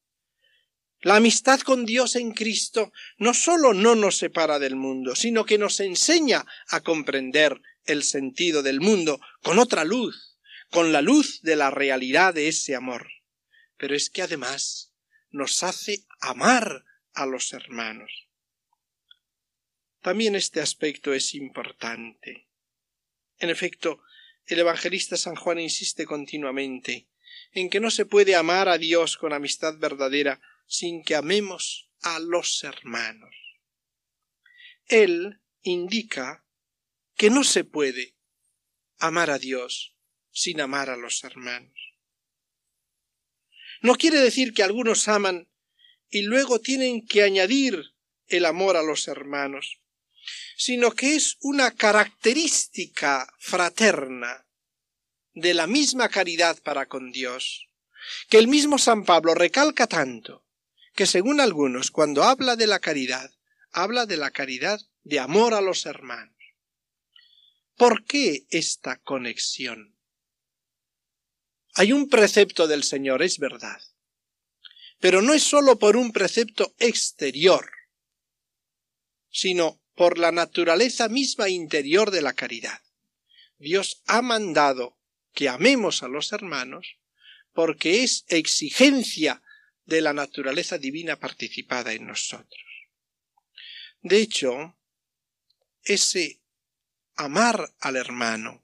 La 1.01 1.17
amistad 1.17 1.59
con 1.59 1.85
Dios 1.85 2.15
en 2.15 2.33
Cristo 2.33 2.91
no 3.17 3.33
sólo 3.33 3.73
no 3.73 3.95
nos 3.95 4.17
separa 4.17 4.57
del 4.59 4.75
mundo, 4.75 5.15
sino 5.15 5.45
que 5.45 5.57
nos 5.57 5.79
enseña 5.79 6.45
a 6.69 6.81
comprender 6.81 7.61
el 7.85 8.03
sentido 8.03 8.63
del 8.63 8.81
mundo 8.81 9.21
con 9.43 9.59
otra 9.59 9.83
luz, 9.83 10.37
con 10.71 10.91
la 10.91 11.01
luz 11.01 11.41
de 11.43 11.55
la 11.55 11.69
realidad 11.69 12.33
de 12.33 12.47
ese 12.47 12.75
amor. 12.75 13.07
Pero 13.77 13.95
es 13.95 14.09
que 14.09 14.23
además 14.23 14.93
nos 15.29 15.61
hace 15.63 16.05
amar 16.21 16.85
a 17.13 17.25
los 17.25 17.53
hermanos. 17.53 18.27
También 20.05 20.35
este 20.35 20.61
aspecto 20.61 21.15
es 21.15 21.33
importante. 21.33 22.47
En 23.39 23.49
efecto, 23.49 24.03
el 24.45 24.59
evangelista 24.59 25.17
San 25.17 25.33
Juan 25.33 25.59
insiste 25.59 26.05
continuamente 26.05 27.09
en 27.53 27.71
que 27.71 27.79
no 27.79 27.89
se 27.89 28.05
puede 28.05 28.35
amar 28.35 28.69
a 28.69 28.77
Dios 28.77 29.17
con 29.17 29.33
amistad 29.33 29.79
verdadera 29.79 30.41
sin 30.67 31.03
que 31.03 31.15
amemos 31.15 31.89
a 32.03 32.19
los 32.19 32.63
hermanos. 32.63 33.35
Él 34.85 35.41
indica 35.63 36.45
que 37.15 37.31
no 37.31 37.43
se 37.43 37.63
puede 37.63 38.15
amar 38.99 39.31
a 39.31 39.39
Dios 39.39 39.95
sin 40.29 40.61
amar 40.61 40.91
a 40.91 40.97
los 40.97 41.23
hermanos. 41.23 41.95
No 43.81 43.95
quiere 43.95 44.19
decir 44.19 44.53
que 44.53 44.61
algunos 44.61 45.07
aman 45.07 45.49
y 46.11 46.21
luego 46.21 46.61
tienen 46.61 47.07
que 47.07 47.23
añadir 47.23 47.95
el 48.27 48.45
amor 48.45 48.77
a 48.77 48.83
los 48.83 49.07
hermanos, 49.07 49.81
sino 50.57 50.91
que 50.91 51.15
es 51.15 51.37
una 51.41 51.71
característica 51.71 53.31
fraterna 53.39 54.45
de 55.33 55.53
la 55.53 55.67
misma 55.67 56.09
caridad 56.09 56.61
para 56.63 56.87
con 56.87 57.11
Dios, 57.11 57.69
que 58.29 58.37
el 58.37 58.47
mismo 58.47 58.77
San 58.77 59.03
Pablo 59.03 59.35
recalca 59.35 59.87
tanto, 59.87 60.45
que 60.95 61.05
según 61.05 61.41
algunos, 61.41 61.91
cuando 61.91 62.23
habla 62.23 62.55
de 62.55 62.67
la 62.67 62.79
caridad, 62.79 63.31
habla 63.71 64.05
de 64.05 64.17
la 64.17 64.31
caridad 64.31 64.79
de 65.03 65.19
amor 65.19 65.53
a 65.53 65.61
los 65.61 65.85
hermanos. 65.85 66.35
¿Por 67.75 68.05
qué 68.05 68.45
esta 68.49 68.97
conexión? 68.97 69.97
Hay 71.73 71.91
un 71.91 72.07
precepto 72.07 72.67
del 72.67 72.83
Señor, 72.83 73.21
es 73.21 73.37
verdad, 73.37 73.81
pero 74.99 75.21
no 75.21 75.33
es 75.33 75.43
sólo 75.43 75.77
por 75.77 75.97
un 75.97 76.13
precepto 76.13 76.73
exterior, 76.79 77.69
sino 79.29 79.81
por 79.95 80.19
la 80.19 80.31
naturaleza 80.31 81.07
misma 81.07 81.49
interior 81.49 82.11
de 82.11 82.21
la 82.21 82.33
caridad. 82.33 82.81
Dios 83.57 84.01
ha 84.05 84.21
mandado 84.21 84.97
que 85.33 85.49
amemos 85.49 86.03
a 86.03 86.07
los 86.07 86.31
hermanos 86.33 86.97
porque 87.53 88.03
es 88.03 88.25
exigencia 88.27 89.41
de 89.85 90.01
la 90.01 90.13
naturaleza 90.13 90.77
divina 90.77 91.17
participada 91.17 91.93
en 91.93 92.07
nosotros. 92.07 92.61
De 94.01 94.17
hecho, 94.17 94.75
ese 95.83 96.41
amar 97.15 97.73
al 97.79 97.95
hermano 97.95 98.63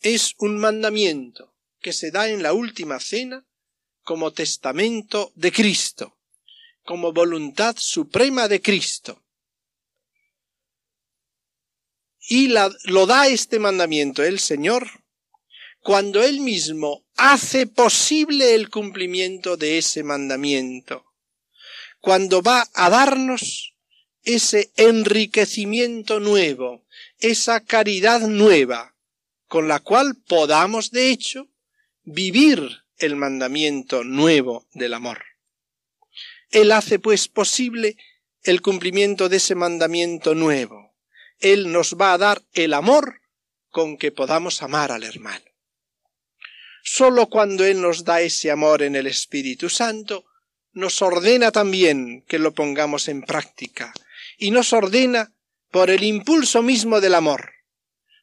es 0.00 0.34
un 0.38 0.58
mandamiento 0.58 1.54
que 1.80 1.92
se 1.92 2.10
da 2.10 2.28
en 2.28 2.42
la 2.42 2.52
última 2.52 2.98
cena 2.98 3.46
como 4.02 4.32
testamento 4.32 5.32
de 5.34 5.52
Cristo, 5.52 6.18
como 6.82 7.12
voluntad 7.12 7.76
suprema 7.78 8.48
de 8.48 8.60
Cristo. 8.60 9.22
Y 12.30 12.48
lo 12.84 13.06
da 13.06 13.26
este 13.26 13.58
mandamiento 13.58 14.22
el 14.22 14.38
Señor 14.38 14.86
cuando 15.80 16.22
Él 16.22 16.40
mismo 16.40 17.06
hace 17.16 17.66
posible 17.66 18.54
el 18.54 18.68
cumplimiento 18.68 19.56
de 19.56 19.78
ese 19.78 20.02
mandamiento, 20.02 21.06
cuando 22.00 22.42
va 22.42 22.68
a 22.74 22.90
darnos 22.90 23.74
ese 24.24 24.70
enriquecimiento 24.76 26.20
nuevo, 26.20 26.84
esa 27.18 27.64
caridad 27.64 28.20
nueva, 28.20 28.94
con 29.46 29.66
la 29.66 29.80
cual 29.80 30.14
podamos, 30.14 30.90
de 30.90 31.10
hecho, 31.10 31.48
vivir 32.02 32.82
el 32.98 33.16
mandamiento 33.16 34.04
nuevo 34.04 34.66
del 34.74 34.92
amor. 34.92 35.24
Él 36.50 36.72
hace, 36.72 36.98
pues, 36.98 37.28
posible 37.28 37.96
el 38.42 38.60
cumplimiento 38.60 39.30
de 39.30 39.38
ese 39.38 39.54
mandamiento 39.54 40.34
nuevo. 40.34 40.87
Él 41.40 41.72
nos 41.72 41.94
va 41.94 42.12
a 42.12 42.18
dar 42.18 42.42
el 42.52 42.74
amor 42.74 43.20
con 43.70 43.96
que 43.96 44.12
podamos 44.12 44.62
amar 44.62 44.92
al 44.92 45.04
hermano. 45.04 45.44
Sólo 46.82 47.28
cuando 47.28 47.64
Él 47.64 47.80
nos 47.80 48.04
da 48.04 48.20
ese 48.20 48.50
amor 48.50 48.82
en 48.82 48.96
el 48.96 49.06
Espíritu 49.06 49.68
Santo, 49.68 50.24
nos 50.72 51.02
ordena 51.02 51.52
también 51.52 52.24
que 52.28 52.38
lo 52.38 52.54
pongamos 52.54 53.08
en 53.08 53.22
práctica, 53.22 53.92
y 54.38 54.50
nos 54.50 54.72
ordena 54.72 55.34
por 55.70 55.90
el 55.90 56.02
impulso 56.02 56.62
mismo 56.62 57.00
del 57.00 57.14
amor. 57.14 57.52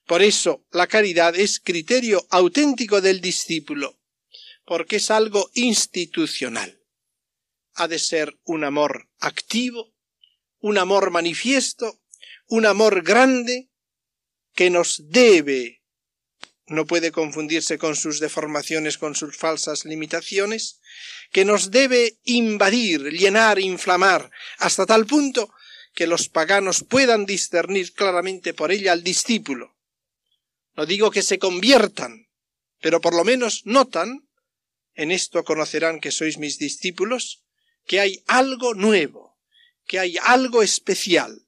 Por 0.06 0.22
eso 0.22 0.66
la 0.72 0.88
caridad 0.88 1.36
es 1.36 1.60
criterio 1.60 2.26
auténtico 2.30 3.02
del 3.02 3.22
discípulo, 3.22 4.00
porque 4.66 4.98
es 4.98 5.12
algo 5.12 5.50
institucional. 5.54 6.80
Ha 7.74 7.88
de 7.88 8.00
ser 8.00 8.40
un 8.44 8.64
amor 8.64 9.10
activo, 9.20 9.94
un 10.60 10.78
amor 10.78 11.12
manifiesto, 11.12 12.02
un 12.48 12.66
amor 12.66 13.04
grande, 13.04 13.70
que 14.54 14.70
nos 14.70 15.10
debe 15.10 15.82
no 16.68 16.86
puede 16.86 17.12
confundirse 17.12 17.78
con 17.78 17.96
sus 17.96 18.20
deformaciones, 18.20 18.98
con 18.98 19.16
sus 19.16 19.38
falsas 19.38 19.86
limitaciones, 19.86 20.82
que 21.32 21.46
nos 21.46 21.70
debe 21.70 22.18
invadir, 22.24 23.12
llenar, 23.12 23.60
inflamar, 23.60 24.32
hasta 24.58 24.86
tal 24.86 25.06
punto 25.06 25.54
que 25.94 26.08
los 26.08 26.28
paganos 26.28 26.84
puedan 26.84 27.26
discernir 27.26 27.94
claramente 27.94 28.54
por 28.54 28.72
ella 28.72 28.94
al 28.94 29.04
discípulo. 29.04 29.78
No 30.76 30.86
digo 30.86 31.12
que 31.12 31.22
se 31.22 31.40
conviertan, 31.40 32.28
pero 32.82 33.00
por 33.00 33.16
lo 33.16 33.24
menos 33.24 33.62
notan, 33.66 34.28
en 34.96 35.12
esto 35.12 35.44
conocerán 35.44 36.00
que 36.00 36.12
sois 36.12 36.38
mis 36.38 36.58
discípulos, 36.58 37.44
que 37.86 38.00
hay 38.00 38.24
algo 38.28 38.74
nuevo, 38.74 39.38
que 39.86 40.00
hay 40.00 40.18
algo 40.24 40.64
especial. 40.64 41.45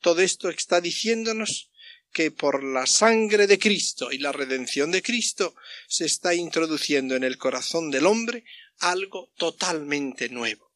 Todo 0.00 0.20
esto 0.22 0.48
está 0.48 0.80
diciéndonos 0.80 1.70
que 2.12 2.30
por 2.30 2.64
la 2.64 2.86
sangre 2.86 3.46
de 3.46 3.58
Cristo 3.58 4.10
y 4.10 4.18
la 4.18 4.32
redención 4.32 4.90
de 4.90 5.02
Cristo 5.02 5.54
se 5.86 6.06
está 6.06 6.34
introduciendo 6.34 7.14
en 7.14 7.24
el 7.24 7.38
corazón 7.38 7.90
del 7.90 8.06
hombre 8.06 8.44
algo 8.78 9.30
totalmente 9.36 10.28
nuevo. 10.28 10.72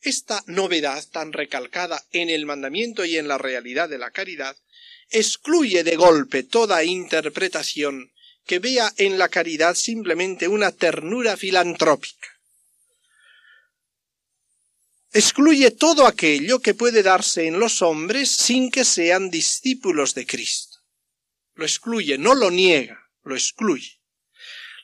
Esta 0.00 0.42
novedad 0.46 1.04
tan 1.10 1.32
recalcada 1.32 2.06
en 2.12 2.30
el 2.30 2.46
mandamiento 2.46 3.04
y 3.04 3.16
en 3.16 3.28
la 3.28 3.38
realidad 3.38 3.88
de 3.88 3.98
la 3.98 4.10
caridad 4.10 4.56
excluye 5.10 5.84
de 5.84 5.96
golpe 5.96 6.42
toda 6.44 6.84
interpretación 6.84 8.12
que 8.44 8.60
vea 8.60 8.92
en 8.96 9.18
la 9.18 9.28
caridad 9.28 9.74
simplemente 9.74 10.46
una 10.46 10.70
ternura 10.70 11.36
filantrópica 11.36 12.35
excluye 15.16 15.70
todo 15.70 16.06
aquello 16.06 16.60
que 16.60 16.74
puede 16.74 17.02
darse 17.02 17.46
en 17.46 17.58
los 17.58 17.80
hombres 17.80 18.30
sin 18.30 18.70
que 18.70 18.84
sean 18.84 19.30
discípulos 19.30 20.14
de 20.14 20.26
Cristo. 20.26 20.76
Lo 21.54 21.64
excluye, 21.64 22.18
no 22.18 22.34
lo 22.34 22.50
niega, 22.50 23.10
lo 23.22 23.34
excluye. 23.34 24.02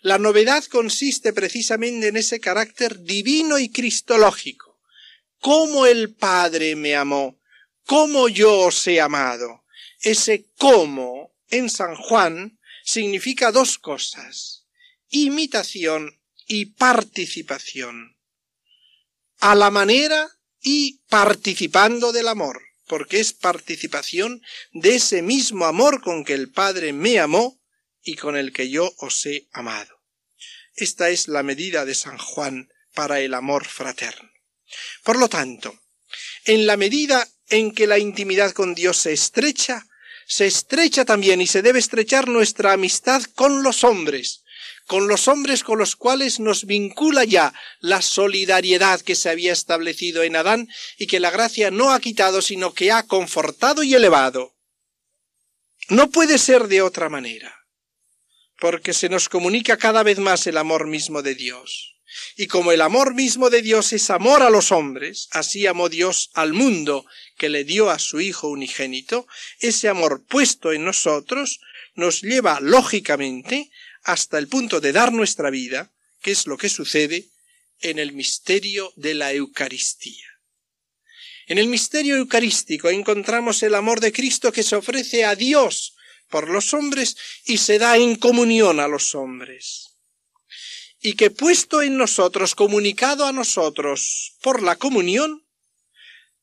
La 0.01 0.18
novedad 0.18 0.64
consiste 0.64 1.35
precisamente 1.35 2.09
en 2.09 2.16
ese 2.16 2.41
carácter 2.41 3.01
divino 3.01 3.59
y 3.59 3.68
cristológico. 3.68 4.80
Cómo 5.39 5.85
el 5.85 6.14
Padre 6.14 6.76
me 6.76 6.97
amó, 6.97 7.39
cómo 7.85 8.30
yo 8.30 8.59
os 8.61 8.87
he 8.87 9.03
amado. 9.03 9.64
Ese 10.01 10.47
cómo 10.57 11.35
en 11.51 11.68
San 11.68 11.95
Juan 11.95 12.59
significa 12.83 13.53
dos 13.53 13.76
cosas, 13.76 14.64
imitación 15.11 16.18
y 16.47 16.66
participación 16.66 18.16
a 19.43 19.57
la 19.57 19.72
manera 19.72 20.30
y 20.61 21.01
participando 21.09 22.12
del 22.12 22.28
amor, 22.28 22.62
porque 22.86 23.18
es 23.18 23.32
participación 23.32 24.40
de 24.72 24.95
ese 24.95 25.20
mismo 25.20 25.64
amor 25.64 26.01
con 26.01 26.24
que 26.24 26.34
el 26.34 26.53
Padre 26.53 26.93
me 26.93 27.18
amó 27.18 27.61
y 28.05 28.14
con 28.14 28.36
el 28.36 28.53
que 28.53 28.70
yo 28.70 28.95
os 28.99 29.26
he 29.26 29.49
amado. 29.51 30.01
Esta 30.76 31.11
es 31.11 31.26
la 31.26 31.43
medida 31.43 31.84
de 31.84 31.97
San 31.97 32.18
Juan 32.18 32.68
para 32.95 33.18
el 33.18 33.34
amor 33.34 33.66
fraterno. 33.66 34.30
Por 35.03 35.18
lo 35.18 35.28
tanto, 35.28 35.76
en 36.45 36.64
la 36.68 36.76
medida 36.76 37.28
en 37.49 37.74
que 37.74 37.88
la 37.88 37.99
intimidad 37.99 38.53
con 38.53 38.76
Dios 38.76 38.97
se 38.97 39.12
estrecha, 39.12 39.84
se 40.24 40.47
estrecha 40.47 41.05
también 41.05 41.40
y 41.40 41.49
se 41.49 41.62
debe 41.62 41.80
estrechar 41.80 42.28
nuestra 42.28 42.74
amistad 42.74 43.24
con 43.34 43.64
los 43.64 43.82
hombres, 43.82 44.41
con 44.87 45.09
los 45.09 45.28
hombres 45.28 45.64
con 45.64 45.78
los 45.78 45.97
cuales 45.97 46.41
nos 46.41 46.66
vincula 46.66 47.24
ya 47.24 47.55
la 47.80 48.03
solidaridad 48.03 49.01
que 49.01 49.14
se 49.14 49.30
había 49.30 49.53
establecido 49.53 50.22
en 50.22 50.37
Adán 50.37 50.68
y 50.99 51.07
que 51.07 51.20
la 51.20 51.30
gracia 51.30 51.70
no 51.70 51.93
ha 51.93 52.01
quitado, 52.01 52.43
sino 52.43 52.74
que 52.74 52.93
ha 52.93 53.05
confortado 53.05 53.83
y 53.83 53.95
elevado. 53.95 54.55
No 55.89 56.11
puede 56.11 56.39
ser 56.39 56.68
de 56.68 56.83
otra 56.83 57.09
manera, 57.09 57.66
porque 58.59 58.93
se 58.93 59.09
nos 59.09 59.28
comunica 59.28 59.76
cada 59.76 60.03
vez 60.03 60.18
más 60.18 60.47
el 60.47 60.57
amor 60.57 60.87
mismo 60.87 61.22
de 61.22 61.35
Dios. 61.35 61.93
Y 62.37 62.47
como 62.47 62.72
el 62.72 62.83
amor 62.83 63.14
mismo 63.14 63.51
de 63.51 63.62
Dios 63.62 63.93
es 63.93 64.11
amor 64.11 64.43
a 64.43 64.51
los 64.51 64.70
hombres, 64.70 65.28
así 65.30 65.66
amó 65.66 65.89
Dios 65.89 66.30
al 66.35 66.53
mundo 66.53 67.07
que 67.39 67.49
le 67.49 67.64
dio 67.64 67.91
a 67.91 67.99
su 67.99 68.20
Hijo 68.20 68.49
unigénito, 68.49 69.26
ese 69.61 69.89
amor 69.89 70.24
puesto 70.26 70.72
en 70.72 70.85
nosotros 70.85 71.61
nos 71.95 72.22
lleva 72.22 72.61
lógicamente 72.61 73.70
hasta 74.05 74.38
el 74.38 74.48
punto 74.48 74.80
de 74.80 74.92
dar 74.92 75.12
nuestra 75.12 75.50
vida, 75.50 75.92
que 76.20 76.30
es 76.30 76.46
lo 76.46 76.57
que 76.57 76.68
sucede 76.68 77.28
en 77.80 77.98
el 77.98 78.12
misterio 78.12 78.92
de 78.96 79.14
la 79.14 79.32
Eucaristía. 79.32 80.26
En 81.46 81.59
el 81.59 81.66
misterio 81.66 82.16
eucarístico 82.16 82.88
encontramos 82.88 83.62
el 83.62 83.74
amor 83.74 84.00
de 84.00 84.12
Cristo 84.12 84.53
que 84.53 84.62
se 84.62 84.76
ofrece 84.76 85.24
a 85.24 85.34
Dios 85.34 85.94
por 86.30 86.48
los 86.48 86.72
hombres 86.72 87.16
y 87.44 87.59
se 87.59 87.78
da 87.78 87.96
en 87.96 88.16
comunión 88.16 88.80
a 88.80 88.88
los 88.88 89.14
hombres. 89.14 89.96
Y 91.00 91.14
que 91.14 91.30
puesto 91.30 91.82
en 91.82 91.96
nosotros, 91.96 92.55
comunicado 92.55 93.26
a 93.26 93.32
nosotros 93.32 94.36
por 94.40 94.62
la 94.62 94.76
comunión, 94.76 95.44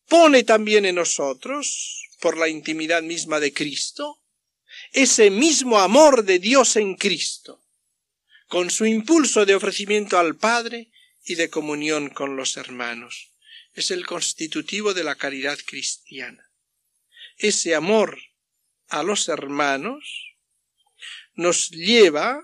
pone 0.07 0.43
también 0.43 0.86
en 0.86 0.95
nosotros, 0.95 2.07
por 2.20 2.38
la 2.38 2.49
intimidad 2.49 3.01
misma 3.01 3.39
de 3.39 3.53
Cristo, 3.53 4.20
ese 4.91 5.30
mismo 5.30 5.80
amor 5.80 6.23
de 6.23 6.39
Dios 6.39 6.75
en 6.75 6.95
Cristo, 6.95 7.63
con 8.47 8.69
su 8.69 8.86
impulso 8.86 9.45
de 9.45 9.55
ofrecimiento 9.55 10.17
al 10.17 10.36
Padre 10.36 10.91
y 11.23 11.36
de 11.36 11.49
comunión 11.49 12.09
con 12.09 12.36
los 12.36 12.57
hermanos. 12.57 13.32
Es 13.73 13.91
el 13.91 14.05
constitutivo 14.05 14.93
de 14.93 15.03
la 15.03 15.15
caridad 15.15 15.57
cristiana. 15.65 16.51
Ese 17.38 17.75
amor 17.75 18.17
a 18.88 19.03
los 19.03 19.30
hermanos 19.30 20.36
nos 21.36 21.69
lleva 21.69 22.43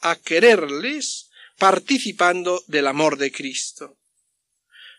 a 0.00 0.16
quererles 0.16 1.30
participando 1.58 2.62
del 2.66 2.88
amor 2.88 3.16
de 3.16 3.30
Cristo. 3.30 3.98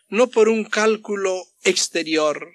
No 0.08 0.28
por 0.30 0.48
un 0.48 0.64
cálculo 0.64 1.44
exterior, 1.62 2.54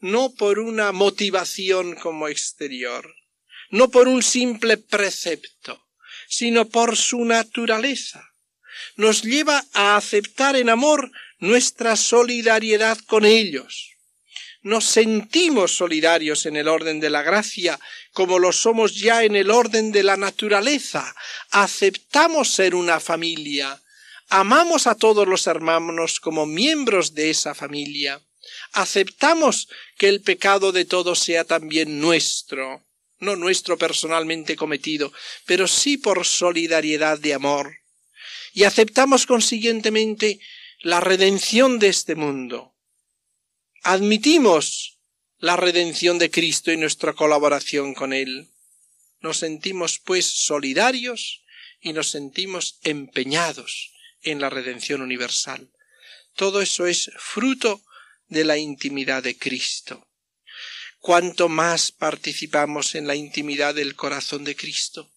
no 0.00 0.34
por 0.34 0.58
una 0.58 0.92
motivación 0.92 1.94
como 1.94 2.28
exterior, 2.28 3.14
no 3.70 3.90
por 3.90 4.08
un 4.08 4.22
simple 4.22 4.76
precepto, 4.76 5.86
sino 6.28 6.68
por 6.68 6.96
su 6.96 7.24
naturaleza. 7.24 8.32
Nos 8.96 9.22
lleva 9.22 9.64
a 9.72 9.96
aceptar 9.96 10.56
en 10.56 10.68
amor 10.68 11.10
nuestra 11.38 11.96
solidaridad 11.96 12.98
con 13.06 13.24
ellos, 13.24 13.90
nos 14.62 14.84
sentimos 14.84 15.74
solidarios 15.74 16.44
en 16.44 16.56
el 16.56 16.68
orden 16.68 17.00
de 17.00 17.08
la 17.08 17.22
gracia, 17.22 17.80
como 18.12 18.38
lo 18.38 18.52
somos 18.52 18.94
ya 18.94 19.24
en 19.24 19.34
el 19.34 19.50
orden 19.50 19.90
de 19.90 20.02
la 20.02 20.18
naturaleza. 20.18 21.14
Aceptamos 21.50 22.50
ser 22.50 22.74
una 22.74 23.00
familia. 23.00 23.80
Amamos 24.28 24.86
a 24.86 24.96
todos 24.96 25.26
los 25.26 25.46
hermanos 25.46 26.20
como 26.20 26.44
miembros 26.44 27.14
de 27.14 27.30
esa 27.30 27.54
familia. 27.54 28.20
Aceptamos 28.72 29.68
que 29.96 30.08
el 30.08 30.20
pecado 30.20 30.72
de 30.72 30.84
todos 30.84 31.18
sea 31.18 31.44
también 31.44 32.00
nuestro, 32.00 32.84
no 33.18 33.36
nuestro 33.36 33.78
personalmente 33.78 34.56
cometido, 34.56 35.12
pero 35.46 35.66
sí 35.68 35.96
por 35.96 36.26
solidaridad 36.26 37.18
de 37.18 37.34
amor. 37.34 37.78
Y 38.52 38.64
aceptamos 38.64 39.26
consiguientemente 39.26 40.40
la 40.80 41.00
redención 41.00 41.78
de 41.78 41.88
este 41.88 42.14
mundo 42.14 42.70
admitimos 43.82 44.98
la 45.38 45.56
redención 45.56 46.18
de 46.18 46.30
Cristo 46.30 46.70
y 46.70 46.76
nuestra 46.76 47.14
colaboración 47.14 47.94
con 47.94 48.12
Él. 48.12 48.48
Nos 49.20 49.38
sentimos, 49.38 49.98
pues, 49.98 50.26
solidarios 50.26 51.42
y 51.80 51.92
nos 51.92 52.10
sentimos 52.10 52.78
empeñados 52.82 53.92
en 54.22 54.40
la 54.40 54.50
redención 54.50 55.00
universal. 55.00 55.70
Todo 56.36 56.60
eso 56.60 56.86
es 56.86 57.10
fruto 57.18 57.82
de 58.30 58.44
la 58.44 58.56
intimidad 58.56 59.22
de 59.22 59.36
Cristo. 59.36 60.02
Cuanto 60.98 61.48
más 61.48 61.92
participamos 61.92 62.94
en 62.94 63.06
la 63.06 63.14
intimidad 63.14 63.74
del 63.74 63.94
corazón 63.94 64.44
de 64.44 64.56
Cristo, 64.56 65.10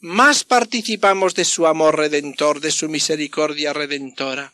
más 0.00 0.44
participamos 0.44 1.34
de 1.34 1.44
su 1.44 1.66
amor 1.66 1.96
redentor, 1.96 2.60
de 2.60 2.70
su 2.70 2.88
misericordia 2.88 3.72
redentora, 3.72 4.52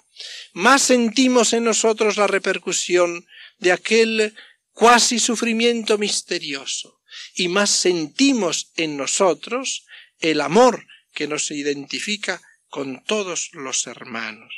más 0.52 0.82
sentimos 0.82 1.52
en 1.52 1.64
nosotros 1.64 2.16
la 2.16 2.26
repercusión 2.26 3.26
de 3.58 3.72
aquel 3.72 4.34
cuasi 4.72 5.18
sufrimiento 5.18 5.98
misterioso 5.98 7.00
y 7.34 7.48
más 7.48 7.70
sentimos 7.70 8.72
en 8.76 8.96
nosotros 8.96 9.84
el 10.20 10.40
amor 10.40 10.86
que 11.12 11.26
nos 11.26 11.50
identifica 11.50 12.40
con 12.68 13.04
todos 13.04 13.50
los 13.52 13.86
hermanos. 13.86 14.54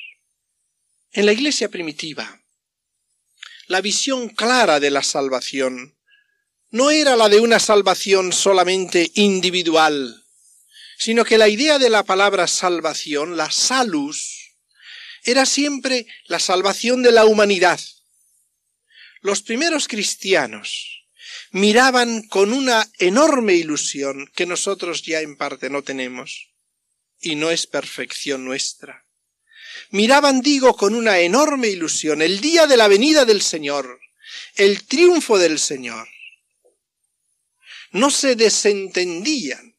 En 1.13 1.27
la 1.27 1.33
iglesia 1.33 1.69
primitiva, 1.69 2.44
la 3.67 3.81
visión 3.81 4.29
clara 4.29 4.81
de 4.81 4.91
la 4.91 5.03
salvación 5.03 5.97
no 6.71 6.91
era 6.91 7.17
la 7.17 7.29
de 7.29 7.41
una 7.41 7.59
salvación 7.59 8.33
solamente 8.33 9.11
individual, 9.15 10.25
sino 10.99 11.25
que 11.25 11.39
la 11.39 11.49
idea 11.49 11.79
de 11.79 11.91
la 11.91 12.03
palabra 12.03 12.47
salvación, 12.47 13.37
la 13.37 13.51
salus, 13.51 14.57
era 15.23 15.47
siempre 15.47 16.07
la 16.27 16.39
salvación 16.39 17.03
de 17.03 17.13
la 17.13 17.25
humanidad, 17.25 17.81
los 19.21 19.43
primeros 19.43 19.89
cristianos 19.89 21.07
miraban 21.51 22.25
con 22.29 22.53
una 22.53 22.91
enorme 22.99 23.55
ilusión 23.55 24.31
que 24.35 24.45
nosotros 24.45 25.03
ya 25.03 25.21
en 25.21 25.37
parte 25.37 25.71
no 25.71 25.83
tenemos, 25.83 26.51
y 27.21 27.37
no 27.37 27.51
es 27.51 27.67
perfección 27.67 28.45
nuestra. 28.45 29.04
Miraban, 29.91 30.41
digo, 30.41 30.77
con 30.77 30.95
una 30.95 31.19
enorme 31.21 31.69
ilusión 31.69 32.23
el 32.23 32.41
día 32.41 32.67
de 32.67 32.77
la 32.77 32.89
venida 32.89 33.25
del 33.25 33.43
Señor, 33.43 34.01
el 34.57 34.85
triunfo 34.85 35.39
del 35.39 35.59
Señor. 35.59 36.09
No 37.93 38.11
se 38.11 38.37
desentendían. 38.37 39.77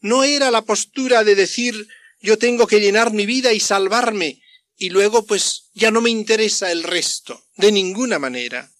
No 0.00 0.24
era 0.24 0.50
la 0.50 0.62
postura 0.62 1.24
de 1.24 1.34
decir 1.34 1.88
yo 2.20 2.38
tengo 2.38 2.66
que 2.66 2.80
llenar 2.80 3.12
mi 3.12 3.24
vida 3.26 3.52
y 3.52 3.60
salvarme, 3.60 4.42
y 4.76 4.90
luego 4.90 5.24
pues 5.26 5.70
ya 5.72 5.90
no 5.90 6.00
me 6.00 6.10
interesa 6.10 6.70
el 6.70 6.82
resto, 6.82 7.46
de 7.56 7.72
ninguna 7.72 8.18
manera. 8.18 8.70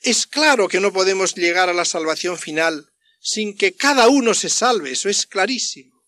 Es 0.00 0.26
claro 0.26 0.68
que 0.68 0.80
no 0.80 0.92
podemos 0.92 1.34
llegar 1.34 1.68
a 1.68 1.74
la 1.74 1.84
salvación 1.84 2.38
final 2.38 2.88
sin 3.20 3.56
que 3.56 3.74
cada 3.74 4.08
uno 4.08 4.34
se 4.34 4.48
salve, 4.48 4.90
eso 4.90 5.08
es 5.08 5.26
clarísimo. 5.26 6.02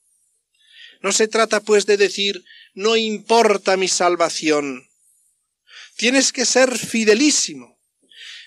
No 1.00 1.12
se 1.12 1.28
trata 1.28 1.60
pues 1.60 1.86
de 1.86 1.96
decir 1.96 2.44
no 2.74 2.96
importa 2.96 3.76
mi 3.76 3.88
salvación. 3.88 4.88
Tienes 5.96 6.32
que 6.32 6.44
ser 6.44 6.76
fidelísimo, 6.76 7.78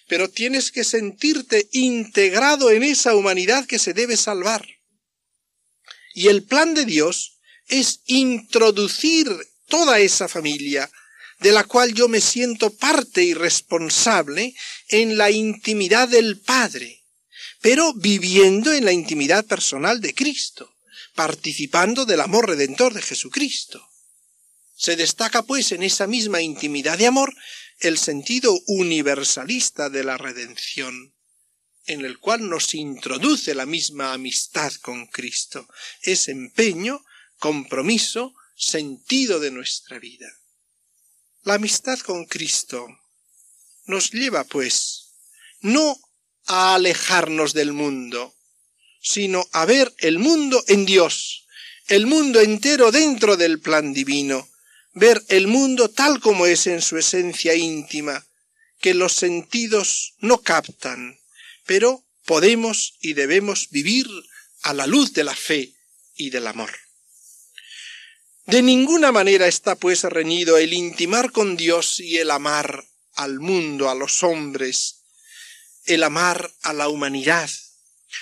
pero 0.07 0.29
tienes 0.29 0.71
que 0.71 0.83
sentirte 0.83 1.69
integrado 1.71 2.69
en 2.71 2.83
esa 2.83 3.15
humanidad 3.15 3.65
que 3.65 3.79
se 3.79 3.93
debe 3.93 4.17
salvar. 4.17 4.67
Y 6.13 6.27
el 6.27 6.43
plan 6.43 6.73
de 6.73 6.85
Dios 6.85 7.37
es 7.67 8.01
introducir 8.05 9.27
toda 9.67 9.99
esa 9.99 10.27
familia, 10.27 10.89
de 11.39 11.51
la 11.51 11.63
cual 11.63 11.93
yo 11.93 12.07
me 12.07 12.19
siento 12.19 12.75
parte 12.75 13.23
y 13.23 13.33
responsable 13.33 14.55
en 14.89 15.17
la 15.17 15.29
intimidad 15.29 16.07
del 16.07 16.39
Padre, 16.39 17.03
pero 17.61 17.93
viviendo 17.93 18.73
en 18.73 18.85
la 18.85 18.91
intimidad 18.91 19.45
personal 19.45 20.01
de 20.01 20.15
Cristo, 20.15 20.73
participando 21.15 22.05
del 22.05 22.21
amor 22.21 22.47
redentor 22.47 22.93
de 22.93 23.01
Jesucristo. 23.01 23.86
Se 24.77 24.95
destaca 24.95 25.41
pues 25.41 25.71
en 25.71 25.81
esa 25.81 26.05
misma 26.05 26.39
intimidad 26.39 26.99
de 26.99 27.07
amor 27.07 27.33
el 27.79 27.97
sentido 27.97 28.55
universalista 28.67 29.89
de 29.89 30.03
la 30.03 30.17
redención, 30.17 31.15
en 31.87 32.05
el 32.05 32.19
cual 32.19 32.47
nos 32.47 32.75
introduce 32.75 33.55
la 33.55 33.65
misma 33.65 34.13
amistad 34.13 34.71
con 34.75 35.07
Cristo, 35.07 35.67
es 36.03 36.27
empeño, 36.27 37.03
compromiso, 37.39 38.35
sentido 38.55 39.39
de 39.39 39.49
nuestra 39.49 39.97
vida. 39.97 40.31
La 41.43 41.55
amistad 41.55 41.97
con 41.99 42.25
Cristo 42.25 42.85
nos 43.85 44.11
lleva, 44.11 44.43
pues, 44.43 45.13
no 45.61 45.99
a 46.45 46.75
alejarnos 46.75 47.53
del 47.53 47.73
mundo, 47.73 48.35
sino 49.01 49.43
a 49.53 49.65
ver 49.65 49.91
el 49.99 50.19
mundo 50.19 50.63
en 50.67 50.85
Dios, 50.85 51.47
el 51.87 52.05
mundo 52.05 52.41
entero 52.41 52.91
dentro 52.91 53.37
del 53.37 53.59
plan 53.59 53.91
divino, 53.93 54.47
ver 54.97 55.23
el 55.27 55.47
mundo 55.47 55.89
tal 55.89 56.19
como 56.19 56.47
es 56.47 56.65
en 56.65 56.81
su 56.81 56.97
esencia 56.97 57.53
íntima, 57.53 58.25
que 58.79 58.93
los 58.93 59.13
sentidos 59.13 60.15
no 60.19 60.41
captan, 60.41 61.19
pero 61.65 62.03
podemos 62.25 62.95
y 62.99 63.13
debemos 63.13 63.69
vivir 63.69 64.07
a 64.63 64.73
la 64.73 64.87
luz 64.87 65.13
de 65.13 65.23
la 65.23 65.35
fe 65.35 65.75
y 66.15 66.31
del 66.31 66.47
amor. 66.47 66.71
De 68.47 68.61
ninguna 68.61 69.11
manera 69.11 69.47
está 69.47 69.75
pues 69.75 70.03
reñido 70.03 70.57
el 70.57 70.73
intimar 70.73 71.31
con 71.31 71.57
Dios 71.57 71.99
y 71.99 72.17
el 72.17 72.31
amar 72.31 72.83
al 73.13 73.39
mundo, 73.39 73.89
a 73.89 73.95
los 73.95 74.23
hombres, 74.23 75.03
el 75.85 76.03
amar 76.03 76.51
a 76.61 76.73
la 76.73 76.87
humanidad. 76.89 77.49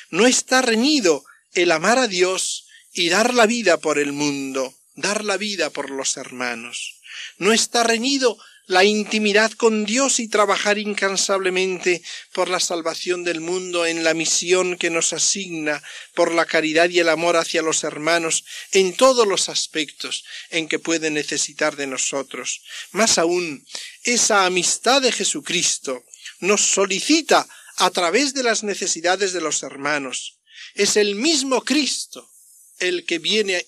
No 0.10 0.28
está 0.28 0.62
reñido 0.62 1.24
el 1.54 1.72
amar 1.72 2.00
a 2.00 2.08
Dios 2.08 2.68
y 2.92 3.10
dar 3.10 3.34
la 3.34 3.46
vida 3.46 3.78
por 3.78 3.98
el 3.98 4.12
mundo, 4.14 4.74
dar 4.96 5.24
la 5.24 5.38
vida 5.38 5.70
por 5.70 5.90
los 5.90 6.18
hermanos. 6.18 7.00
No 7.38 7.54
está 7.54 7.84
reñido 7.84 8.38
la 8.68 8.84
intimidad 8.84 9.52
con 9.52 9.86
Dios 9.86 10.20
y 10.20 10.28
trabajar 10.28 10.80
incansablemente 10.80 12.02
por 12.34 12.50
la 12.50 12.60
salvación 12.60 13.24
del 13.24 13.40
mundo 13.40 13.86
en 13.86 14.04
la 14.04 14.14
misión 14.14 14.76
que 14.78 14.90
nos 14.90 15.14
asigna, 15.14 15.84
por 16.16 16.34
la 16.34 16.46
caridad 16.46 16.90
y 16.90 17.00
el 17.00 17.10
amor 17.10 17.38
hacia 17.38 17.62
los 17.62 17.84
hermanos 17.84 18.44
en 18.72 18.96
todos 18.96 19.28
los 19.28 19.50
aspectos 19.50 20.26
en 20.50 20.68
que 20.68 20.80
pueden 20.80 21.14
necesitar 21.14 21.76
de 21.76 21.88
nosotros. 21.88 22.64
Más 22.92 23.18
aún, 23.18 23.66
esa 24.04 24.46
amistad 24.46 25.02
de 25.02 25.12
Jesucristo 25.12 26.04
nos 26.40 26.62
solicita 26.62 27.48
a 27.78 27.90
través 27.92 28.34
de 28.34 28.44
las 28.44 28.64
necesidades 28.64 29.34
de 29.34 29.42
los 29.42 29.62
hermanos. 29.62 30.40
Es 30.74 30.98
el 30.98 31.16
mismo 31.16 31.64
Cristo 31.64 32.32
el 32.80 33.06
que 33.06 33.20
viene 33.20 33.66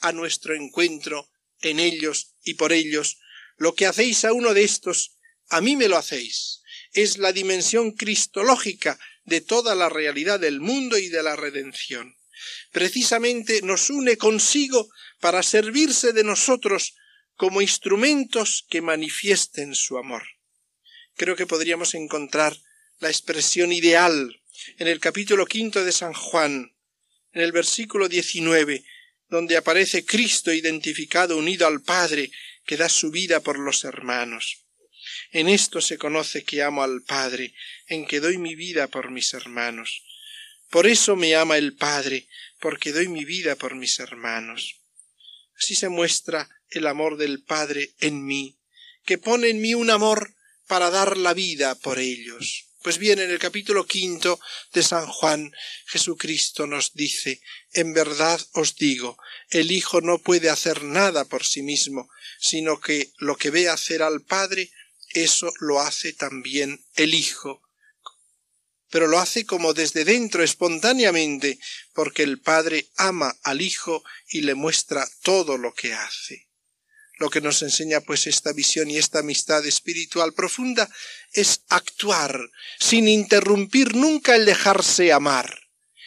a 0.00 0.12
nuestro 0.12 0.54
encuentro 0.54 1.30
en 1.60 1.80
ellos 1.80 2.34
y 2.44 2.54
por 2.54 2.72
ellos 2.72 3.18
lo 3.56 3.74
que 3.74 3.86
hacéis 3.86 4.24
a 4.24 4.32
uno 4.32 4.54
de 4.54 4.64
estos, 4.64 5.16
a 5.48 5.60
mí 5.60 5.76
me 5.76 5.88
lo 5.88 5.96
hacéis. 5.96 6.62
Es 6.92 7.18
la 7.18 7.32
dimensión 7.32 7.92
cristológica 7.92 8.98
de 9.24 9.40
toda 9.40 9.74
la 9.74 9.88
realidad 9.88 10.40
del 10.40 10.60
mundo 10.60 10.98
y 10.98 11.08
de 11.08 11.22
la 11.22 11.36
redención. 11.36 12.16
Precisamente 12.72 13.62
nos 13.62 13.90
une 13.90 14.16
consigo 14.16 14.88
para 15.20 15.42
servirse 15.42 16.12
de 16.12 16.24
nosotros 16.24 16.94
como 17.34 17.60
instrumentos 17.60 18.66
que 18.68 18.82
manifiesten 18.82 19.74
su 19.74 19.98
amor. 19.98 20.22
Creo 21.16 21.36
que 21.36 21.46
podríamos 21.46 21.94
encontrar 21.94 22.56
la 22.98 23.08
expresión 23.08 23.72
ideal 23.72 24.40
en 24.78 24.88
el 24.88 25.00
capítulo 25.00 25.46
quinto 25.46 25.84
de 25.84 25.92
San 25.92 26.12
Juan, 26.12 26.74
en 27.32 27.42
el 27.42 27.52
versículo 27.52 28.08
diecinueve, 28.08 28.84
donde 29.28 29.56
aparece 29.56 30.04
Cristo 30.04 30.52
identificado 30.52 31.36
unido 31.36 31.66
al 31.66 31.82
Padre 31.82 32.30
que 32.64 32.76
da 32.76 32.88
su 32.88 33.10
vida 33.10 33.40
por 33.40 33.58
los 33.58 33.84
hermanos. 33.84 34.64
En 35.30 35.48
esto 35.48 35.80
se 35.80 35.98
conoce 35.98 36.44
que 36.44 36.62
amo 36.62 36.82
al 36.82 37.02
Padre, 37.02 37.54
en 37.86 38.06
que 38.06 38.20
doy 38.20 38.38
mi 38.38 38.54
vida 38.54 38.88
por 38.88 39.10
mis 39.10 39.34
hermanos. 39.34 40.02
Por 40.70 40.86
eso 40.86 41.16
me 41.16 41.34
ama 41.34 41.56
el 41.58 41.74
Padre, 41.74 42.28
porque 42.60 42.92
doy 42.92 43.08
mi 43.08 43.24
vida 43.24 43.56
por 43.56 43.74
mis 43.74 43.98
hermanos. 43.98 44.80
Así 45.56 45.74
se 45.74 45.88
muestra 45.88 46.48
el 46.70 46.86
amor 46.86 47.16
del 47.16 47.42
Padre 47.42 47.94
en 48.00 48.24
mí, 48.24 48.58
que 49.04 49.18
pone 49.18 49.48
en 49.48 49.60
mí 49.60 49.74
un 49.74 49.90
amor 49.90 50.34
para 50.66 50.90
dar 50.90 51.16
la 51.16 51.34
vida 51.34 51.74
por 51.76 51.98
ellos. 51.98 52.65
Pues 52.86 52.98
bien, 52.98 53.18
en 53.18 53.32
el 53.32 53.40
capítulo 53.40 53.84
quinto 53.84 54.38
de 54.72 54.80
San 54.84 55.08
Juan, 55.08 55.52
Jesucristo 55.86 56.68
nos 56.68 56.92
dice, 56.94 57.40
en 57.72 57.92
verdad 57.92 58.40
os 58.52 58.76
digo, 58.76 59.18
el 59.50 59.72
Hijo 59.72 60.00
no 60.00 60.18
puede 60.18 60.50
hacer 60.50 60.84
nada 60.84 61.24
por 61.24 61.44
sí 61.44 61.62
mismo, 61.62 62.08
sino 62.38 62.80
que 62.80 63.10
lo 63.18 63.34
que 63.34 63.50
ve 63.50 63.68
hacer 63.68 64.04
al 64.04 64.22
Padre, 64.22 64.70
eso 65.08 65.52
lo 65.58 65.80
hace 65.80 66.12
también 66.12 66.86
el 66.94 67.14
Hijo. 67.14 67.60
Pero 68.88 69.08
lo 69.08 69.18
hace 69.18 69.44
como 69.44 69.74
desde 69.74 70.04
dentro, 70.04 70.44
espontáneamente, 70.44 71.58
porque 71.92 72.22
el 72.22 72.40
Padre 72.40 72.86
ama 72.96 73.36
al 73.42 73.62
Hijo 73.62 74.04
y 74.28 74.42
le 74.42 74.54
muestra 74.54 75.08
todo 75.24 75.58
lo 75.58 75.74
que 75.74 75.92
hace. 75.92 76.45
Lo 77.18 77.30
que 77.30 77.40
nos 77.40 77.62
enseña 77.62 78.00
pues 78.00 78.26
esta 78.26 78.52
visión 78.52 78.90
y 78.90 78.98
esta 78.98 79.20
amistad 79.20 79.64
espiritual 79.66 80.34
profunda 80.34 80.88
es 81.32 81.62
actuar 81.68 82.50
sin 82.78 83.08
interrumpir 83.08 83.94
nunca 83.94 84.36
el 84.36 84.44
dejarse 84.44 85.12
amar, 85.12 85.60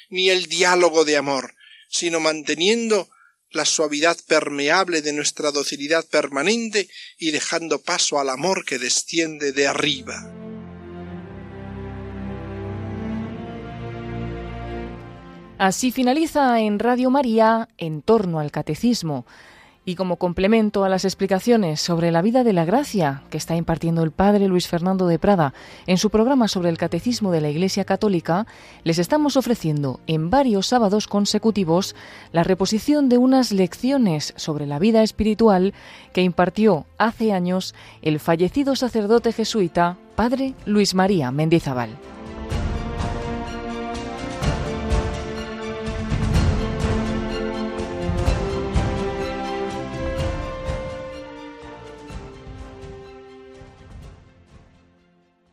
ni 0.10 0.30
el 0.30 0.45
diálogo 0.45 1.05
de 1.05 1.18
amor, 1.18 1.55
sino 1.89 2.20
manteniendo 2.20 3.10
la 3.49 3.66
suavidad 3.66 4.18
permeable 4.28 5.01
de 5.01 5.14
nuestra 5.14 5.51
docilidad 5.51 6.05
permanente 6.05 6.88
y 7.18 7.32
dejando 7.32 7.82
paso 7.82 8.20
al 8.20 8.30
amor 8.30 8.64
que 8.64 8.78
desciende 8.78 9.51
de 9.51 9.66
arriba. 9.66 10.32
Así 15.57 15.91
finaliza 15.91 16.60
en 16.62 16.78
Radio 16.78 17.10
María 17.10 17.68
en 17.78 18.03
torno 18.03 18.39
al 18.39 18.51
catecismo 18.51 19.26
y 19.89 19.95
como 19.95 20.17
complemento 20.17 20.83
a 20.83 20.89
las 20.89 21.03
explicaciones 21.03 21.81
sobre 21.81 22.11
la 22.11 22.21
vida 22.21 22.43
de 22.43 22.53
la 22.53 22.63
gracia 22.63 23.23
que 23.31 23.37
está 23.37 23.55
impartiendo 23.55 24.03
el 24.03 24.11
padre 24.11 24.47
Luis 24.47 24.67
Fernando 24.67 25.07
de 25.07 25.17
Prada 25.17 25.55
en 25.87 25.97
su 25.97 26.11
programa 26.11 26.47
sobre 26.47 26.69
el 26.69 26.77
catecismo 26.77 27.31
de 27.31 27.41
la 27.41 27.49
Iglesia 27.49 27.85
Católica, 27.85 28.45
les 28.83 28.99
estamos 28.99 29.35
ofreciendo 29.35 29.99
en 30.05 30.29
varios 30.29 30.67
sábados 30.67 31.07
consecutivos 31.07 31.95
la 32.31 32.43
reposición 32.43 33.09
de 33.09 33.17
unas 33.17 33.51
lecciones 33.51 34.35
sobre 34.37 34.67
la 34.67 34.77
vida 34.77 35.01
espiritual 35.01 35.73
que 36.13 36.21
impartió 36.21 36.85
hace 36.99 37.33
años 37.33 37.73
el 38.03 38.19
fallecido 38.19 38.75
sacerdote 38.75 39.33
jesuita 39.33 39.97
padre 40.15 40.53
Luis 40.67 40.93
María 40.93 41.31
Mendizábal. 41.31 41.97